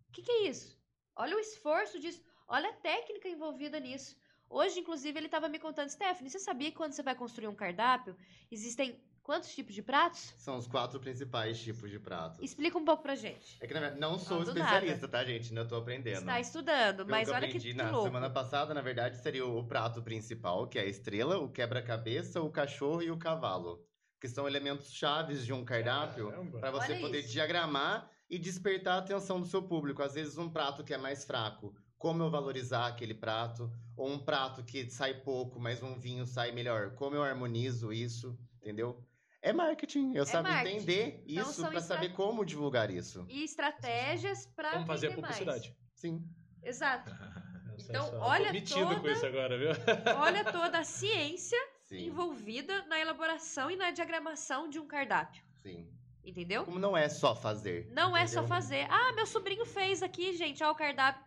[0.09, 0.69] o que, que é isso?
[1.17, 2.23] Olha o esforço disso.
[2.47, 4.11] Olha a técnica envolvida nisso.
[4.51, 7.55] Hoje, inclusive, ele estava me contando, Stephanie, você sabia que quando você vai construir um
[7.55, 8.15] cardápio,
[8.51, 10.35] existem quantos tipos de pratos?
[10.37, 12.39] São os quatro principais tipos de pratos.
[12.43, 13.59] Explica um pouco pra gente.
[13.61, 15.49] É que na verdade, não sou Não, do especialista, tá, gente?
[15.49, 16.19] Ainda tô aprendendo.
[16.19, 18.07] Está estudando, Pelo mas eu olha que, aprendi que na louco.
[18.07, 22.51] semana passada, na verdade, seria o prato principal, que é a estrela, o quebra-cabeça, o
[22.51, 23.87] cachorro e o cavalo.
[24.21, 27.33] Que são elementos chaves de um cardápio para você Olha poder isso.
[27.33, 30.03] diagramar e despertar a atenção do seu público.
[30.03, 34.19] Às vezes um prato que é mais fraco, como eu valorizar aquele prato, ou um
[34.19, 39.05] prato que sai pouco, mas um vinho sai melhor, como eu harmonizo isso, entendeu?
[39.45, 40.77] É marketing, eu sabe marketing.
[40.77, 43.27] entender Então isso para estra- saber como divulgar isso.
[43.29, 45.77] E estratégias para Vamos fazer a publicidade.
[45.95, 46.25] Sim.
[46.63, 47.11] Exato.
[47.89, 49.71] Então, olha metido com toda- isso agora, viu?
[50.23, 52.07] Olha toda a ciência Sim.
[52.07, 55.43] envolvida na elaboração e na diagramação de um cardápio.
[55.63, 55.91] Sim.
[56.25, 56.65] Entendeu?
[56.65, 57.91] Como não é só fazer.
[57.93, 58.49] Não é só entendeu?
[58.49, 58.87] fazer.
[58.89, 61.23] Ah, meu sobrinho fez aqui, gente, ó, o cardápio.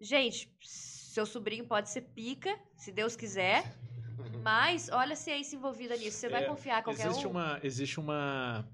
[0.00, 3.62] Gente, seu sobrinho pode ser pica, se Deus quiser.
[4.42, 6.18] Mas olha a ciência envolvida nisso.
[6.18, 7.30] Você vai É, confiar em qualquer existe um?
[7.30, 8.68] uma existe uma,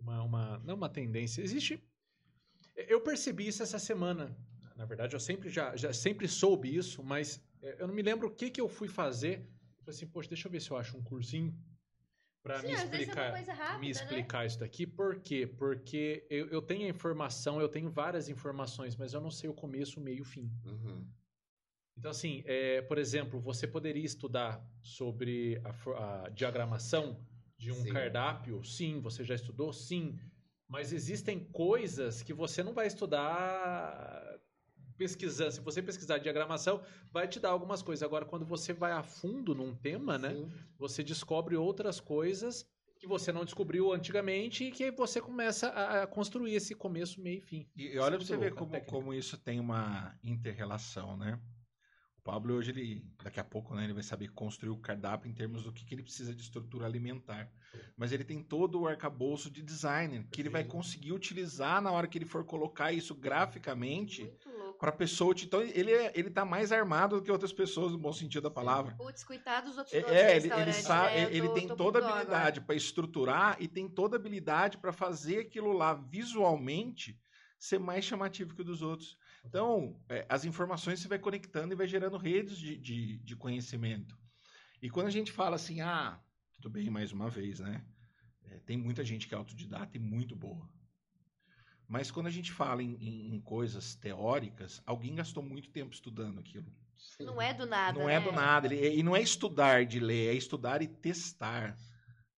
[0.00, 1.82] uma uma não uma tendência existe
[2.76, 4.36] eu percebi isso essa semana
[4.76, 8.28] na verdade eu sempre já, já sempre soube isso mas é, eu não me lembro
[8.28, 9.46] o que que eu fui fazer
[9.84, 11.54] falei assim poxa deixa eu ver se eu acho um cursinho
[12.42, 13.90] para me é explicar coisa rápida, me né?
[13.90, 18.96] explicar isso daqui por quê porque eu, eu tenho a informação eu tenho várias informações
[18.96, 21.06] mas eu não sei o começo o meio e o fim Uhum.
[21.96, 27.18] Então, assim, é, por exemplo, você poderia estudar sobre a, a diagramação
[27.56, 27.92] de um Sim.
[27.92, 28.64] cardápio?
[28.64, 29.00] Sim.
[29.00, 29.72] Você já estudou?
[29.72, 30.18] Sim.
[30.68, 34.38] Mas existem coisas que você não vai estudar
[34.96, 35.52] pesquisando.
[35.52, 36.82] Se você pesquisar diagramação,
[37.12, 38.02] vai te dar algumas coisas.
[38.02, 40.34] Agora, quando você vai a fundo num tema, né?
[40.34, 40.50] Sim.
[40.78, 42.66] Você descobre outras coisas
[42.98, 47.40] que você não descobriu antigamente e que você começa a, construir esse começo, meio e
[47.40, 47.68] fim.
[47.76, 51.38] E, e olha pra Isso você é ver como, como isso tem uma inter-relação, né?
[52.26, 55.34] O Pablo hoje, ele, daqui a pouco, né, ele vai saber construir o cardápio em
[55.34, 57.52] termos do que, que ele precisa de estrutura alimentar.
[57.98, 62.06] Mas ele tem todo o arcabouço de designer que ele vai conseguir utilizar na hora
[62.08, 64.32] que ele for colocar isso graficamente
[64.80, 65.34] para a pessoa.
[65.36, 68.50] Então ele, é, ele tá mais armado do que outras pessoas, no bom sentido da
[68.50, 68.94] palavra.
[68.96, 71.24] Putz, coitado dos outros É, é, ele, ele, restaurante, sa- né?
[71.30, 74.18] Ele tô- tem tô toda com a dó habilidade para estruturar e tem toda a
[74.18, 77.20] habilidade para fazer aquilo lá visualmente
[77.58, 79.18] ser mais chamativo que o dos outros.
[79.44, 84.16] Então, é, as informações você vai conectando e vai gerando redes de, de, de conhecimento.
[84.80, 86.18] E quando a gente fala assim, ah,
[86.52, 87.84] tudo bem, mais uma vez, né?
[88.42, 90.68] É, tem muita gente que é autodidata e muito boa.
[91.86, 96.40] Mas quando a gente fala em, em- em coisas teóricas, alguém gastou muito tempo estudando
[96.40, 96.72] aquilo.
[97.20, 98.14] Não é do nada, Não né?
[98.14, 98.66] é do nada.
[98.74, 101.76] Ele, e não é estudar de ler, é estudar e testar.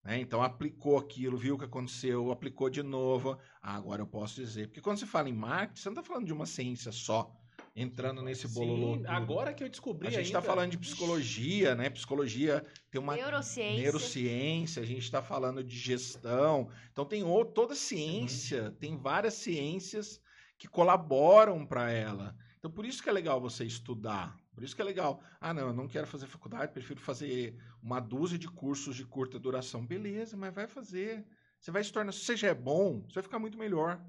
[0.07, 0.21] Né?
[0.21, 3.37] Então, aplicou aquilo, viu o que aconteceu, aplicou de novo.
[3.61, 4.69] Ah, agora eu posso dizer.
[4.69, 7.35] Porque quando você fala em marketing, você não está falando de uma ciência só,
[7.75, 8.97] entrando nesse bololô.
[8.99, 11.91] Sim, agora que eu descobri A gente está falando de psicologia, né?
[11.91, 13.83] Psicologia tem uma Neurociência.
[13.83, 16.69] neurociência, a gente está falando de gestão.
[16.93, 20.21] Então tem ou- toda ciência, tem várias ciências
[20.57, 22.35] que colaboram para ela.
[22.59, 24.37] Então por isso que é legal você estudar.
[24.57, 25.23] Por isso que é legal.
[25.39, 29.39] Ah, não, eu não quero fazer faculdade, prefiro fazer uma dúzia de cursos de curta
[29.39, 29.87] duração.
[29.87, 31.27] Beleza, mas vai fazer.
[31.61, 32.11] Você vai se tornar.
[32.11, 34.03] Se você já é bom, você vai ficar muito melhor.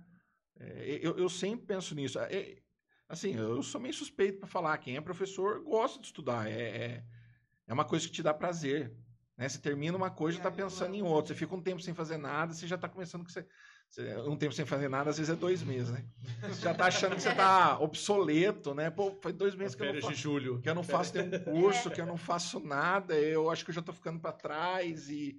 [0.58, 2.18] É, eu, eu sempre penso nisso.
[2.18, 2.60] É,
[3.10, 4.78] assim, eu sou meio suspeito para falar.
[4.78, 6.50] Quem é professor gosta de estudar.
[6.50, 7.06] É, é,
[7.68, 8.96] é uma coisa que te dá prazer.
[9.36, 9.50] Né?
[9.50, 11.34] Você termina uma coisa e está pensando em outra.
[11.34, 13.46] Você fica um tempo sem fazer nada, você já está começando que você.
[14.28, 16.06] Um tempo sem fazer nada, às vezes é dois meses, né?
[16.42, 18.92] Você já tá achando que você tá obsoleto, né?
[18.92, 20.62] Pô, faz dois meses que eu não Férias de faço julho.
[20.62, 23.76] que eu não faço nenhum curso, que eu não faço nada, eu acho que eu
[23.76, 25.36] já estou ficando para trás e,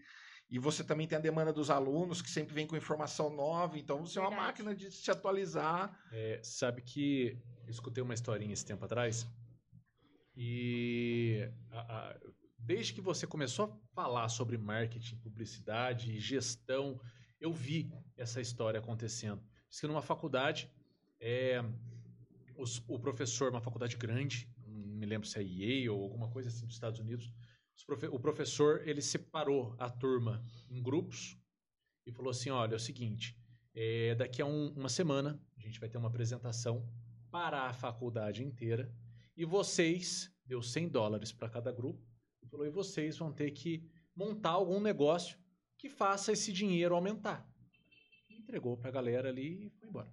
[0.51, 4.05] e você também tem a demanda dos alunos que sempre vem com informação nova, então
[4.05, 5.97] você é uma máquina de se atualizar.
[6.11, 9.25] É, sabe que eu escutei uma historinha esse tempo atrás
[10.37, 11.79] e a-
[12.11, 12.17] a-
[12.59, 17.01] desde que você começou a falar sobre marketing, publicidade e gestão,
[17.41, 19.43] eu vi essa história acontecendo.
[19.69, 20.71] Diz que numa faculdade,
[21.21, 21.63] é,
[22.57, 26.67] os- o professor, uma faculdade grande, me lembro se é Yale ou alguma coisa assim
[26.67, 27.33] dos Estados Unidos,
[27.77, 31.39] os profe- o professor ele separou a turma em grupos
[32.05, 33.37] e falou assim, olha, é o seguinte,
[33.75, 36.85] é, daqui a um- uma semana a gente vai ter uma apresentação
[37.31, 38.93] para a faculdade inteira
[39.37, 42.03] e vocês, deu 100 dólares para cada grupo,
[42.43, 43.85] e falou, e vocês vão ter que
[44.17, 45.39] montar algum negócio
[45.79, 47.49] que faça esse dinheiro aumentar.
[48.29, 50.13] Entregou para a galera ali e foi embora.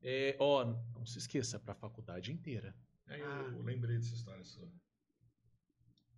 [0.00, 2.74] É, ó, não se esqueça, para a faculdade inteira.
[3.06, 4.68] Aí eu lembrei dessa história sua.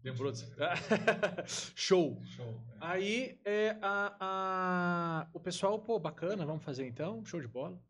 [0.03, 0.51] Lembrou disso?
[1.77, 2.23] Show!
[2.25, 2.61] Show.
[2.81, 7.83] Aí é, a, a- o pessoal, pô, bacana, vamos fazer então, show de bola.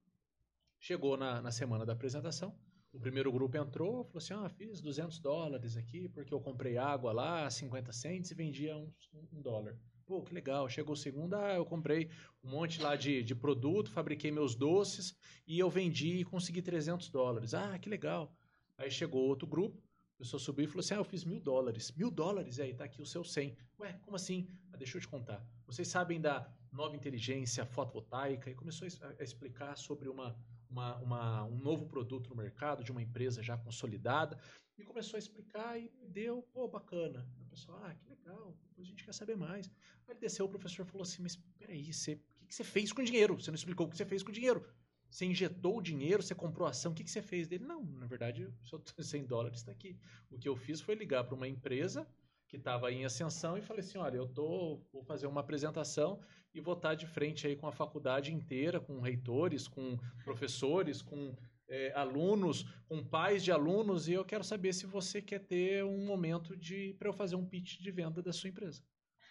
[0.78, 2.58] Chegou na, na semana da apresentação,
[2.92, 7.12] o primeiro grupo entrou, falou assim: ah, fiz 200 dólares aqui porque eu comprei água
[7.12, 8.92] lá, 50 cents e vendia um,
[9.32, 9.76] um dólar.
[10.10, 10.68] Pô, que legal.
[10.68, 12.10] Chegou o segundo, ah, eu comprei
[12.42, 15.14] um monte lá de, de produto, fabriquei meus doces
[15.46, 17.54] e eu vendi e consegui 300 dólares.
[17.54, 18.36] Ah, que legal.
[18.76, 19.80] Aí chegou outro grupo,
[20.16, 21.92] a pessoa subiu e falou assim: Ah, eu fiz mil dólares.
[21.92, 22.58] Mil dólares?
[22.58, 23.56] E aí, tá aqui o seu 100.
[23.78, 24.48] Ué, como assim?
[24.72, 25.46] Ah, deixa eu te contar.
[25.64, 28.50] Vocês sabem da nova inteligência fotovoltaica?
[28.50, 30.36] E começou a explicar sobre uma,
[30.70, 34.38] uma, uma- um novo produto no mercado de uma empresa já consolidada.
[34.78, 37.28] E começou a explicar e deu, pô, bacana.
[37.40, 39.66] A pessoa, ah, que legal, depois a gente quer saber mais.
[40.06, 42.92] Aí ele desceu, o professor falou assim: Mas peraí, você, o que, que você fez
[42.92, 43.34] com o dinheiro?
[43.38, 44.64] Você não explicou o que você fez com o dinheiro.
[45.10, 47.64] Você injetou o dinheiro, você comprou ação, o que, que você fez dele?
[47.64, 49.98] Não, na verdade, o seu 100 dólares está aqui.
[50.30, 52.06] O que eu fiz foi ligar para uma empresa
[52.48, 56.20] que estava em ascensão e falei assim, olha, eu tô, vou fazer uma apresentação
[56.54, 61.34] e vou estar de frente aí com a faculdade inteira, com reitores, com professores, com
[61.68, 66.04] eh, alunos, com pais de alunos e eu quero saber se você quer ter um
[66.04, 68.82] momento de para eu fazer um pitch de venda da sua empresa.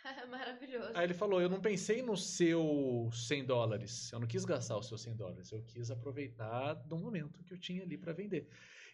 [0.29, 0.91] Maravilhoso.
[0.95, 4.11] Aí ele falou: Eu não pensei no seu 100 dólares.
[4.11, 5.51] Eu não quis gastar os seus 100 dólares.
[5.51, 8.47] Eu quis aproveitar do momento que eu tinha ali para vender.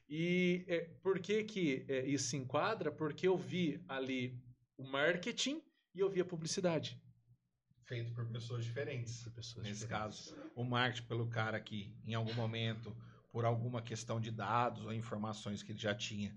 [0.10, 2.92] E é, por que, que é, isso se enquadra?
[2.92, 4.40] Porque eu vi ali
[4.78, 5.62] o marketing
[5.94, 7.00] e eu vi a publicidade.
[7.86, 9.22] Feito por pessoas diferentes.
[9.24, 10.32] Por pessoas Nesse diferentes.
[10.32, 12.96] caso, o marketing pelo cara que, em algum momento,
[13.32, 16.36] por alguma questão de dados ou informações que ele já tinha,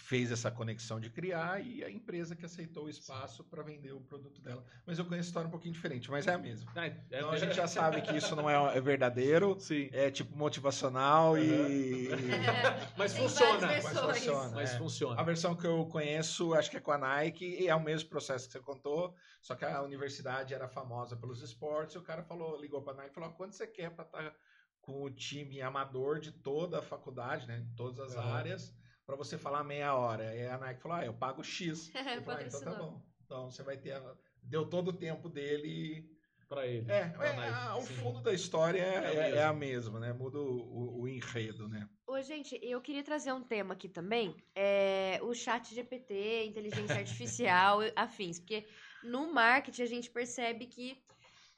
[0.00, 4.00] fez essa conexão de criar e a empresa que aceitou o espaço para vender o
[4.00, 4.64] produto dela.
[4.86, 6.70] Mas eu conheço a história um pouquinho diferente, mas é a mesma.
[6.74, 9.88] Ah, é- Então a gente já sabe que isso não é, é verdadeiro, Sim.
[9.92, 12.08] é tipo motivacional e.
[12.96, 13.66] Mas Tem funciona.
[13.66, 14.48] Mas funciona.
[14.54, 14.78] Mas é.
[14.78, 15.20] funciona.
[15.20, 18.08] A versão que eu conheço, acho que é com a Nike, e é o mesmo
[18.08, 22.22] processo que você contou, só que a universidade era famosa pelos esportes, e o cara
[22.22, 24.34] falou, ligou pra Nike e falou, quanto você quer pra estar
[24.80, 28.32] com o time amador de toda a faculdade, né, de todas as Aham.
[28.32, 28.74] áreas,
[29.08, 30.34] pra você falar meia hora.
[30.36, 31.90] E a Nike falou, ah, eu pago X.
[32.20, 33.02] Eu falei, ah, então tá bom.
[33.24, 36.14] Então você vai ter, a- deu todo o tempo dele.
[36.46, 36.90] Para ele.
[36.90, 37.94] É, pra é, Nike, a- o sim.
[37.96, 39.98] fundo da história é, É a é- é a mesma.
[40.00, 41.86] né, muda o, o- o enredo, né.
[42.06, 44.34] Ô, gente, eu queria trazer um tema aqui também.
[44.54, 48.38] É o chat GPT, inteligência artificial, afins.
[48.38, 48.66] Porque
[49.02, 51.02] no marketing a gente percebe que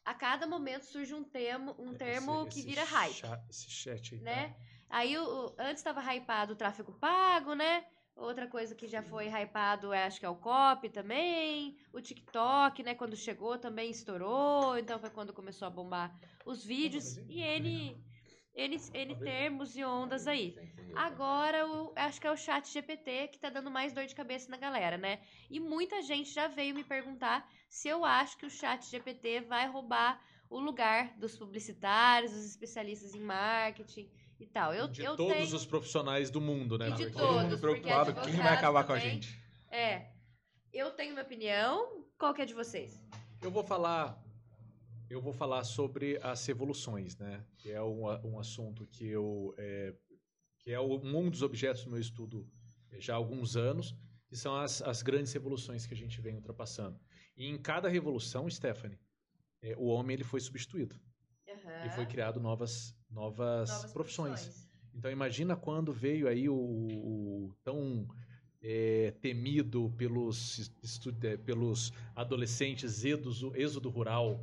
[0.05, 3.71] a cada momento surge um termo, um termo Esse- que esse vira hype, cha- esse
[3.71, 4.21] chat aí.
[4.23, 4.57] tá?
[4.91, 4.97] Né?
[4.99, 7.85] Aí o, antes estava hypado o tráfego pago, né?
[8.17, 11.79] Outra coisa que já foi hypado, é, acho que é o copy também.
[11.93, 12.95] O TikTok, né?
[12.95, 14.77] Quando chegou também estourou.
[14.77, 16.15] Então foi quando começou a bombar
[16.45, 17.17] os vídeos.
[17.29, 17.97] E N,
[18.55, 20.55] N, N termos e ondas aí.
[20.95, 24.51] Agora, o, acho que é o chat GPT que tá dando mais dor de cabeça
[24.51, 25.21] na galera, né?
[25.49, 29.67] E muita gente já veio me perguntar se eu acho que o chat GPT vai
[29.69, 34.11] roubar o lugar dos publicitários, dos especialistas em marketing
[34.41, 34.75] e tal.
[34.75, 35.57] Eu, de eu todos tenho...
[35.57, 36.89] os profissionais do mundo, né?
[36.89, 39.39] E de Porque- Todo mundo todos, preocupado, quem vai acabar com a gente?
[39.71, 40.11] É,
[40.73, 42.05] eu tenho minha opinião.
[42.19, 43.03] Qual que é de vocês?
[43.43, 44.23] Eu vou falar,
[45.09, 47.45] eu vou falar sobre as revoluções, né?
[47.59, 49.95] Que é um, um assunto que eu, é,
[50.59, 52.49] que é um dos objetos do meu estudo
[52.99, 53.95] já há alguns anos,
[54.27, 56.99] que são as, as grandes revoluções que a gente vem ultrapassando.
[57.37, 58.99] E em cada revolução, Stephanie,
[59.63, 61.01] é, o homem ele foi substituído
[61.85, 64.69] e foi criado novas, novas, Novas profissões.
[64.95, 68.07] Então imagina quando veio aí o, o tão
[68.63, 70.71] é, temido pelos,
[71.23, 74.41] é, pelos adolescentes êxodo, êxodo rural,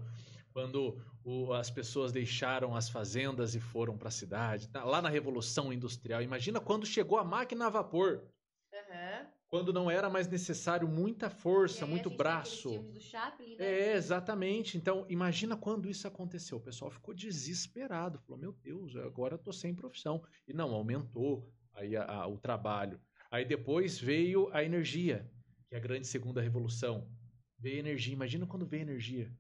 [0.52, 4.68] quando o- as pessoas deixaram as fazendas e foram para a cidade.
[4.70, 6.22] Tá Lá na Revolução Industrial.
[6.22, 8.24] Imagina quando chegou a máquina a vapor.
[8.74, 9.28] Aham.
[9.50, 12.70] Quando não era mais necessário muita força, aí a muito braço.
[13.00, 13.66] Chaplin, né?
[13.66, 14.78] É, exatamente.
[14.78, 16.58] Então, imagina quando isso aconteceu.
[16.58, 18.20] O pessoal ficou desesperado.
[18.20, 20.22] Falou, meu Deus, agora eu tô sem profissão.
[20.46, 23.00] E não, aumentou aí a- a- o trabalho.
[23.32, 25.32] Aí depois veio a energia,
[25.70, 27.10] que é a grande segunda revolução.
[27.58, 28.14] Veio a energia.
[28.14, 29.34] Imagina quando veio a energia.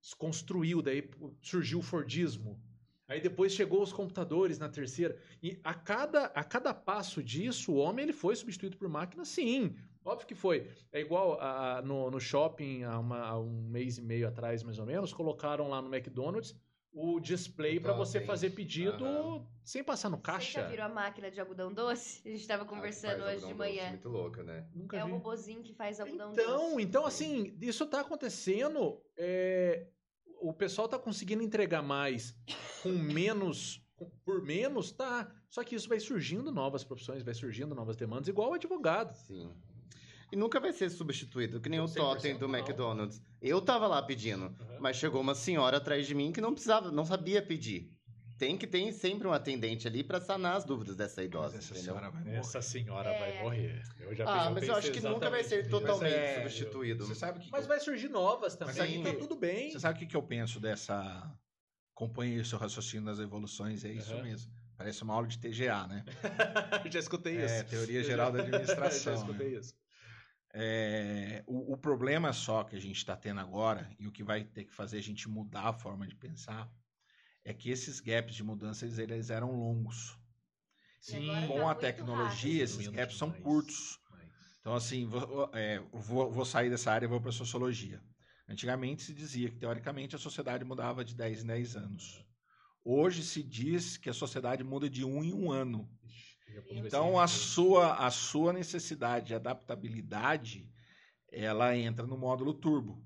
[0.00, 1.10] Se construiu, daí
[1.42, 2.62] surgiu o Fordismo.
[3.10, 5.18] Aí depois chegou os computadores na terceira.
[5.42, 9.74] E a cada, a cada passo disso, o homem ele foi substituído por máquina, sim.
[10.04, 10.70] Óbvio que foi.
[10.92, 14.62] É igual a- a- no, no shopping, há, uma- há um mês e meio atrás,
[14.62, 16.54] mais ou menos, colocaram lá no McDonald's
[16.92, 19.44] o display O para você fazer pedido Aham.
[19.64, 20.60] sem passar no Você caixa.
[20.62, 22.20] já virou a máquina de algodão doce?
[22.28, 23.90] A gente tava conversando Faz hoje de algodão doce, manhã.
[23.90, 24.68] Muito louca, né?
[24.72, 25.12] Nunca É o vi.
[25.14, 26.82] robozinho que faz algodão Então, doce.
[26.82, 29.02] então assim, isso tá acontecendo.
[29.16, 29.86] é,
[30.40, 32.34] o pessoal tá conseguindo entregar mais
[32.82, 33.84] com menos,
[34.24, 35.30] por menos, tá.
[35.48, 39.14] Só que isso vai surgindo novas profissões, vai surgindo novas demandas, igual o advogado.
[39.14, 39.50] Sim.
[40.32, 42.58] E nunca vai ser substituído, que nem o 100% totem do não.
[42.58, 43.20] McDonald's.
[43.42, 47.04] Eu tava lá pedindo, mas chegou uma senhora atrás de mim que não precisava, não
[47.04, 47.92] sabia pedir.
[48.40, 51.74] Tem que ter sempre um atendente ali pra sanar as dúvidas dessa idosa, Mas essa
[51.74, 51.94] entendeu?
[51.94, 52.36] senhora vai morrer.
[52.38, 53.18] Essa senhora É.
[53.18, 53.82] vai morrer.
[53.98, 57.06] Eu já Ah, mas eu acho isso que nunca vai ser totalmente Mas é, substituído.
[57.06, 59.70] Você sabe que Mas vai surgir novas também, Mas aí- tá tudo bem.
[59.70, 61.30] Você sabe o que, que eu penso dessa.
[61.94, 64.22] Acompanhe o seu raciocínio das evoluções, é isso Aham.
[64.22, 64.50] mesmo.
[64.74, 66.02] Parece uma aula de TGA, né?
[66.90, 67.52] já escutei isso.
[67.56, 69.12] É, Teoria Geral da Administração.
[69.16, 69.74] já escutei isso.
[70.54, 74.44] É, o, o problema só que a gente está tendo agora, e o que vai
[74.44, 76.72] ter que fazer a gente mudar a forma de pensar,
[77.44, 80.18] é que esses gaps de mudança eles, eles eram longos.
[81.00, 82.62] Sim, Com tá a tecnologia, rápido.
[82.62, 83.98] esses Menos gaps são curtos.
[84.60, 88.02] Então, assim, vou, é, vou, vou sair dessa área e vou para sociologia.
[88.46, 92.26] Antigamente se dizia que, teoricamente, a sociedade mudava de 10 em 10 anos.
[92.84, 95.88] Hoje se diz que a sociedade muda de um em um ano.
[96.70, 100.68] Então, a sua, a sua necessidade de adaptabilidade,
[101.30, 103.02] ela entra no módulo turbo.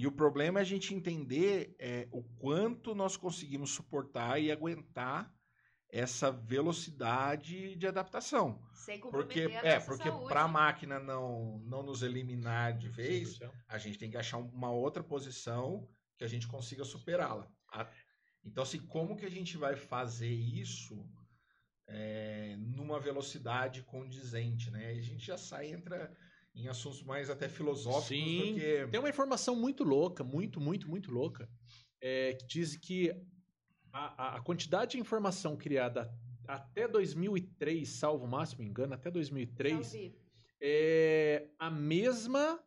[0.00, 5.30] E o problema é a gente entender é, o quanto nós conseguimos suportar e aguentar
[5.90, 8.58] essa velocidade de adaptação.
[8.72, 13.98] Sem Porque, é, porque para a máquina não, não nos eliminar de vez, a gente
[13.98, 15.86] tem que achar uma outra posição
[16.16, 17.46] que a gente consiga superá-la.
[18.42, 21.06] Então, assim, como que a gente vai fazer isso
[21.86, 24.92] é, numa velocidade condizente, né?
[24.92, 26.10] A gente já sai, entra
[26.54, 28.54] em assuntos mais até filosóficos Sim.
[28.54, 28.86] do que...
[28.90, 31.48] Tem uma informação muito louca, muito, muito, muito louca,
[32.00, 33.14] é, que diz que
[33.92, 36.12] a, a- quantidade de informação criada
[36.46, 40.14] até 2003, salvo o máximo engano, até 2003, Salve.
[40.60, 42.62] é a mesma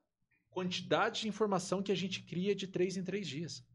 [0.49, 3.65] quantidade de informação que a gente cria de três em três dias.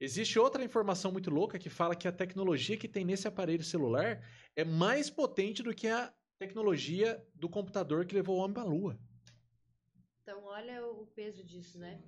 [0.00, 4.26] Existe outra informação muito louca que fala que a tecnologia que tem nesse aparelho celular
[4.56, 8.66] é mais potente do que a tecnologia do computador que levou o homem para a
[8.66, 8.98] Lua.
[10.22, 12.00] Então, olha o peso disso, né?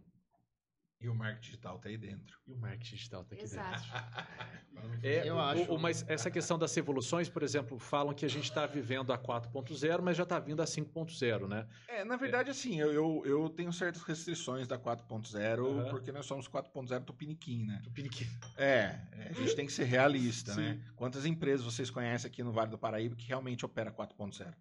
[1.02, 2.38] E o marketing digital tá aí dentro.
[2.46, 3.58] E o marketing digital tá aqui dentro.
[3.58, 3.82] Exato.
[5.02, 5.72] É, Eu o- acho.
[5.74, 9.18] o- mas essa questão das revoluções, por exemplo, falam que a gente está vivendo a
[9.18, 11.68] 4.0, mas já está vindo a 5.0, né?
[11.88, 15.90] É, na verdade, assim, eu, eu, eu tenho certas restrições da 4.0, Aham.
[15.90, 17.80] porque nós somos 4.0 tupiniquim, né?
[17.84, 18.26] Tupiniquim.
[18.56, 20.82] É, é, a gente tem que ser realista, né?
[20.96, 24.54] Quantas empresas vocês conhecem aqui no Vale do Paraíba que realmente opera 4.0?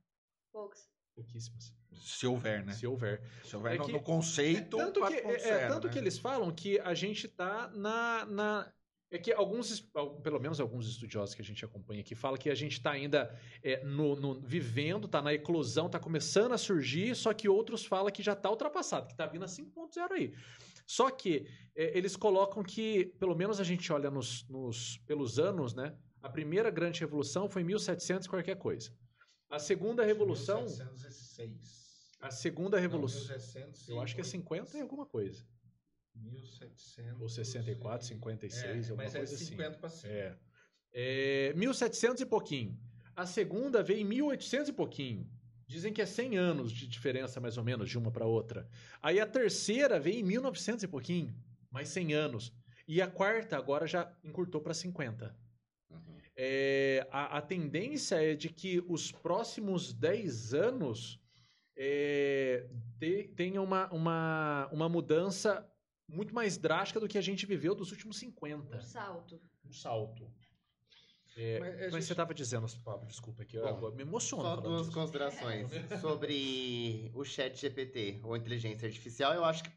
[0.51, 0.87] Poucos.
[1.15, 1.73] Pouquíssimas.
[1.93, 2.73] Se houver, né?
[2.73, 3.21] Se houver.
[3.43, 5.93] Se houver É no, que- no conceito tanto que, 4.0, é, é, tanto né?
[5.93, 8.73] que eles falam que a gente está na, na.
[9.13, 9.81] É que alguns,
[10.23, 13.37] pelo menos alguns estudiosos que a gente acompanha aqui, falam que a gente está ainda
[13.61, 18.09] é, no, no- vivendo, está na eclosão, está começando a surgir, só que outros falam
[18.09, 20.33] que já está ultrapassado, que está vindo a 5.0 aí.
[20.87, 21.45] Só que
[21.75, 25.93] é, eles colocam que, pelo menos a gente olha nos, nos- pelos anos, né?
[26.21, 28.93] A primeira grande revolução foi em 1700 e qualquer coisa.
[29.49, 31.80] A segunda revolução, 1706.
[32.21, 35.43] A segunda revolução, Não, 1700 eu acho que é 50 e alguma coisa.
[36.15, 39.45] 1700 Ou 64, 56, é, alguma mas coisa é assim.
[39.45, 40.13] 50 para cima.
[40.13, 40.37] É.
[40.93, 42.77] É, 1700 e pouquinho.
[43.15, 45.29] A segunda veio em 1800 e pouquinho.
[45.67, 48.67] Dizem que é 100 anos de diferença, mais ou menos, de uma para outra.
[49.01, 51.33] Aí a terceira veio em 1900 e pouquinho,
[51.69, 52.53] mais 100 anos.
[52.85, 55.33] E a quarta agora já encurtou para 50.
[55.89, 55.97] Uhum.
[56.35, 61.20] É, a, a tendência é de que os próximos 10 anos
[61.75, 62.67] é,
[62.99, 65.67] te- tenha uma, uma, uma mudança
[66.07, 69.41] muito mais drástica do que a gente viveu dos últimos 50 Um salto.
[69.65, 70.31] um salto.
[71.37, 74.55] É, Mas a mas gente- você estava dizendo, Pablo, desculpa aqui, Bom, me emociono Só
[74.57, 74.93] duas disso.
[74.93, 75.69] considerações
[76.01, 79.33] sobre o chat GPT ou inteligência artificial.
[79.33, 79.71] Eu acho que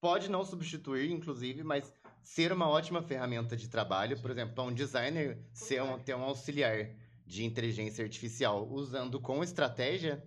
[0.00, 1.92] pode não substituir, inclusive, mas
[2.22, 6.22] ser uma ótima ferramenta de trabalho, por exemplo, para um designer ser um, ter um
[6.22, 6.88] auxiliar
[7.26, 10.26] de inteligência artificial usando com estratégia,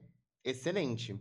[0.49, 1.19] excelente.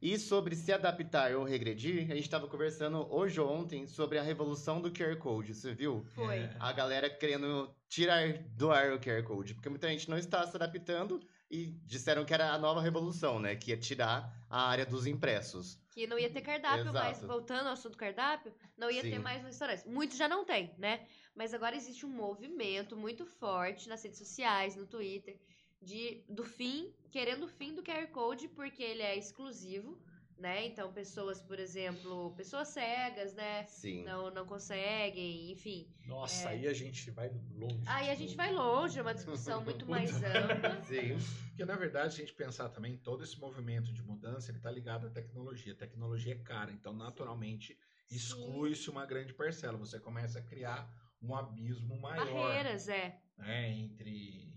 [0.00, 4.22] E sobre se adaptar ou regredir, a gente estava conversando hoje ou ontem sobre a
[4.22, 6.04] revolução do QR Code, você viu?
[6.14, 6.36] Foi.
[6.36, 6.56] É.
[6.60, 10.54] A galera querendo tirar do ar o QR Code, porque muita gente não está se
[10.54, 11.20] adaptando
[11.50, 13.56] e disseram que era a nova revolução, né?
[13.56, 15.80] Que ia tirar a área dos impressos.
[15.90, 17.26] Que não ia ter cardápio mais, Exato.
[17.26, 19.18] voltando ao assunto cardápio, não ia ter Sim.
[19.20, 19.88] mais no restaurante.
[19.88, 21.06] Muitos já não tem, né?
[21.34, 25.38] Mas agora existe um movimento muito forte nas redes sociais, no Twitter,
[25.86, 29.96] de do fim, querendo o fim do QR Code, porque ele é exclusivo,
[30.36, 30.66] né?
[30.66, 33.64] Então, pessoas, por exemplo, pessoas cegas, né?
[33.68, 34.02] Sim.
[34.02, 35.88] Não, não conseguem, enfim.
[36.04, 36.52] Nossa, É.
[36.52, 37.84] aí a gente vai longe.
[37.86, 40.82] Aí a gente vai longe, é uma discussão muito mais ampla.
[40.82, 41.16] Sim.
[41.48, 44.70] Porque, na verdade, se a gente pensar também, todo esse movimento de mudança, ele está
[44.70, 45.72] ligado à tecnologia.
[45.72, 47.78] A tecnologia é cara, então, naturalmente,
[48.10, 49.78] exclui-se uma grande parcela.
[49.78, 50.92] Você começa a criar
[51.22, 53.18] um abismo maior Barreiras, é.
[53.38, 54.55] né, entre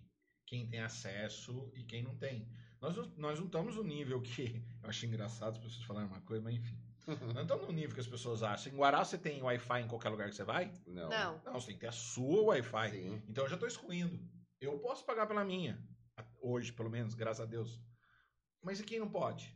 [0.50, 2.48] quem tem acesso e quem não tem.
[2.82, 4.44] Nós, não- nós não estamos no nível que...
[4.82, 6.76] Eu acho engraçado as pessoas falarem uma coisa, mas enfim.
[7.08, 8.72] Nós não estamos no nível que as pessoas acham.
[8.74, 10.72] Em Guará, você tem Wi-Fi em qualquer lugar que você vai?
[10.88, 11.10] Não.
[11.10, 11.42] Não.
[11.46, 12.92] Não, você tem que ter a sua Wi-Fi.
[12.92, 13.22] Sim.
[13.28, 14.20] Então eu já estou excluindo.
[14.60, 15.80] Eu posso pagar pela minha.
[16.42, 17.80] Hoje, pelo menos, graças a Deus.
[18.64, 19.56] Mas e quem não pode?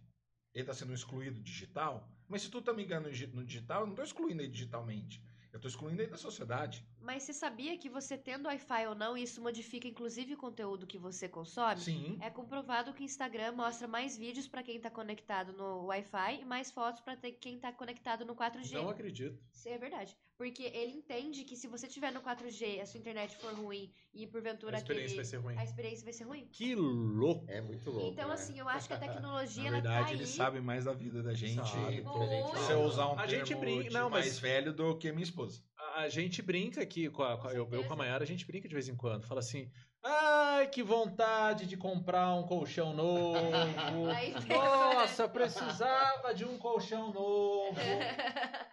[0.53, 2.07] Ele está sendo excluído digital?
[2.27, 5.21] Mas se tu tá me enganando no digital, eu não estou excluindo ele digitalmente.
[5.51, 6.85] Eu estou excluindo ele da sociedade.
[7.03, 10.97] Mas você sabia que você tendo Wi-Fi ou não, isso modifica inclusive o conteúdo que
[10.97, 11.81] você consome?
[11.81, 12.17] Sim.
[12.21, 16.45] É comprovado que o Instagram mostra mais vídeos pra quem tá conectado no Wi-Fi e
[16.45, 18.73] mais fotos pra ter- quem tá conectado no 4G.
[18.75, 19.37] Não acredito.
[19.51, 20.15] Isso é verdade.
[20.37, 24.25] Porque ele entende que se você tiver no 4G, a sua internet for ruim e
[24.25, 25.57] porventura A experiência aquele- vai ser ruim.
[25.57, 26.47] a experiência vai ser ruim.
[26.51, 27.45] Que louco.
[27.49, 28.07] É muito louco.
[28.13, 28.33] Então, né?
[28.33, 30.15] assim, eu acho que a tecnologia Na ela verdade, tá aí.
[30.15, 31.55] ele sabe mais da vida da gente.
[31.55, 32.59] Sabe, gente.
[32.65, 35.11] Se eu usar um A gente termo brinca- de não, mas- mais velho do que
[35.11, 35.61] minha esposa.
[35.95, 38.45] A, gente brinca aqui, com a, com a- eu, eu com a Mayara, a gente
[38.45, 39.25] brinca de vez em quando.
[39.25, 39.69] Fala assim,
[40.03, 43.39] ai, que vontade de comprar um colchão novo.
[44.49, 47.79] Nossa, precisava de um colchão novo.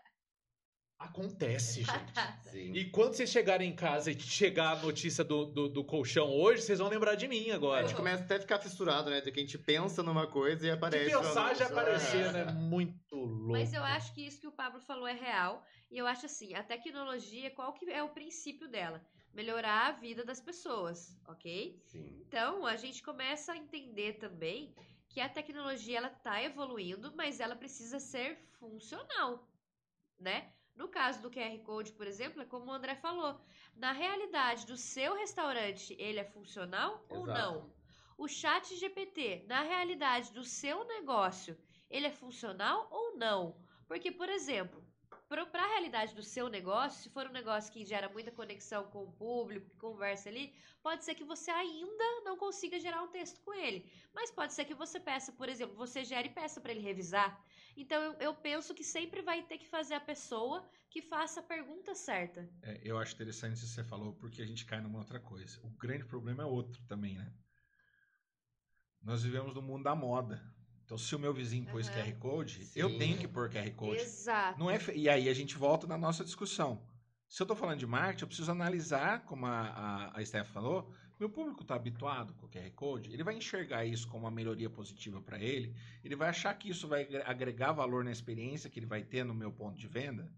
[1.10, 1.90] Acontece, gente.
[2.50, 2.72] Sim.
[2.72, 6.62] E quando vocês chegarem em casa e chegar a notícia do, do, do colchão hoje,
[6.62, 7.86] vocês vão lembrar de mim A agora.
[7.86, 9.20] gente começa até a ficar fissurado, né?
[9.20, 11.10] De que a gente pensa numa coisa e De aparece.
[11.14, 12.32] pensar já aparecer, "Ah".
[12.32, 12.44] né?
[12.52, 13.52] Muito louco.
[13.52, 15.64] Mas eu acho que isso que o Pablo falou é real.
[15.90, 19.00] E eu acho assim, a tecnologia, qual que é o princípio dela?
[19.34, 21.80] Melhorar a vida das pessoas, ok?
[21.86, 22.20] Sim.
[22.26, 24.74] Então, a gente começa a entender também
[25.08, 29.48] que a tecnologia ela tá evoluindo, mas ela precisa ser funcional,
[30.18, 30.52] né?
[30.80, 33.38] No caso do QR Code, por exemplo, é como o André falou,
[33.76, 37.38] na realidade do seu restaurante, ele é funcional ou Exato.
[37.38, 37.70] não?
[38.16, 41.54] O chat GPT, na realidade do seu negócio,
[41.90, 43.54] ele é funcional ou não?
[43.86, 44.82] Porque, por exemplo,
[45.30, 49.04] para a realidade do seu negócio, se for um negócio que gera muita conexão com
[49.04, 50.52] o público, que conversa ali,
[50.82, 53.88] pode ser que você ainda não consiga gerar um texto com ele.
[54.12, 57.40] Mas pode ser que você peça, por exemplo, você gere e peça para ele revisar.
[57.76, 61.42] Então eu, eu penso que sempre vai ter que fazer a pessoa que faça a
[61.44, 62.50] pergunta certa.
[62.62, 65.60] É, eu acho interessante isso que você falou, porque a gente cai numa outra coisa.
[65.62, 67.32] O grande problema é outro também, né?
[69.00, 70.42] Nós vivemos no mundo da moda.
[70.90, 72.02] Então, se o meu vizinho pôs Aham.
[72.02, 72.80] QR Code, Sim.
[72.80, 74.00] eu tenho que pôr QR Code.
[74.00, 74.58] Exato.
[74.58, 76.82] Não é fe- E aí a gente volta na nossa discussão.
[77.28, 80.92] Se eu estou falando de marketing, eu preciso analisar, como a, a, a Steph falou,
[81.16, 84.68] meu público está habituado com o QR Code, ele vai enxergar isso como uma melhoria
[84.68, 85.72] positiva para ele,
[86.02, 89.24] ele vai achar que isso vai agre- agregar valor na experiência que ele vai ter
[89.24, 90.28] no meu ponto de venda?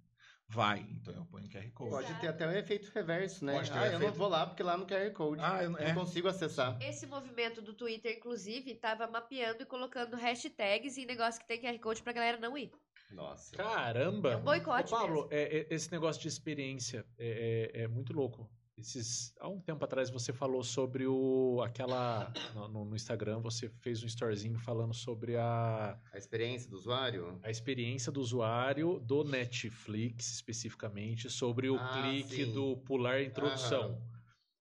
[0.52, 1.90] Vai, então eu ponho QR Code.
[1.90, 3.54] Pode ter até um efeito reverso, né?
[3.54, 5.40] Pode ter ah, um eu não vou lá porque lá no QR Code.
[5.42, 6.76] Ah, eu, não é, consigo acessar.
[6.82, 11.78] Esse movimento do Twitter, inclusive, estava mapeando e colocando hashtags em negócio que tem QR
[11.78, 12.70] Code pra galera não ir.
[13.10, 13.56] Nossa.
[13.56, 14.32] Caramba!
[14.32, 15.28] É um boicote Ô, Pablo, mesmo.
[15.32, 18.46] é- é- esse negócio de experiência é, é- é muito louco.
[18.86, 24.02] Esses, há um tempo atrás você falou sobre o aquela no, no- Instagram você fez
[24.02, 27.38] um storyzinho falando sobre a, A experiência do usuário?
[27.44, 32.52] a experiência do usuário do Netflix especificamente sobre o Ah, clique sim.
[32.52, 34.02] do pular introdução.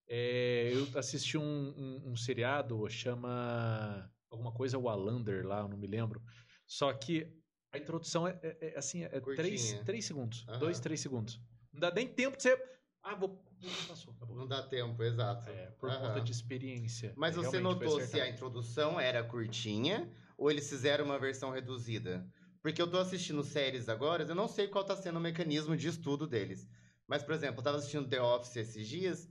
[0.08, 1.42] É, eu assisti um,
[1.76, 6.22] um- um seriado chama alguma coisa Wallander lá, eu não me lembro.
[6.64, 7.26] Só que
[7.72, 9.34] a introdução é, é- é, assim é Curtinha.
[9.48, 10.58] três, três segundos, Aham.
[10.60, 11.40] dois três segundos.
[11.72, 12.56] Não dá nem tempo de você
[13.02, 13.42] ah vou
[13.86, 14.36] passou, acabou.
[14.36, 15.48] Não dá tempo, exato.
[15.50, 16.08] É, por Aham.
[16.08, 17.12] conta de experiência.
[17.16, 22.26] Mas você notou se a introdução era curtinha ou eles fizeram uma versão reduzida?
[22.62, 25.88] Porque eu tô assistindo séries agora, eu não sei qual tá sendo o mecanismo de
[25.88, 26.68] estudo deles.
[27.08, 29.28] Mas, por exemplo, eu tava assistindo The Office esses dias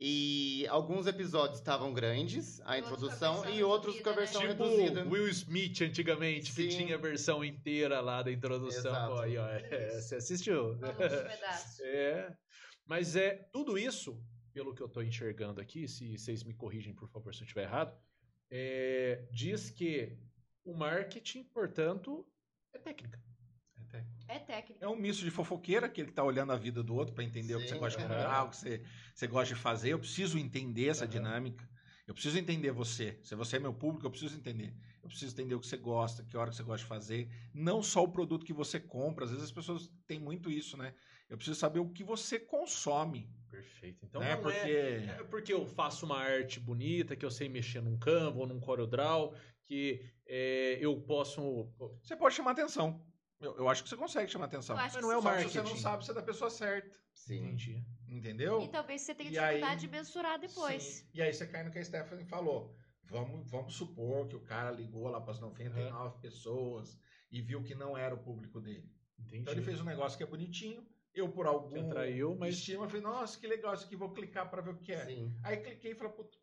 [0.00, 4.10] E alguns episódios estavam grandes, a E outros com a introdução, versão e outros com
[4.10, 4.16] a reduzida, né?
[4.16, 5.08] versão tipo reduzida.
[5.08, 6.68] Will Smith antigamente, que Sim.
[6.68, 8.90] tinha a versão inteira lá da introdução.
[8.90, 9.12] Exato.
[9.14, 10.72] Pô, aí, ó, é, você assistiu.
[10.72, 10.78] Um.
[11.84, 12.32] É.
[12.84, 14.22] Mas é tudo isso,
[14.52, 17.64] pelo que eu tô enxergando aqui, se vocês me corrigem, por favor, se eu estiver
[17.64, 17.96] errado,
[18.50, 20.18] é, diz que
[20.64, 22.26] o marketing, portanto,
[22.72, 23.22] é técnica.
[24.28, 24.84] É técnica.
[24.84, 27.54] É um misto de fofoqueira, aquele que tá olhando a vida do outro para entender
[27.54, 28.82] o que Sim, você gosta de comprar, o que você,
[29.14, 29.90] você gosta de fazer.
[29.90, 31.12] Eu preciso entender essa Aham.
[31.12, 31.68] dinâmica.
[32.06, 33.20] Eu preciso entender você.
[33.22, 34.74] Se você é meu público, eu preciso entender.
[35.02, 37.28] Eu preciso entender o que você gosta, que hora que você gosta de fazer.
[37.54, 39.24] Não só o produto que você compra.
[39.24, 40.94] Às vezes as pessoas têm muito isso, né?
[41.32, 43.26] Eu preciso saber o que você consome.
[43.50, 44.04] Perfeito.
[44.04, 44.34] Então né?
[44.34, 44.58] não Porque.
[44.58, 48.46] é, é porque eu faço uma arte bonita, que eu sei mexer num Canva ou
[48.46, 49.34] num CorelDRAW,
[49.64, 51.72] que é, eu posso...
[52.02, 53.02] Você pode chamar atenção.
[53.40, 54.76] Eu, eu acho que você consegue chamar atenção.
[54.76, 55.80] Eu acho Mas que não é o que você não marketing.
[55.80, 56.94] sabe se é da pessoa certa.
[57.14, 57.38] Sim.
[57.46, 57.82] Entendi.
[58.06, 58.60] Entendeu?
[58.60, 60.82] E talvez você tenha E aí- dificuldade de mensurar depois.
[60.82, 61.06] Sim.
[61.14, 62.76] E aí você cai no que a Stephanie falou.
[63.04, 66.98] Vamos, vamos supor que o cara ligou lá para as 99 pessoas
[67.30, 68.90] e viu que não era o público dele.
[69.18, 69.38] Entendi.
[69.38, 70.86] Então ele fez um negócio que é bonitinho.
[71.14, 74.62] Eu, por algum atraiu, mas- estima, falei, nossa, que legal isso aqui, vou clicar para
[74.62, 75.04] ver o que é.
[75.06, 75.34] Sim.
[75.42, 76.38] Aí cliquei e falei, puta,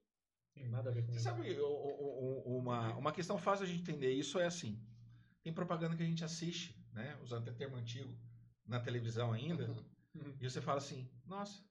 [0.53, 1.23] Tem nada a ver com você isso.
[1.23, 4.79] sabe, o- o- o- uma, uma questão fácil de entender isso é assim.
[5.41, 7.17] Tem propaganda que a gente assiste, né?
[7.23, 8.13] Usando até termo antigo
[8.65, 9.69] na televisão ainda.
[10.13, 10.35] Uhum.
[10.39, 11.63] E você fala assim, nossa,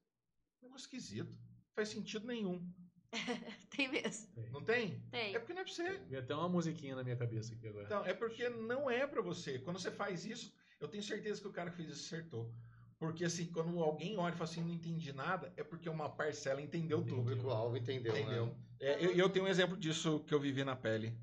[0.63, 1.31] negócio esquisito.
[1.33, 2.67] Não faz sentido nenhum.
[3.71, 4.29] Tem mesmo.
[4.51, 5.01] Não tem?
[5.11, 5.35] Tem.
[5.35, 5.99] É porque não é pra você.
[6.01, 7.85] Vi até uma musiquinha na minha cabeça aqui agora.
[7.85, 9.59] Então, é porque não é pra você.
[9.61, 12.53] Quando você faz isso, eu tenho certeza que o cara que fez isso acertou.
[12.99, 16.61] Porque assim, quando alguém olha e fala assim, não entendi nada, é porque uma parcela
[16.61, 17.17] entendeu O tudo.
[17.17, 18.47] público-alvo entendeu, Entendeu?
[18.47, 18.55] né?
[18.81, 21.17] É, eu, eu tenho um exemplo disso que eu vivi na pele.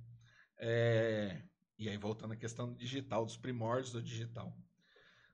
[0.57, 1.41] É,
[1.77, 4.57] e aí, voltando à questão do digital, dos primórdios do digital.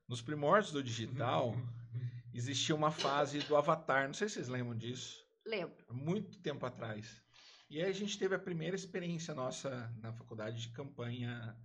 [0.08, 1.56] Nos primórdios do digital,
[2.34, 4.08] existia uma fase do avatar.
[4.08, 5.24] Não sei se vocês lembram disso.
[5.46, 5.76] Lembro.
[5.92, 7.22] muito tempo atrás.
[7.70, 11.56] E aí a gente teve a primeira experiência nossa na faculdade de campanha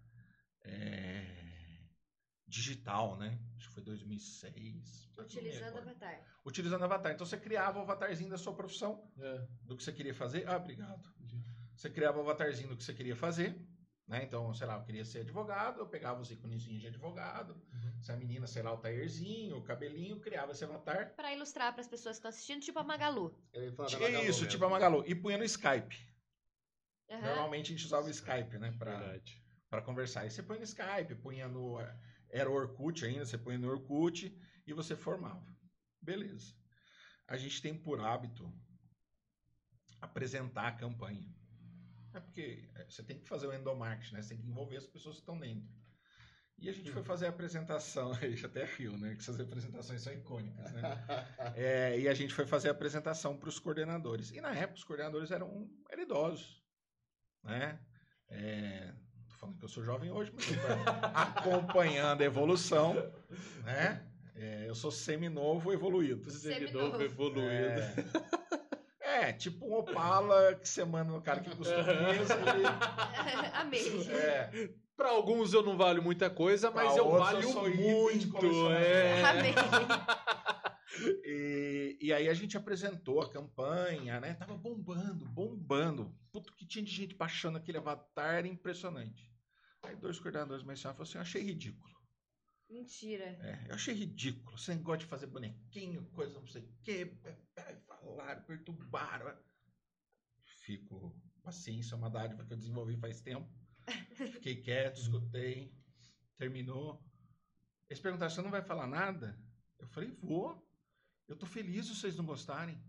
[0.64, 1.45] é,
[2.46, 3.38] digital, né?
[3.56, 5.08] Acho que foi 2006.
[5.16, 5.78] não me Utilizando.
[5.78, 6.24] Avatar.
[6.44, 7.12] Utilizando avatar.
[7.12, 9.46] Então você criava o avatarzinho da sua profissão, É.
[9.62, 10.46] do que você queria fazer.
[10.48, 11.08] Ah, obrigado.
[11.74, 13.58] Você criava o avatarzinho do que você queria fazer.
[14.08, 14.22] Né?
[14.22, 17.54] Então, sei lá, eu queria ser advogado, eu pegava os iconezinhos de advogado.
[17.72, 18.00] Uhum.
[18.00, 21.12] Se a menina, sei lá, o taierzinho, o cabelinho, criava esse avatar.
[21.16, 23.36] Pra ilustrar para as pessoas que estão assistindo, tipo a Magalu.
[23.76, 24.46] Magalu isso, mesmo.
[24.46, 25.02] tipo a Magalu.
[25.08, 25.96] E punha no Skype.
[27.10, 27.20] Aham.
[27.20, 28.72] Normalmente a gente usava o Skype, né?
[28.78, 29.20] Pra,
[29.68, 30.20] para conversar.
[30.20, 31.78] Aí você põe no Skype, punha no.
[32.36, 34.30] Era o Orkut ainda, você põe no Orkut
[34.66, 35.46] e você formava.
[36.02, 36.54] Beleza.
[37.26, 38.52] A gente tem por hábito
[40.02, 41.34] apresentar a campanha.
[42.12, 44.22] É porque é, você tem que fazer o endomarketing, né?
[44.22, 45.66] Você tem que envolver as pessoas que estão dentro.
[46.58, 49.14] E a gente foi fazer a apresentação, a gente até riu, né?
[49.14, 50.82] Que essas apresentações são icônicas, né?
[51.56, 54.30] É, e a gente foi fazer a apresentação para os coordenadores.
[54.30, 56.62] E na época os coordenadores eram, eram idosos,
[57.42, 57.80] né?
[58.28, 58.94] É,
[59.46, 60.58] falando que eu sou jovem hoje, mas eu
[61.14, 62.94] acompanhando a evolução,
[63.64, 64.02] né?
[64.34, 66.30] É, eu sou seminovo evoluído.
[66.30, 67.02] Seminovo Seminovo.
[67.02, 67.48] evoluído.
[69.00, 72.34] É, é, tipo um Opala que você manda no cara que custa mesmo.
[73.54, 74.10] Amei.
[74.10, 78.72] É, Pra alguns eu não valho muita coisa, mas Pra eu outros valho eu muito.
[78.72, 79.24] É.
[79.24, 79.54] Amei.
[81.24, 84.32] E, e aí a gente apresentou a campanha, né?
[84.34, 86.14] Tava bombando, bombando.
[86.32, 89.30] Puto que tinha de gente baixando aquele avatar, era impressionante.
[89.86, 91.94] Aí dois coordenadores mais falaram assim, eu achei ridículo.
[92.68, 93.24] Mentira.
[93.24, 94.58] É, eu achei ridículo.
[94.58, 97.16] Você gosta de fazer bonequinho, coisa não sei o quê.
[97.86, 99.38] Falaram, perturbaram.
[100.64, 101.14] Fico,
[101.44, 103.48] paciência, é uma dádiva que eu desenvolvi faz tempo.
[104.32, 105.72] Fiquei quieto, escutei.
[106.36, 107.00] Terminou.
[107.88, 109.40] Eles perguntaram, você não vai falar nada?
[109.78, 110.60] Eu falei, vou.
[111.28, 112.82] Eu tô feliz se vocês não gostarem.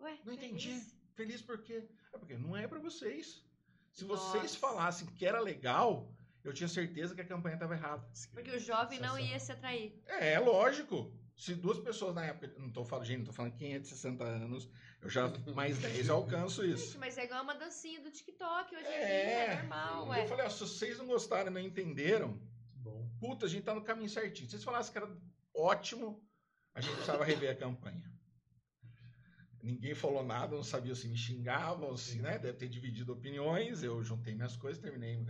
[0.00, 0.68] Ué, Não entendi.
[0.68, 1.02] feliz?
[1.14, 1.88] Feliz por quê?
[2.12, 3.44] É porque não é pra vocês.
[3.92, 4.38] Se Nossa.
[4.38, 6.10] vocês falassem que era legal,
[6.42, 8.06] eu tinha certeza que a campanha estava errada.
[8.32, 10.00] Porque o jovem não ia se atrair.
[10.06, 11.12] É, lógico.
[11.36, 13.88] Se duas pessoas na época, não tô falando, gente, não tô falando quem é de
[13.88, 14.68] 60 anos,
[15.00, 16.98] eu já mais 10 eu alcanço Gente, isso.
[16.98, 19.06] mas é igual uma dancinha do TikTok hoje em É, dia,
[19.54, 20.22] é normal, ué.
[20.24, 22.38] Eu falei, ó, se vocês não gostaram e não entenderam,
[22.76, 23.08] Bom.
[23.18, 24.46] puta, a gente tá no caminho certinho.
[24.46, 25.10] Se vocês falassem que era
[25.54, 26.22] ótimo,
[26.74, 28.11] a gente precisava rever a campanha.
[29.62, 32.38] Ninguém falou nada, não sabia se me xingavam, se, né?
[32.38, 33.82] Deve ter dividido opiniões.
[33.82, 35.24] Eu juntei minhas coisas, terminei.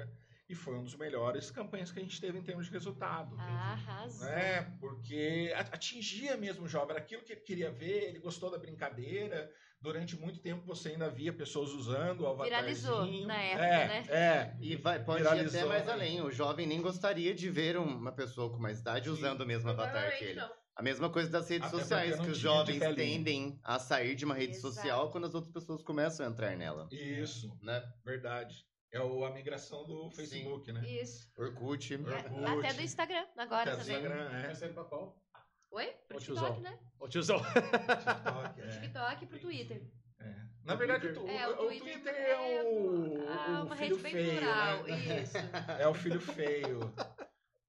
[0.48, 3.38] E foi um dos melhores campanhas que a gente teve em termos de resultado.
[3.38, 4.26] Arrasou.
[4.26, 4.62] né?
[4.80, 9.50] Porque atingia mesmo o jovem, era aquilo que ele queria ver, ele gostou da brincadeira.
[9.80, 12.74] Durante muito tempo você ainda via pessoas usando o avatarzinho.
[12.94, 14.04] Viralizou na época, é, né?
[14.10, 15.92] É, E vai, pode ir Viralizou, até mais né?
[15.92, 16.20] além.
[16.22, 20.16] O jovem nem gostaria de ver uma pessoa com mais idade usando o mesmo avatar
[20.16, 20.40] que ele.
[20.40, 20.61] não.
[20.74, 24.34] A mesma coisa das redes Até sociais, que os jovens tendem a sair de uma
[24.34, 24.74] rede Exato.
[24.74, 26.88] social quando as outras pessoas começam a entrar nela.
[26.90, 27.82] Isso, Né?
[28.04, 28.64] verdade.
[28.90, 30.82] É o, a migração do Facebook, né?
[30.86, 31.30] Isso.
[31.36, 31.94] Orkut.
[31.94, 32.44] Orkut.
[32.66, 33.96] Até do Instagram, agora Até também.
[33.96, 34.42] Instagram, é.
[34.46, 35.18] Vai sair pra qual?
[35.70, 35.86] Oi?
[36.08, 36.60] Pro Ô, TikTok, tiozão.
[36.60, 36.78] né?
[37.00, 37.38] Ô, tiozão.
[37.52, 38.80] TikTok, Pro é.
[38.80, 39.82] TikTok e pro Twitter.
[40.20, 40.34] É.
[40.64, 44.02] Na verdade, o, tu- É, o- o Twitter é o, ah, o uma filho rede
[44.02, 44.82] bem feio, plural.
[44.84, 45.22] né?
[45.22, 45.32] Isso.
[45.80, 46.80] É o filho feio.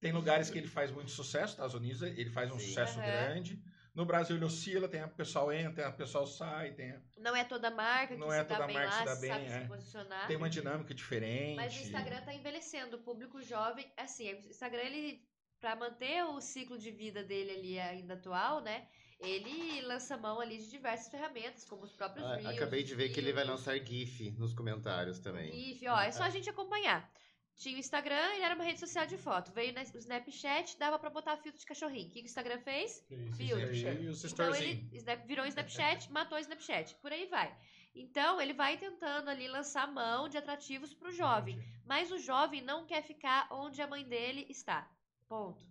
[0.03, 2.67] Tem lugares que ele faz muito sucesso, Estados Unidos, ele faz um Sim.
[2.67, 3.07] sucesso Aham.
[3.07, 3.63] grande.
[3.95, 7.43] No Brasil ele oscila, tem a o pessoal entra, o pessoal sai, tem, Não é
[7.43, 9.29] toda marca que Não se é dá toda bem marca que lá, se dá bem,
[9.31, 9.61] sabe é.
[9.61, 10.27] se posicionar.
[10.27, 11.55] tem uma dinâmica diferente.
[11.55, 15.21] Mas o Instagram tá envelhecendo, o público jovem, assim, o Instagram ele
[15.61, 18.85] para manter o ciclo de vida dele ali ainda atual, né?
[19.19, 23.09] Ele lança mão ali de diversas ferramentas, como os próprios Ah, Reels, Acabei de ver
[23.09, 25.51] que ele vai lançar GIF nos comentários também.
[25.53, 27.09] GIF, ó, é só a gente acompanhar.
[27.55, 29.51] Tinha o Instagram, ele era uma rede social de foto.
[29.51, 32.07] Veio o Snapchat, dava pra botar filtro de cachorrinho.
[32.07, 33.05] O que, o Instagram fez?
[33.37, 33.73] Filtro.
[33.73, 36.95] E os Então ele Snap- virou Snapchat, matou o Snapchat.
[36.95, 37.55] Por aí vai.
[37.95, 41.59] Então ele vai tentando ali lançar mão de atrativos pro jovem.
[41.85, 44.89] Mas o jovem não quer ficar onde a mãe dele está.
[45.29, 45.63] Ponto.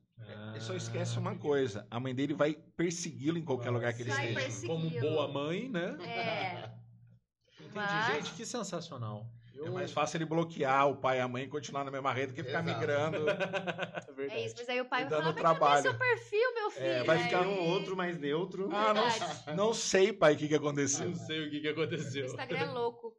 [0.50, 4.10] Ele só esquece uma coisa: a mãe dele vai persegui-lo em qualquer lugar que ele
[4.10, 4.66] Vai esteja.
[4.68, 5.96] Como boa mãe, né?
[6.06, 6.70] É.
[7.58, 7.74] Entendi.
[7.74, 9.26] Mas- Gente, que sensacional.
[9.54, 9.66] Eu...
[9.66, 12.28] É mais fácil ele bloquear o pai e a mãe e continuar na mesma rede
[12.32, 12.78] do que ficar Exato.
[12.80, 13.18] migrando.
[14.16, 14.40] Verdade.
[14.40, 15.82] É isso, mas aí o pai vai falar, trabalho.
[15.82, 16.86] seu perfil, meu filho?
[16.86, 18.68] É, vai Aí- ficar um outro mais neutro.
[18.72, 21.08] Ah, não, não sei, pai, o que, que aconteceu.
[21.08, 22.26] Não sei o que, que O aconteceu.
[22.26, 23.16] Instagram é louco.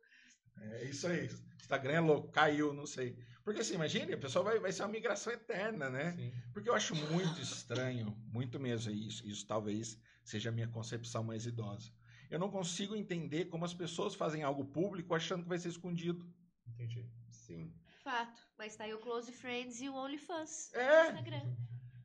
[0.62, 1.30] É isso aí.
[1.60, 3.18] Instagram é louco, caiu, não sei.
[3.44, 6.14] Porque assim, imagine, a pessoa vai, vai ser uma migração eterna, né?
[6.14, 6.32] Sim.
[6.54, 11.46] Porque eu acho muito estranho, muito mesmo, isso, isso talvez seja a minha concepção mais
[11.46, 11.92] idosa.
[12.34, 16.28] Eu não consigo entender como as pessoas fazem algo público achando que vai ser escondido.
[16.68, 17.08] Entendi.
[17.30, 17.72] Sim.
[18.04, 18.42] Fato.
[18.58, 20.72] Mas tá aí o Close Friends e o OnlyFans.
[20.74, 21.56] no É, Instagram.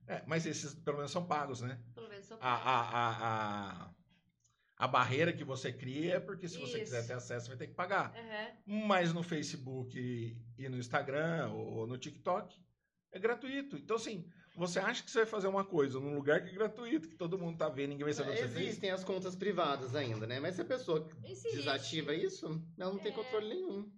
[0.06, 1.80] é, mas esses pelo menos são pagos, né?
[1.94, 3.94] Pelo menos sou A, a, a, a,
[4.76, 6.92] a barreira que você cria é porque se você Isso.
[6.92, 8.14] quiser ter acesso, você vai ter que pagar.
[8.14, 8.86] Aham.
[8.86, 12.54] Mas no Facebook e- e no Instagram ou no TikTok
[13.12, 13.78] é gratuito.
[13.78, 17.08] Então, assim, você acha que você vai fazer uma coisa num lugar que é gratuito,
[17.08, 18.66] que todo mundo tá vendo, ninguém vai saber o que você fez?
[18.68, 20.40] Existem as contas privadas ainda, né?
[20.40, 21.56] Mas se a pessoa Existe.
[21.56, 23.14] desativa isso, ela não tem É.
[23.14, 23.90] controle nenhum.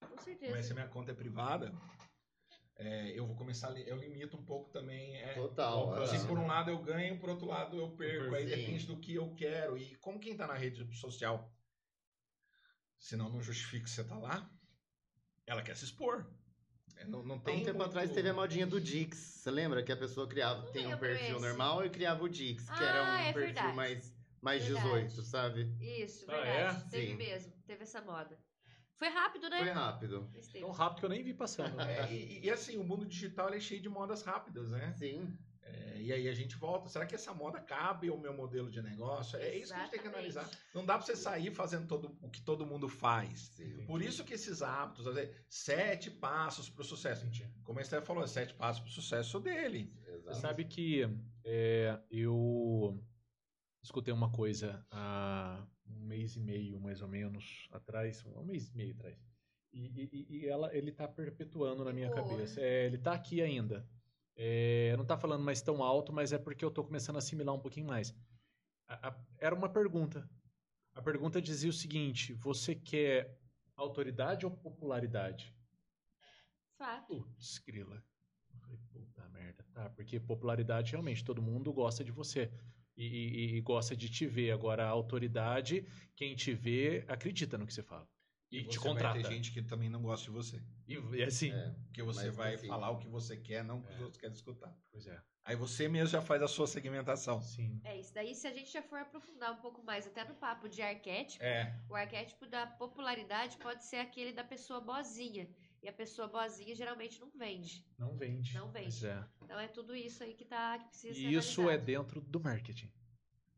[0.00, 0.52] Com certeza.
[0.52, 1.74] Mas se a minha conta é privada,
[2.76, 5.16] é, eu vou começar a li- eu limito um pouco também.
[5.16, 6.02] é, Total.
[6.02, 8.34] É se por um lado eu ganho, por outro lado eu perco.
[8.34, 8.50] Aí Sim.
[8.56, 9.76] depende do que eu quero.
[9.76, 11.52] E como quem tá na rede social,
[12.98, 14.48] senão não justifica que você tá lá,
[15.46, 16.26] ela quer se expor.
[16.96, 19.16] É, Não, não Há tem um tempo muito- atrás teve a modinha do Dix.
[19.16, 21.46] Você lembra que a pessoa criava, tem um perfil esse.
[21.46, 23.76] normal e criava o Dix, que Ah, era um é perfil verdade.
[23.76, 24.86] mais, mais Verdade.
[24.86, 25.76] 18, sabe?
[25.80, 26.86] Isso, Ah, verdade.
[26.86, 26.88] é?
[26.90, 27.14] Teve Sim.
[27.16, 27.52] mesmo.
[27.66, 28.38] Teve essa moda.
[28.94, 29.58] Foi rápido, né?
[29.58, 30.30] Foi rápido.
[30.32, 30.60] Teve.
[30.60, 31.76] Tão rápido que eu nem vi passando.
[32.08, 34.92] É, e, e, assim, o mundo digital ele é cheio de modas rápidas, né?
[34.94, 35.36] Sim.
[35.68, 36.88] É, e aí a gente volta.
[36.88, 39.36] Será que essa moda cabe ao meu modelo de negócio?
[39.38, 40.36] É isso que a gente tem que Exatamente.
[40.38, 40.50] analisar.
[40.72, 43.48] Não dá pra você sair fazendo todo, o que todo mundo faz.
[43.56, 43.84] Sim.
[43.84, 45.04] Por isso que esses hábitos,
[45.48, 47.26] sete passos para o sucesso.
[47.64, 49.92] Como a Esther falou, é sete passos para o sucesso dele.
[50.24, 51.02] Você sabe que
[51.44, 53.02] é, eu
[53.82, 58.76] escutei uma coisa há um mês e meio, mais ou menos, atrás, um mês e
[58.76, 59.18] meio atrás.
[59.72, 62.22] E, e- e ela, ele tá perpetuando na minha Boa.
[62.22, 62.60] cabeça.
[62.60, 63.86] É, ele tá aqui ainda.
[64.36, 67.54] É, não tá falando mais tão alto, mas é porque eu tô começando a assimilar
[67.54, 68.14] um pouquinho mais.
[68.88, 70.28] A- a- era uma pergunta.
[70.94, 73.38] A pergunta dizia o seguinte: você quer
[73.76, 75.54] autoridade ou popularidade?
[76.78, 77.20] Fato.
[77.24, 78.02] Putz, grila.
[78.60, 79.64] Falei, puta merda.
[79.72, 82.50] Tá, porque popularidade realmente todo mundo gosta de você.
[82.96, 84.50] E, e- e gosta de te ver.
[84.52, 88.08] Agora, a autoridade, quem te vê, acredita no que você fala.
[88.50, 89.14] E, te você contrata.
[89.14, 90.62] Vai ter gente que também não gosta de você.
[90.86, 91.50] E, e assim.
[91.52, 91.74] É.
[91.86, 94.02] Porque você vai assim, falar o que você quer, não o que os É.
[94.02, 94.72] outros querem escutar.
[94.90, 95.20] Pois é.
[95.44, 97.40] Aí você mesmo já faz a sua segmentação.
[97.40, 97.80] Sim.
[97.84, 98.12] É isso.
[98.12, 101.42] Daí, se a gente já for aprofundar um pouco mais, até no papo de arquétipo,
[101.44, 101.76] É.
[101.88, 105.48] o arquétipo da popularidade pode ser aquele da pessoa boazinha.
[105.82, 107.84] E a pessoa boazinha geralmente não vende.
[107.98, 108.54] Não vende.
[108.54, 108.86] Não vende.
[108.86, 109.24] Pois é.
[109.44, 111.86] Então é tudo isso aí que, tá, que precisa ser E isso é analisado.
[111.86, 112.90] dentro do marketing.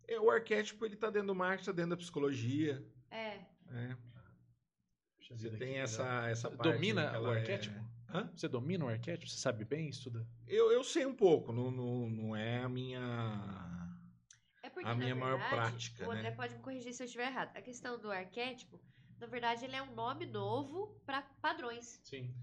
[0.06, 2.84] É, O arquétipo ele tá dentro do marketing, tá dentro da psicologia.
[3.10, 3.38] É.
[3.66, 3.96] né?
[5.30, 6.72] Você tem essa, essa parte.
[6.72, 7.78] Domina o é- arquétipo?
[8.08, 8.30] Hã?
[8.34, 9.30] Você domina o arquétipo?
[9.30, 9.88] Você sabe bem?
[9.88, 10.26] Estuda?
[10.46, 13.00] Eu, eu sei um pouco, não, não, não é a minha.
[14.62, 16.36] É porque, A minha maior verdade, prática, O André né?
[16.36, 17.54] pode me corrigir se eu estiver errado.
[17.54, 18.80] A questão do arquétipo,
[19.20, 22.00] na verdade, ele é um nome novo para padrões.
[22.02, 22.34] Sim.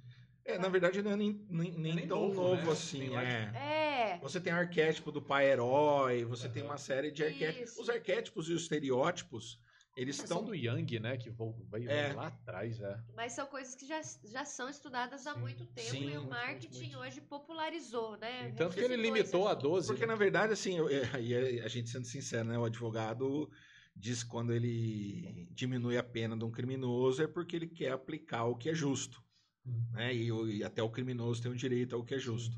[0.43, 2.71] É, na verdade, não é nem, nem, nem nem tão novo, novo, né?
[2.71, 2.99] assim.
[2.99, 3.51] Tem É.
[3.55, 4.19] É.
[4.19, 6.71] Você tem o arquétipo do pai herói, você tem Aham.
[6.71, 7.71] uma série de arquétipos.
[7.71, 7.81] Isso.
[7.81, 9.59] Os arquétipos e os estereótipos,
[9.95, 11.15] Eles estão do Yang, né?
[11.15, 12.11] Que veio É.
[12.13, 13.01] lá atrás, é.
[13.15, 15.39] Mas são coisas que já, já são estudadas há Sim.
[15.39, 16.99] muito tempo Sim, e o marketing muito, muito.
[16.99, 18.49] hoje popularizou, né?
[18.49, 19.63] Sim, tanto que ele limitou a assunto.
[19.63, 19.87] 12.
[19.87, 22.57] Porque, na verdade, assim, eu- é, e a gente sendo sincero, né?
[22.57, 23.49] O advogado
[23.95, 28.43] diz que quando ele diminui a pena de um criminoso é porque ele quer aplicar
[28.45, 29.23] o que é justo.
[29.65, 29.81] Hum.
[29.93, 30.13] Né?
[30.13, 30.27] E,
[30.57, 32.57] e até o criminoso tem o direito ao que é justo.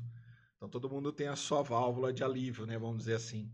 [0.56, 2.76] Então todo mundo tem a sua válvula de alívio, né?
[2.76, 3.48] Vamos dizer assim.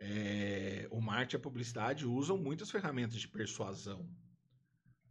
[0.00, 4.08] É, o marketing e a publicidade usam muitas ferramentas de persuasão.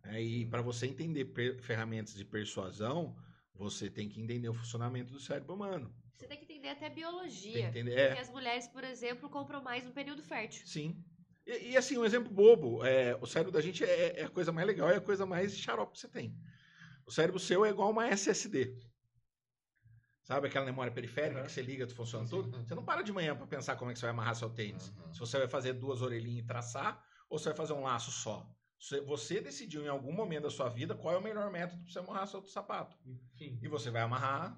[0.03, 0.21] né?
[0.21, 3.15] E para você entender ferramentas de persuasão,
[3.53, 5.93] você tem que entender o funcionamento do cérebro humano.
[6.17, 7.67] Você tem que entender até Tem que biologia.
[7.67, 10.65] entender, é, Porque as mulheres, por exemplo, compram mais no período fértil.
[10.65, 11.01] Sim.
[11.45, 14.51] E, e, assim, um exemplo bobo, é, o cérebro da gente é, é a coisa
[14.51, 16.35] mais legal, é a coisa mais xarope que você tem.
[17.05, 18.75] O cérebro seu é igual uma SSD.
[20.29, 21.45] Sabe aquela memória periférica Uhum.
[21.47, 22.29] que você liga, tu funciona Sim.
[22.29, 22.63] tudo?
[22.63, 24.89] Você não para de manhã para pensar como é que você vai amarrar seu tênis.
[24.89, 25.11] Uhum.
[25.11, 28.47] Se você vai fazer duas orelhinhas e traçar, ou você vai fazer um laço só.
[29.07, 31.97] Você, decidiu em algum momento da sua vida qual é o melhor método para você
[31.99, 32.95] amarrar seu sapato.
[33.33, 33.57] Enfim.
[33.59, 34.55] E você vai amarrar.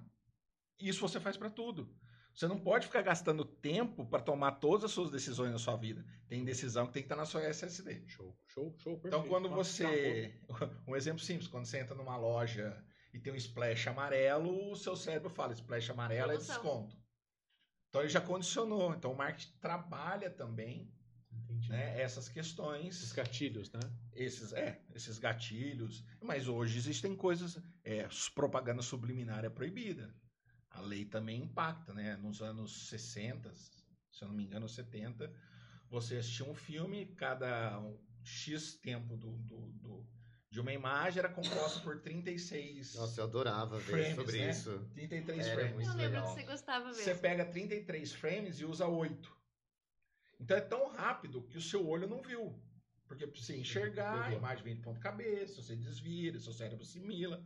[0.77, 1.95] Isso você faz para tudo.
[2.35, 6.05] Você não pode ficar gastando tempo para tomar todas as suas decisões na sua vida.
[6.27, 8.03] Tem decisão que tem que estar na sua SSD.
[8.07, 8.93] Show, show, show.
[9.05, 9.29] Então, perfeito.
[9.29, 9.63] quando Acabou.
[9.63, 10.37] você.
[10.87, 12.77] Um exemplo simples: quando você entra numa loja
[13.13, 16.55] e tem um splash amarelo, o seu cérebro fala: splash amarelo é Promoção.
[16.55, 16.97] desconto.
[17.89, 18.93] Então, ele já condicionou.
[18.93, 20.89] Então, o marketing trabalha também
[21.69, 23.79] né, essas questões Os gatilhos, né?
[24.13, 26.03] esses, é, esses gatilhos.
[26.21, 27.61] Mas hoje existem coisas.
[27.83, 30.13] É, propaganda subliminar é proibida.
[30.69, 32.15] A lei também impacta, né?
[32.15, 35.29] Nos anos 60, se eu não me engano, 70,
[35.89, 40.07] você assistia um filme, cada um X tempo do, do- do-
[40.51, 42.95] de uma imagem era composta por 36.
[42.95, 44.49] Nossa, eu adorava ver Frames, sobre né?
[44.49, 44.85] isso.
[44.93, 45.87] 33 Era frames.
[45.87, 46.23] Eu lembro legal.
[46.35, 47.03] que você gostava mesmo.
[47.03, 49.37] Você pega 33 frames e usa 8.
[50.41, 52.61] Então é tão rápido que o seu olho não viu.
[53.07, 57.41] Porque pra você enxergar, a imagem vem de ponta cabeça, você desvira, seu cérebro assimila,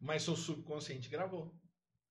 [0.00, 1.52] mas seu subconsciente gravou.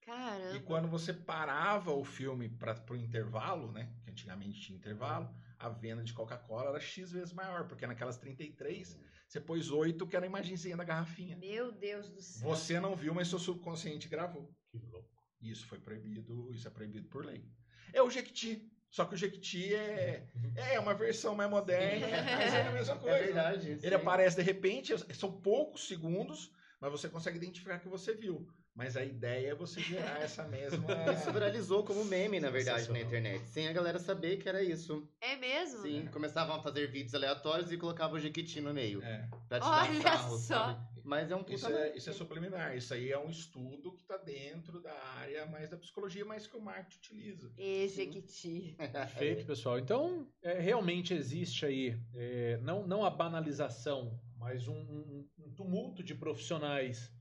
[0.01, 0.57] Caramba.
[0.57, 3.93] E quando você parava o filme para o intervalo, né?
[4.03, 5.33] Que antigamente tinha intervalo,
[5.63, 10.15] a venda de Coca-Cola era X vezes maior, porque naquelas 33, você pôs 8, que
[10.15, 11.37] era a imagenzinha da garrafinha.
[11.37, 12.49] Meu Deus do céu.
[12.49, 14.53] Você não viu, mas seu subconsciente gravou.
[14.69, 15.09] Que louco.
[15.39, 17.49] E Isso foi proibido, isso é proibido por lei.
[17.93, 18.69] É o Jequiti.
[18.89, 20.27] Só que o Jequiti é,
[20.73, 23.15] é uma versão mais moderna, mas é a mesma coisa.
[23.15, 23.69] É verdade.
[23.71, 23.95] Ele sim.
[23.95, 28.45] aparece de repente, são poucos segundos, mas você consegue identificar que você viu.
[28.75, 30.87] Mas a ideia é você gerar essa mesma.
[31.13, 33.47] Isso viralizou como meme, na verdade, na internet.
[33.49, 35.07] Sem a galera saber que era isso.
[35.21, 35.83] É mesmo?
[35.83, 39.03] Sim, começavam a fazer vídeos aleatórios e colocavam o Jequiti no meio.
[39.03, 40.37] É, Pra tirar Olha sarro, só.
[40.37, 40.93] sabe?
[41.03, 42.75] Mas é um isso, é, isso é subliminar.
[42.75, 46.55] Isso aí é um estudo que está dentro da área mais da psicologia, mas que
[46.57, 47.51] o marketing utiliza.
[47.57, 48.75] E Jequiti.
[48.91, 49.77] Perfeito, pessoal.
[49.77, 56.01] Então, é, realmente existe aí, é, não, não a banalização, mas um, um- um tumulto
[56.01, 57.11] de profissionais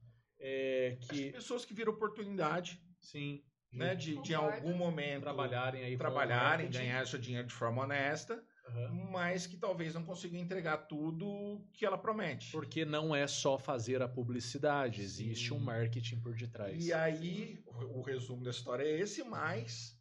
[0.43, 5.97] é, As que, pessoas que viram oportunidade sim, né, de, de algum momento trabalharem aí
[5.97, 9.09] trabalharem, ganhar seu dinheiro de forma honesta, Aham.
[9.11, 12.51] mas que talvez não consigam entregar tudo que ela promete.
[12.51, 15.55] Porque não é só fazer a publicidade, existe Sim.
[15.55, 16.85] um marketing por detrás.
[16.85, 19.97] E aí, o, o resumo da história é esse, mas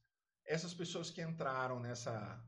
[0.46, 2.44] essas pessoas que entraram nessa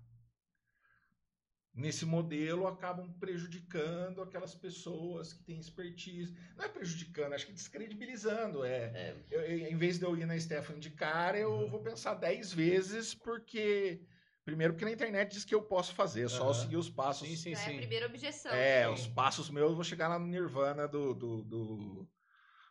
[1.73, 6.35] nesse modelo acabam prejudicando aquelas pessoas que têm expertise.
[6.55, 8.63] Não é prejudicando, acho que descredibilizando.
[8.63, 9.15] É, É.
[9.31, 11.69] eu- eu- em vez de eu ir na Stephanie de cara, eu Uhum.
[11.69, 14.05] vou pensar dez vezes, porque.
[14.45, 17.25] Primeiro, porque na internet diz que eu posso fazer, é só seguir os passos.
[17.29, 17.77] Sim, sim, Já é a sim.
[17.77, 18.51] primeira objeção.
[18.51, 18.93] É, Sim.
[18.93, 22.09] os passos meus, eu vou chegar lá no Nirvana do, do- do-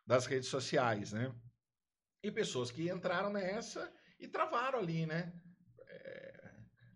[0.06, 1.34] das redes sociais, né?
[2.22, 5.32] E pessoas que entraram nessa e travaram ali, né?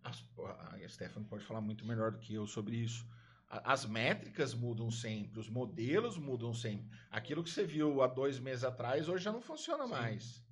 [0.07, 3.05] A Stephanie pode falar muito melhor do que eu sobre isso.
[3.49, 6.89] As métricas mudam sempre, os modelos mudam sempre.
[7.09, 9.91] Aquilo que você viu há dois meses atrás, hoje já não funciona Sim.
[9.91, 10.43] mais.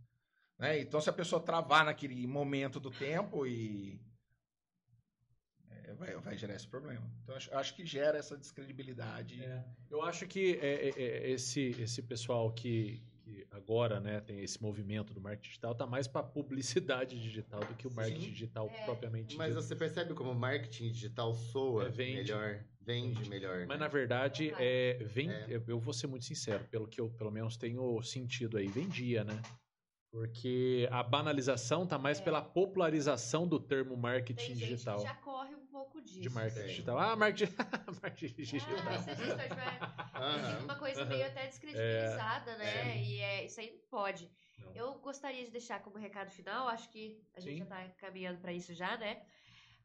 [0.57, 0.79] Né?
[0.79, 3.99] Então, se a pessoa travar naquele momento do tempo e
[5.69, 7.05] é, vai, vai gerar esse problema.
[7.23, 9.43] Então, acho, acho que gera essa descredibilidade.
[9.43, 14.39] É, eu acho que é, é, é, esse, esse pessoal que, que agora né, tem
[14.43, 18.29] esse movimento do marketing digital tá mais para publicidade digital do que o marketing Sim.
[18.29, 18.85] digital É.
[18.85, 19.61] propriamente Mas dito.
[19.63, 22.17] você percebe como o marketing digital soa É, vende.
[22.17, 23.29] melhor, vende, Vende.
[23.29, 23.65] melhor.
[23.67, 25.45] Mas na verdade, é, vem, É.
[25.49, 29.23] eu- eu vou ser muito sincero, pelo que eu pelo menos tenho sentido aí, vendia,
[29.23, 29.41] né?
[30.15, 32.23] Porque a banalização tá mais É.
[32.23, 34.95] pela popularização do termo marketing Tem gente digital.
[34.99, 36.21] que já corre um pouco disso.
[36.21, 36.67] De marketing Sim.
[36.67, 36.97] digital.
[36.97, 37.53] Ah, marketing,
[38.01, 38.83] marketing Ah, digital.
[38.85, 39.79] mas se a gente tiver
[40.13, 40.63] Aham.
[40.63, 42.93] uma coisa meio até descredibilizada, né?
[42.97, 43.03] É.
[43.03, 44.31] E é, isso aí não pode.
[44.57, 44.71] Não.
[44.73, 47.59] Eu gostaria de deixar como recado final, acho que a gente Sim.
[47.59, 49.21] já tá caminhando para isso já, né?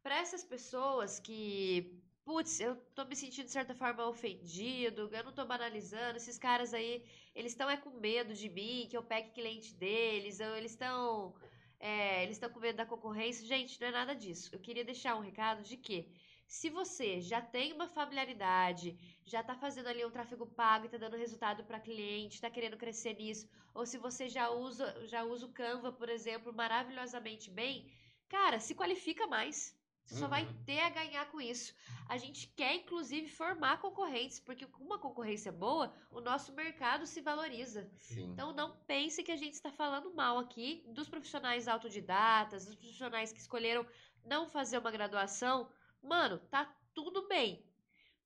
[0.01, 2.01] Para essas pessoas que
[2.31, 6.73] putz, eu tô me sentindo de certa forma ofendido, eu não tô banalizando, esses caras
[6.73, 7.05] aí,
[7.35, 11.35] eles estão é com medo de mim, que eu pegue cliente deles, ou eles estão
[11.81, 13.45] é, eles estão com medo da concorrência.
[13.45, 14.49] Gente, não é nada disso.
[14.53, 16.09] Eu queria deixar um recado de que
[16.47, 20.99] se você já tem uma familiaridade, já está fazendo ali um tráfego pago e está
[20.99, 25.47] dando resultado para cliente, está querendo crescer nisso, ou se você já usa, já usa
[25.47, 27.91] o Canva, por exemplo, maravilhosamente bem,
[28.29, 29.80] cara, se qualifica mais.
[30.11, 30.65] Você só vai Uhum.
[30.65, 31.73] ter a ganhar com isso.
[32.09, 37.21] A gente quer, inclusive, formar concorrentes, porque com uma concorrência boa, o nosso mercado se
[37.21, 37.89] valoriza.
[37.97, 38.25] Sim.
[38.33, 43.33] Então não pense que a gente está falando mal aqui dos profissionais autodidatas, dos profissionais
[43.33, 43.87] que escolheram
[44.25, 45.71] não fazer uma graduação.
[46.03, 47.65] Mano, tá tudo bem.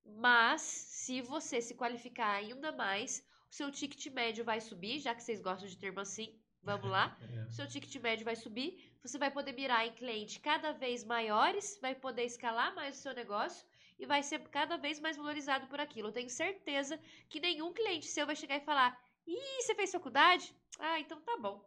[0.06, 5.23] Mas se você se qualificar ainda mais, o seu ticket médio vai subir, já que
[5.23, 6.35] vocês gostam de termo assim.
[6.62, 7.16] Vamos lá.
[7.35, 7.44] É.
[7.47, 11.78] O seu ticket médio vai subir, você vai poder mirar em clientes cada vez maiores,
[11.81, 13.66] vai poder escalar mais o seu negócio
[13.98, 16.09] e vai ser cada vez mais valorizado por aquilo.
[16.09, 16.98] Eu tenho certeza
[17.28, 20.55] que nenhum cliente seu vai chegar e falar: Ih, você fez faculdade?
[20.78, 21.62] Ah, então tá bom.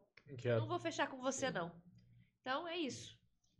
[0.45, 1.71] Não vou fechar com você, não.
[2.41, 3.15] Então é isso.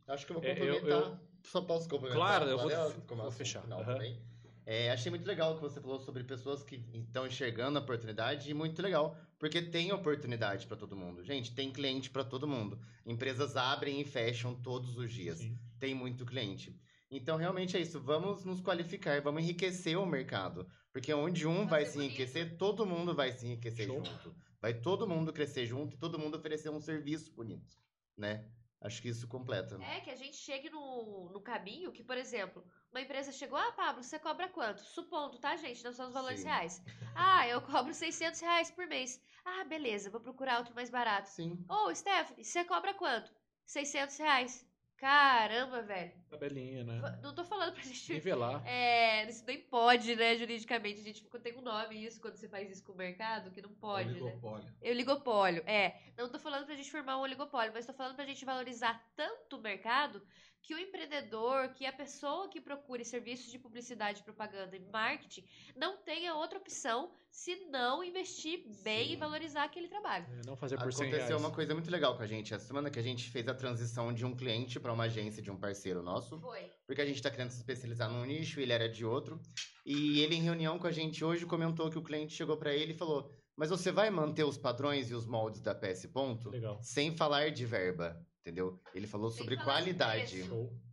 [0.08, 1.20] Acho que eu vou É, eu- complementar.
[1.44, 2.18] Só posso complementar?
[2.26, 3.62] Claro, eu vou- Valeu, vou como assunto fechar.
[3.62, 4.20] final também.
[4.66, 8.50] É, achei muito legal o que você falou sobre pessoas que estão enxergando a oportunidade
[8.50, 11.22] e muito legal, porque tem oportunidade para todo mundo.
[11.24, 12.80] Gente, tem cliente para todo mundo.
[13.06, 15.38] Empresas abrem e fecham todos os dias.
[15.38, 15.58] Sim.
[15.78, 16.78] Tem muito cliente.
[17.10, 18.00] Então, realmente é isso.
[18.00, 20.66] Vamos nos qualificar, vamos enriquecer o mercado.
[20.92, 22.00] Porque onde um Vai vai se bonito.
[22.00, 24.04] enriquecer, todo mundo vai se enriquecer Show.
[24.04, 24.36] junto.
[24.60, 27.76] Vai todo mundo crescer junto e todo mundo oferecer um serviço bonito,
[28.16, 28.50] né?
[28.80, 29.80] Acho que isso completa.
[29.96, 33.72] É que a gente chegue no, no caminho que, por exemplo, uma empresa chegou, ah,
[33.72, 34.80] Pablo, você cobra quanto?
[34.80, 35.82] Supondo, tá, gente?
[35.82, 36.46] Não são os valores Sim.
[36.46, 36.82] reais.
[37.20, 39.20] Ah, eu cobro 600 reais por mês.
[39.44, 41.28] Ah, beleza, vou procurar outro mais barato.
[41.30, 41.64] Sim.
[41.68, 43.32] Ô, Stephanie, você cobra quanto?
[43.66, 44.64] 600 reais.
[44.96, 46.12] Caramba, velho.
[46.28, 47.18] Tabelinha, né?
[47.22, 48.62] Não tô falando pra gente Nivelar.
[48.66, 51.00] É, isso nem pode, né, juridicamente.
[51.00, 53.72] A gente tem um nome isso quando você faz isso com o mercado, que não
[53.74, 54.20] pode, né?
[54.20, 54.74] Oligopólio.
[54.82, 56.00] Oligopólio, é.
[56.16, 59.56] Não tô falando pra gente formar um oligopólio, mas tô falando pra gente valorizar tanto
[59.56, 60.22] o mercado
[60.60, 65.44] que o empreendedor, que a pessoa que procure serviços de publicidade, propaganda e marketing
[65.76, 69.12] não tenha outra opção se não investir bem Sim.
[69.12, 70.26] e valorizar aquele trabalho.
[70.30, 71.42] É, Não fazer por 100 Aconteceu reais.
[71.42, 72.54] uma coisa muito legal com a gente.
[72.54, 75.50] A semana que a gente fez a transição de um cliente para uma agência de
[75.50, 76.70] um parceiro nosso, Foi.
[76.86, 79.40] porque a gente está querendo se especializar num nicho, ele era de outro.
[79.84, 82.92] E ele, em reunião com a gente hoje, comentou que o cliente chegou para ele
[82.92, 86.50] e falou: Mas você vai manter os padrões e os moldes da PS Ponto?
[86.50, 86.78] Legal.
[86.82, 88.80] Sem falar de verba, entendeu?
[88.94, 90.42] Ele falou Sem sobre qualidade.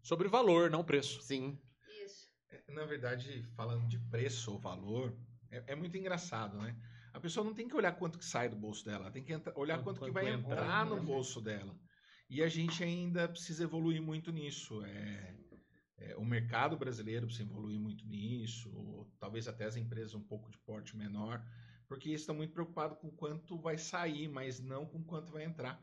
[0.02, 1.22] Sobre valor, não preço.
[1.22, 1.60] Sim,
[2.03, 2.30] Isso.
[2.69, 5.15] Na verdade, falando de preço ou valor,
[5.52, 6.76] é, é muito engraçado, né?
[7.14, 9.31] A pessoa não tem que olhar quanto que sai do bolso dela, ela tem que
[9.34, 10.52] entra- olhar Quanto- quanto, que vai entra.
[10.53, 11.73] entrar no bolso dela.
[12.30, 14.84] E a gente ainda precisa evoluir muito nisso.
[14.84, 15.35] É,
[15.97, 20.49] é, o mercado brasileiro precisa evoluir muito nisso, ou talvez até as empresas um pouco
[20.49, 21.45] de porte menor,
[21.88, 25.80] porque estão muito preocupados com quanto vai sair, mas não com quanto vai entrar.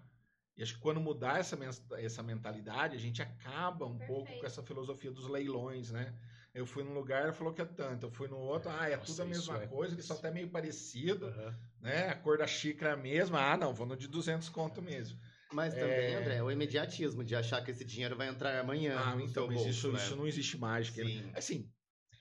[0.56, 1.56] E acho que quando mudar essa,
[1.98, 4.40] essa mentalidade, a gente acaba um pouco Perfeito.
[4.40, 6.14] com essa filosofia dos leilões, né?
[6.52, 8.96] Eu fui num lugar e falou que é tanto, eu fui no outro, ah, é
[8.96, 11.58] Nossa, tudo a mesma é- coisa, eles são até meio parecidos, Aham.
[11.80, 12.08] né?
[12.08, 15.18] A cor da xícara é a mesma, ah, não, vou no de 200 conto mesmo.
[15.52, 16.14] Mas também, É.
[16.14, 18.96] André, o imediatismo de achar que esse dinheiro vai entrar amanhã.
[18.98, 19.98] Ah, então, mas bolso, isso, né?
[19.98, 21.04] isso não existe mágica.
[21.04, 21.30] Sim.
[21.34, 21.70] Assim,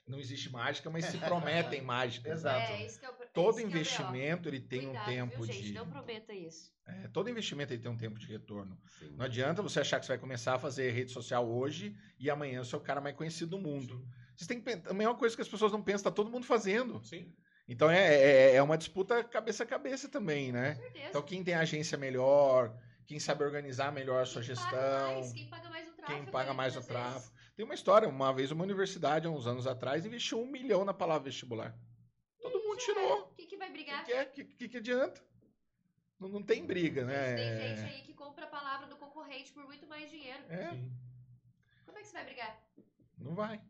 [0.07, 2.39] não existe mágica, mas se prometem mágicas.
[2.39, 2.71] Exato.
[2.73, 5.45] É, isso que é o, Todo que é investimento ele tem Cuidado, um tempo viu,
[5.53, 5.63] gente?
[5.67, 5.73] de.
[5.73, 6.69] Não prometa isso.
[6.85, 8.77] é, todo investimento ele tem um tempo de retorno.
[8.99, 9.15] Sim.
[9.17, 12.63] Não adianta você achar que você vai começar a fazer rede social hoje e amanhã
[12.63, 14.05] você é o cara mais conhecido do mundo.
[14.35, 14.89] Vocês têm que pensar.
[14.89, 17.01] A mesma coisa que as pessoas não pensam, tá todo mundo fazendo.
[17.05, 17.33] Sim.
[17.67, 20.75] Então é, é, é uma disputa cabeça a cabeça também, né?
[20.75, 21.05] Com certeza.
[21.07, 22.75] Então quem tem agência melhor,
[23.05, 26.21] quem sabe organizar melhor a sua Quem gestão, Paga mais, quem paga mais o tráfego.
[26.23, 27.33] quem paga né, mais o tráfego.
[27.55, 30.93] Tem uma história, uma vez uma universidade, há uns anos atrás, investiu um milhão na
[30.93, 31.77] palavra vestibular.
[32.41, 33.27] Todo mundo tirou.
[33.35, 34.05] Quem que vai O brigar?
[34.05, 34.25] que, é?
[34.25, 35.21] que, que, que adianta?
[36.19, 37.75] Não, não tem briga, Gente, Tem né?
[37.75, 40.43] gente aí que compra a palavra do concorrente por muito mais dinheiro.
[40.49, 40.91] É, Sim.
[41.85, 42.61] Como é que você vai brigar?
[43.17, 43.61] não vai.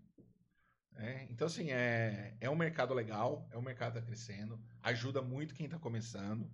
[0.97, 5.21] É, então, assim, é, é um mercado legal, é um mercado que tá crescendo, ajuda
[5.21, 6.49] muito quem está começando.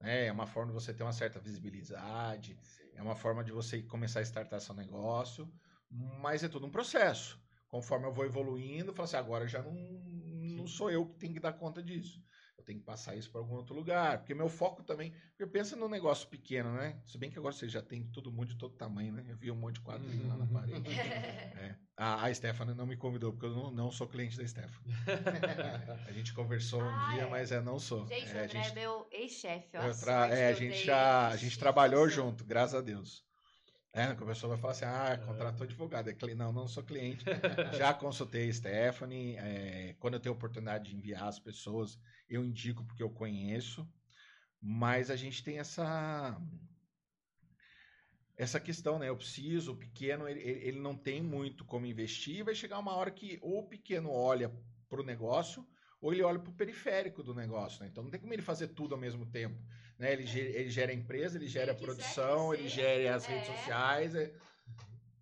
[0.00, 0.26] Né?
[0.26, 2.58] É uma forma de você ter uma certa visibilidade,
[2.94, 5.52] é uma forma de você começar a startar seu negócio,
[5.90, 7.40] mas é tudo um processo.
[7.68, 11.34] Conforme eu vou evoluindo, eu falo assim, agora já não, não sou eu que tenho
[11.34, 12.20] que dar conta disso.
[12.60, 15.12] Eu tenho que passar isso para algum outro lugar, porque meu foco também.
[15.30, 17.00] Porque pensa num negócio pequeno, né?
[17.06, 19.24] Se bem que agora você já tem todo mundo de todo tamanho, né?
[19.26, 20.90] Eu vi um monte de quadrinho lá na parede.
[21.60, 21.74] É.
[21.96, 24.94] A, a Stephanie não me convidou, porque eu não, não sou cliente da Stephanie.
[26.06, 27.28] A gente conversou um dia, é.
[27.28, 28.06] mas é, não sou.
[28.06, 29.68] Gente, o é, a André é gente, meu ex-chefe,
[30.00, 33.29] tra- é, a gente já a gente te trabalhou junto, graças a Deus.
[33.92, 36.08] É, que a pessoa vai falar assim, ah, contratou advogado.
[36.08, 37.24] É não, não sou cliente.
[37.76, 39.36] Já consultei a Stephanie.
[39.36, 41.98] é, quando eu tenho oportunidade de enviar as pessoas,
[42.28, 43.88] eu indico porque eu conheço.
[44.60, 46.40] Mas a gente tem essa
[48.36, 49.08] essa questão, né?
[49.08, 52.44] Eu preciso, o pequeno, ele, ele ele não tem muito como investir.
[52.44, 54.50] Vai chegar uma hora que ou o pequeno olha
[54.88, 55.66] para o negócio
[56.00, 57.88] ou ele olha para o periférico do negócio, né?
[57.88, 59.62] Então não tem como ele fazer tudo ao mesmo tempo,
[60.00, 60.14] né?
[60.14, 63.56] Ele, ele gera a empresa, ele gera a produção, ele gera as redes é.
[63.56, 64.14] sociais.
[64.14, 64.34] É...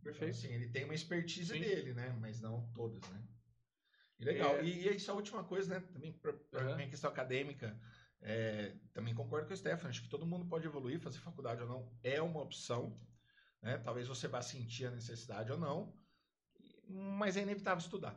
[0.01, 0.17] Perfeito.
[0.17, 1.61] Então, assim, ele tem uma expertise Sim.
[1.61, 2.17] dele, né?
[2.21, 3.23] Mas não todas, né?
[4.21, 4.57] E legal.
[4.57, 4.65] É.
[4.65, 5.81] E, e isso é a última coisa, né?
[5.93, 7.77] Também para a minha questão acadêmica,
[8.23, 9.89] é, também concordo com o Stefan.
[9.89, 12.97] Acho que todo mundo pode evoluir, fazer faculdade ou não é uma opção.
[13.61, 13.79] Né?
[13.79, 15.93] Talvez você vá sentir a necessidade ou não,
[16.89, 18.17] mas é inevitável estudar.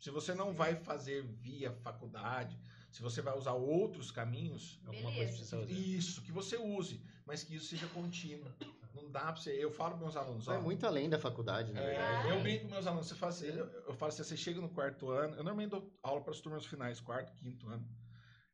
[0.00, 2.60] Se você não vai fazer via faculdade,
[2.92, 5.16] se você vai usar outros caminhos, Alguma Beleza.
[5.16, 5.72] coisa precisa fazer.
[5.72, 8.52] isso, que você use, mas que isso seja contínuo.
[8.94, 9.52] Não dá pra você.
[9.52, 12.28] Eu falo para meus alunos, ó, é muito além da faculdade, na é, verdade.
[12.28, 15.08] eu brinco com meus alunos, você faz, eu, eu falo assim, você chega no quarto
[15.08, 17.88] ano, eu normalmente dou aula para as turmas finais, quarto, quinto ano.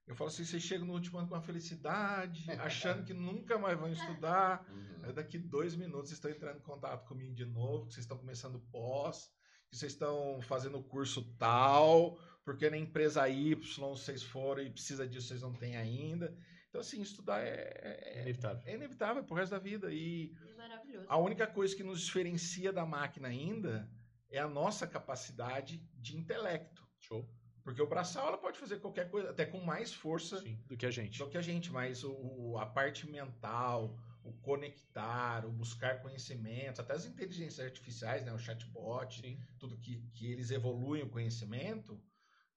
[0.07, 3.77] Eu falo assim, você chega no último ano com uma felicidade, achando que nunca mais
[3.79, 4.65] vão estudar.
[4.71, 5.01] Uhum.
[5.03, 8.17] Aí daqui dois minutos vocês estão entrando em contato comigo de novo, que vocês estão
[8.17, 9.31] começando pós,
[9.69, 12.17] que vocês estão fazendo o curso tal,
[12.49, 16.35] porque na empresa Y vocês foram e precisa disso, vocês não têm ainda.
[16.71, 17.51] Então, assim, estudar é,
[17.83, 18.63] É é, inevitável.
[18.65, 19.93] é inevitável pro resto da vida.
[19.93, 21.07] E Maravilhoso.
[21.11, 23.91] a única coisa que nos diferencia da máquina ainda
[24.31, 26.87] é a nossa capacidade de intelecto.
[27.01, 27.29] Show.
[27.63, 30.87] Porque o braçal ela pode fazer qualquer coisa, até com mais força Sim, do que
[30.87, 31.19] a gente.
[31.19, 33.95] do que a gente, mas o, o- a parte mental,
[34.25, 39.39] o conectar, o buscar conhecimentos, até as inteligências artificiais, né, o chatbot, Sim.
[39.59, 42.01] tudo que, que eles evoluem o conhecimento,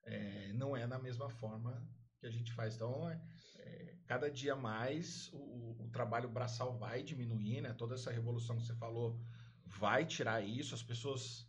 [0.06, 1.88] é, não é da mesma forma
[2.20, 2.76] que a gente faz.
[2.76, 3.22] Então, é,
[3.58, 7.74] é, cada dia mais o, o- trabalho braçal vai diminuir, né?
[7.74, 9.20] Toda essa revolução que você falou
[9.66, 11.48] vai tirar isso, as pessoas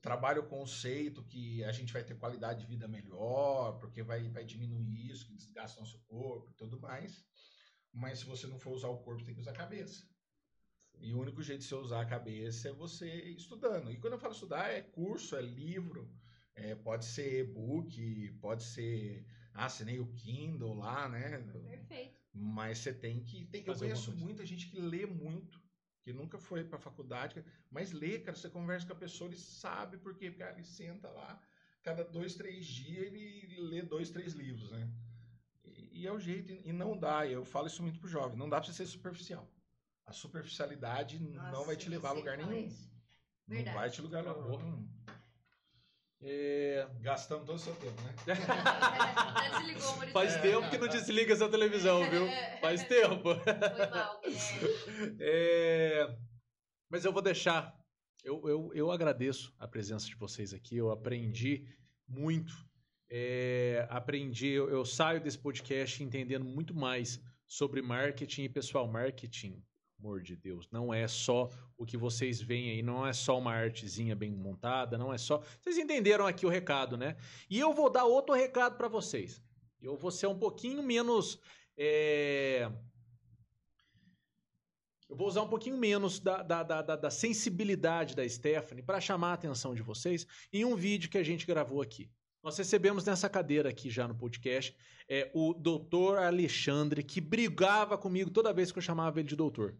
[0.00, 4.44] trabalham o conceito que a gente vai ter qualidade de vida melhor, porque vai, vai
[4.44, 7.24] diminuir isso, que desgasta nosso corpo e tudo mais.
[7.92, 10.04] Mas se você não for usar o corpo, tem que usar a cabeça.
[11.00, 13.90] E o único jeito de você usar a cabeça é você estudando.
[13.92, 16.10] E quando eu falo estudar, é curso, é livro,
[16.56, 19.26] é, pode ser e-book, pode ser.
[19.52, 21.38] Ah, assinei o Kindle lá, né?
[21.68, 22.20] Perfeito.
[22.32, 23.46] Mas você tem que.
[23.46, 25.60] Tem, eu conheço muita gente que lê muito,
[26.02, 28.36] que nunca foi pra faculdade, mas lê, cara.
[28.36, 30.30] Você conversa com a pessoa, ele sabe por quê.
[30.30, 31.40] Cara, ele senta lá,
[31.82, 34.88] cada dois, três dias, ele lê dois, três livros, né?
[35.64, 37.26] E, e é o jeito, e não dá.
[37.26, 39.48] Eu falo isso muito pro jovem: não dá pra você ser superficial.
[40.06, 42.68] A superficialidade não Nossa, vai te levar a lugar nenhum.
[43.46, 45.03] Não vai te lugar a lugar nenhum.
[46.26, 48.14] É, Gastamos todo o seu tempo, né?
[48.34, 50.08] Já desligou o.
[50.08, 52.26] Faz tempo que não desliga essa televisão, viu?
[52.62, 53.34] Faz tempo.
[53.34, 54.22] Foi mal.
[55.20, 56.16] É,
[56.88, 57.78] Mas eu vou deixar.
[58.24, 60.74] Eu, eu, eu agradeço a presença de vocês aqui.
[60.78, 61.66] Eu aprendi
[62.08, 62.54] muito.
[63.10, 64.48] É, aprendi.
[64.48, 68.88] Eu, eu saio desse podcast entendendo muito mais sobre marketing e pessoal.
[68.88, 69.62] Marketing,
[70.04, 71.48] amor de Deus, não é só
[71.78, 72.82] o que vocês veem aí.
[72.82, 74.98] Não é só uma artezinha bem montada.
[74.98, 75.42] Não é só.
[75.62, 77.16] Vocês entenderam aqui o recado, né?
[77.48, 79.42] E eu vou dar outro recado para vocês.
[79.80, 81.38] Eu vou ser um pouquinho menos.
[81.76, 82.70] é,
[85.08, 89.00] eu vou usar um pouquinho menos da, da, da, da- da sensibilidade da Stephanie para
[89.00, 92.10] chamar a atenção de vocês em um vídeo que a gente gravou aqui.
[92.42, 94.74] Nós recebemos nessa cadeira aqui já no podcast
[95.08, 99.76] é, o doutor Alexandre, que brigava comigo toda vez que eu chamava ele de doutor.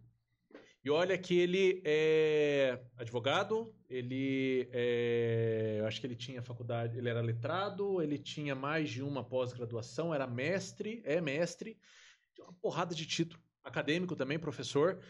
[0.85, 7.09] E olha que ele é advogado, ele é, eu acho que ele tinha faculdade, ele
[7.09, 11.79] era letrado, ele tinha mais de uma pós-graduação, era mestre, é mestre,
[12.35, 15.01] tinha uma porrada de título, acadêmico também, professor,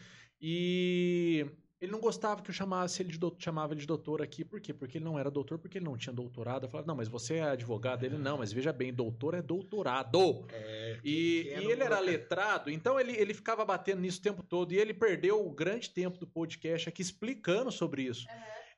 [0.41, 1.45] e
[1.81, 4.61] ele não gostava que eu chamasse ele de doutor, chamava ele de doutor aqui, por
[4.61, 4.73] quê?
[4.73, 6.65] Porque ele não era doutor, porque ele não tinha doutorado.
[6.65, 8.05] Eu falava, não, mas você é advogado.
[8.05, 10.47] Ele, não, mas veja bem, doutor é doutorado.
[10.51, 14.43] É, E, é e ele era letrado, então ele, ele ficava batendo nisso o tempo
[14.43, 14.73] todo.
[14.73, 18.27] E ele perdeu o grande tempo do podcast aqui explicando sobre isso.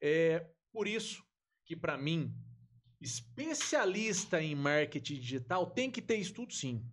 [0.01, 1.23] É por isso
[1.65, 2.35] que, para mim,
[3.01, 6.85] especialista em marketing digital tem que ter estudo sim.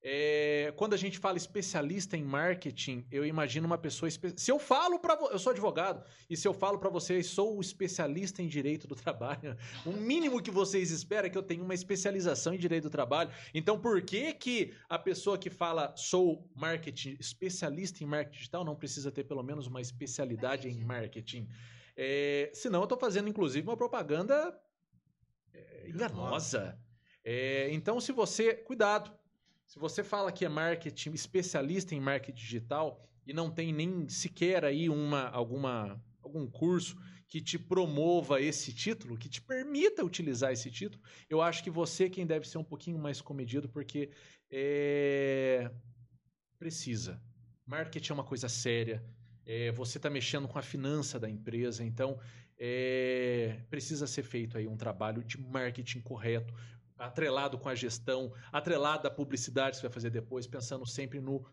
[0.00, 4.08] É, quando a gente fala especialista em marketing, eu imagino uma pessoa.
[4.08, 7.60] espe- Se eu falo para eu sou advogado, e se eu falo para vocês, sou
[7.60, 11.74] especialista em direito do trabalho, o mínimo que vocês esperam é que eu tenha uma
[11.74, 13.30] especialização em direito do trabalho.
[13.52, 18.76] Então, por que que a pessoa que fala sou marketing, especialista em marketing digital, não
[18.76, 21.48] precisa ter pelo menos uma especialidade em marketing?
[21.96, 24.56] É, senão eu estou fazendo, inclusive, uma propaganda
[25.52, 26.78] é, enganosa.
[27.24, 28.54] É, então, se você.
[28.54, 29.17] Cuidado.
[29.68, 34.64] Se você fala que é marketing, especialista em marketing digital, e não tem nem sequer
[34.64, 36.96] aí uma, alguma, algum curso
[37.28, 42.08] que te promova esse título, que te permita utilizar esse título, eu acho que você
[42.08, 44.08] quem deve ser um pouquinho mais comedido, porque
[44.50, 45.70] é,
[46.58, 47.22] precisa.
[47.66, 49.04] Marketing é uma coisa séria.
[49.44, 52.18] É, você está mexendo com a finança da empresa, então
[52.58, 56.54] é, precisa ser feito aí um trabalho de marketing correto,
[56.98, 61.44] atrelado com a gestão, atrelado à publicidade que você vai fazer depois, pensando sempre no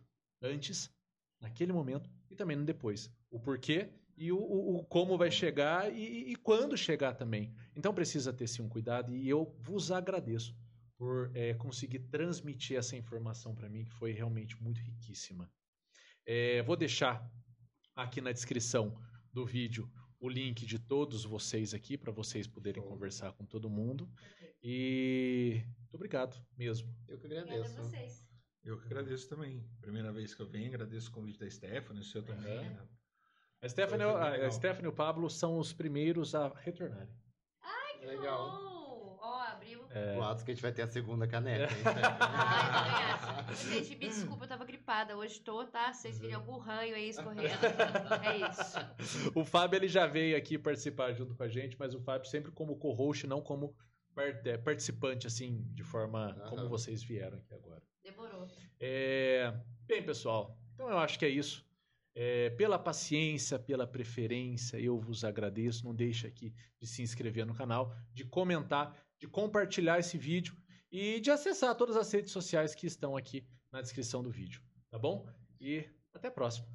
[0.41, 0.91] antes,
[1.39, 3.11] naquele momento e também no depois.
[3.29, 7.53] O porquê e o, o, o como vai chegar e, e, quando chegar também.
[7.75, 10.55] Então precisa ter sim um cuidado e eu vos agradeço
[10.97, 15.51] por é, conseguir transmitir essa informação para mim, que foi realmente muito riquíssima.
[16.25, 17.29] É, vou deixar
[17.95, 18.97] aqui na descrição
[19.31, 24.09] do vídeo o link de todos vocês aqui para vocês poderem conversar com todo mundo.
[24.67, 26.91] E muito obrigado mesmo.
[27.07, 27.53] Eu que agradeço.
[27.53, 28.27] Obrigada a vocês.
[28.63, 29.63] Eu que agradeço também.
[29.79, 32.67] Primeira vez que eu venho, agradeço o convite da Stephanie, o seu também.
[32.67, 32.87] Né?
[33.61, 34.51] A Stephanie, Foi a, a.
[34.51, 37.13] Stephanie e o Pablo são os primeiros a retornarem.
[38.01, 38.49] Legal.
[38.49, 39.89] Bom, Ó, abrimos.
[39.91, 41.71] É, Boatos que a gente vai ter a segunda caneca.
[41.71, 41.83] hein?
[42.19, 43.69] Ai, também acho.
[43.69, 45.15] Gente, me desculpa, eu tava gripada.
[45.15, 45.93] Hoje tô, tá?
[45.93, 47.47] Vocês viram algum ranho aí escorrendo.
[48.23, 49.29] É isso.
[49.37, 52.51] o Fábio ele já veio aqui participar junto com a gente, mas o Fábio sempre
[52.51, 53.94] como co-host, não como é,
[54.63, 57.83] participante, assim, de forma como vocês vieram aqui agora.
[58.03, 58.47] Demorou.
[58.79, 59.53] É,
[59.87, 61.63] Bem, pessoal, então eu acho que é isso.
[62.15, 65.85] É, pela paciência, pela preferência, eu vos agradeço.
[65.85, 70.57] Não deixe aqui de se inscrever no canal, de comentar, de compartilhar esse vídeo
[70.91, 74.97] e de acessar todas as redes sociais que estão aqui na descrição do vídeo, tá
[74.97, 75.29] bom?
[75.59, 76.67] E até a próxima.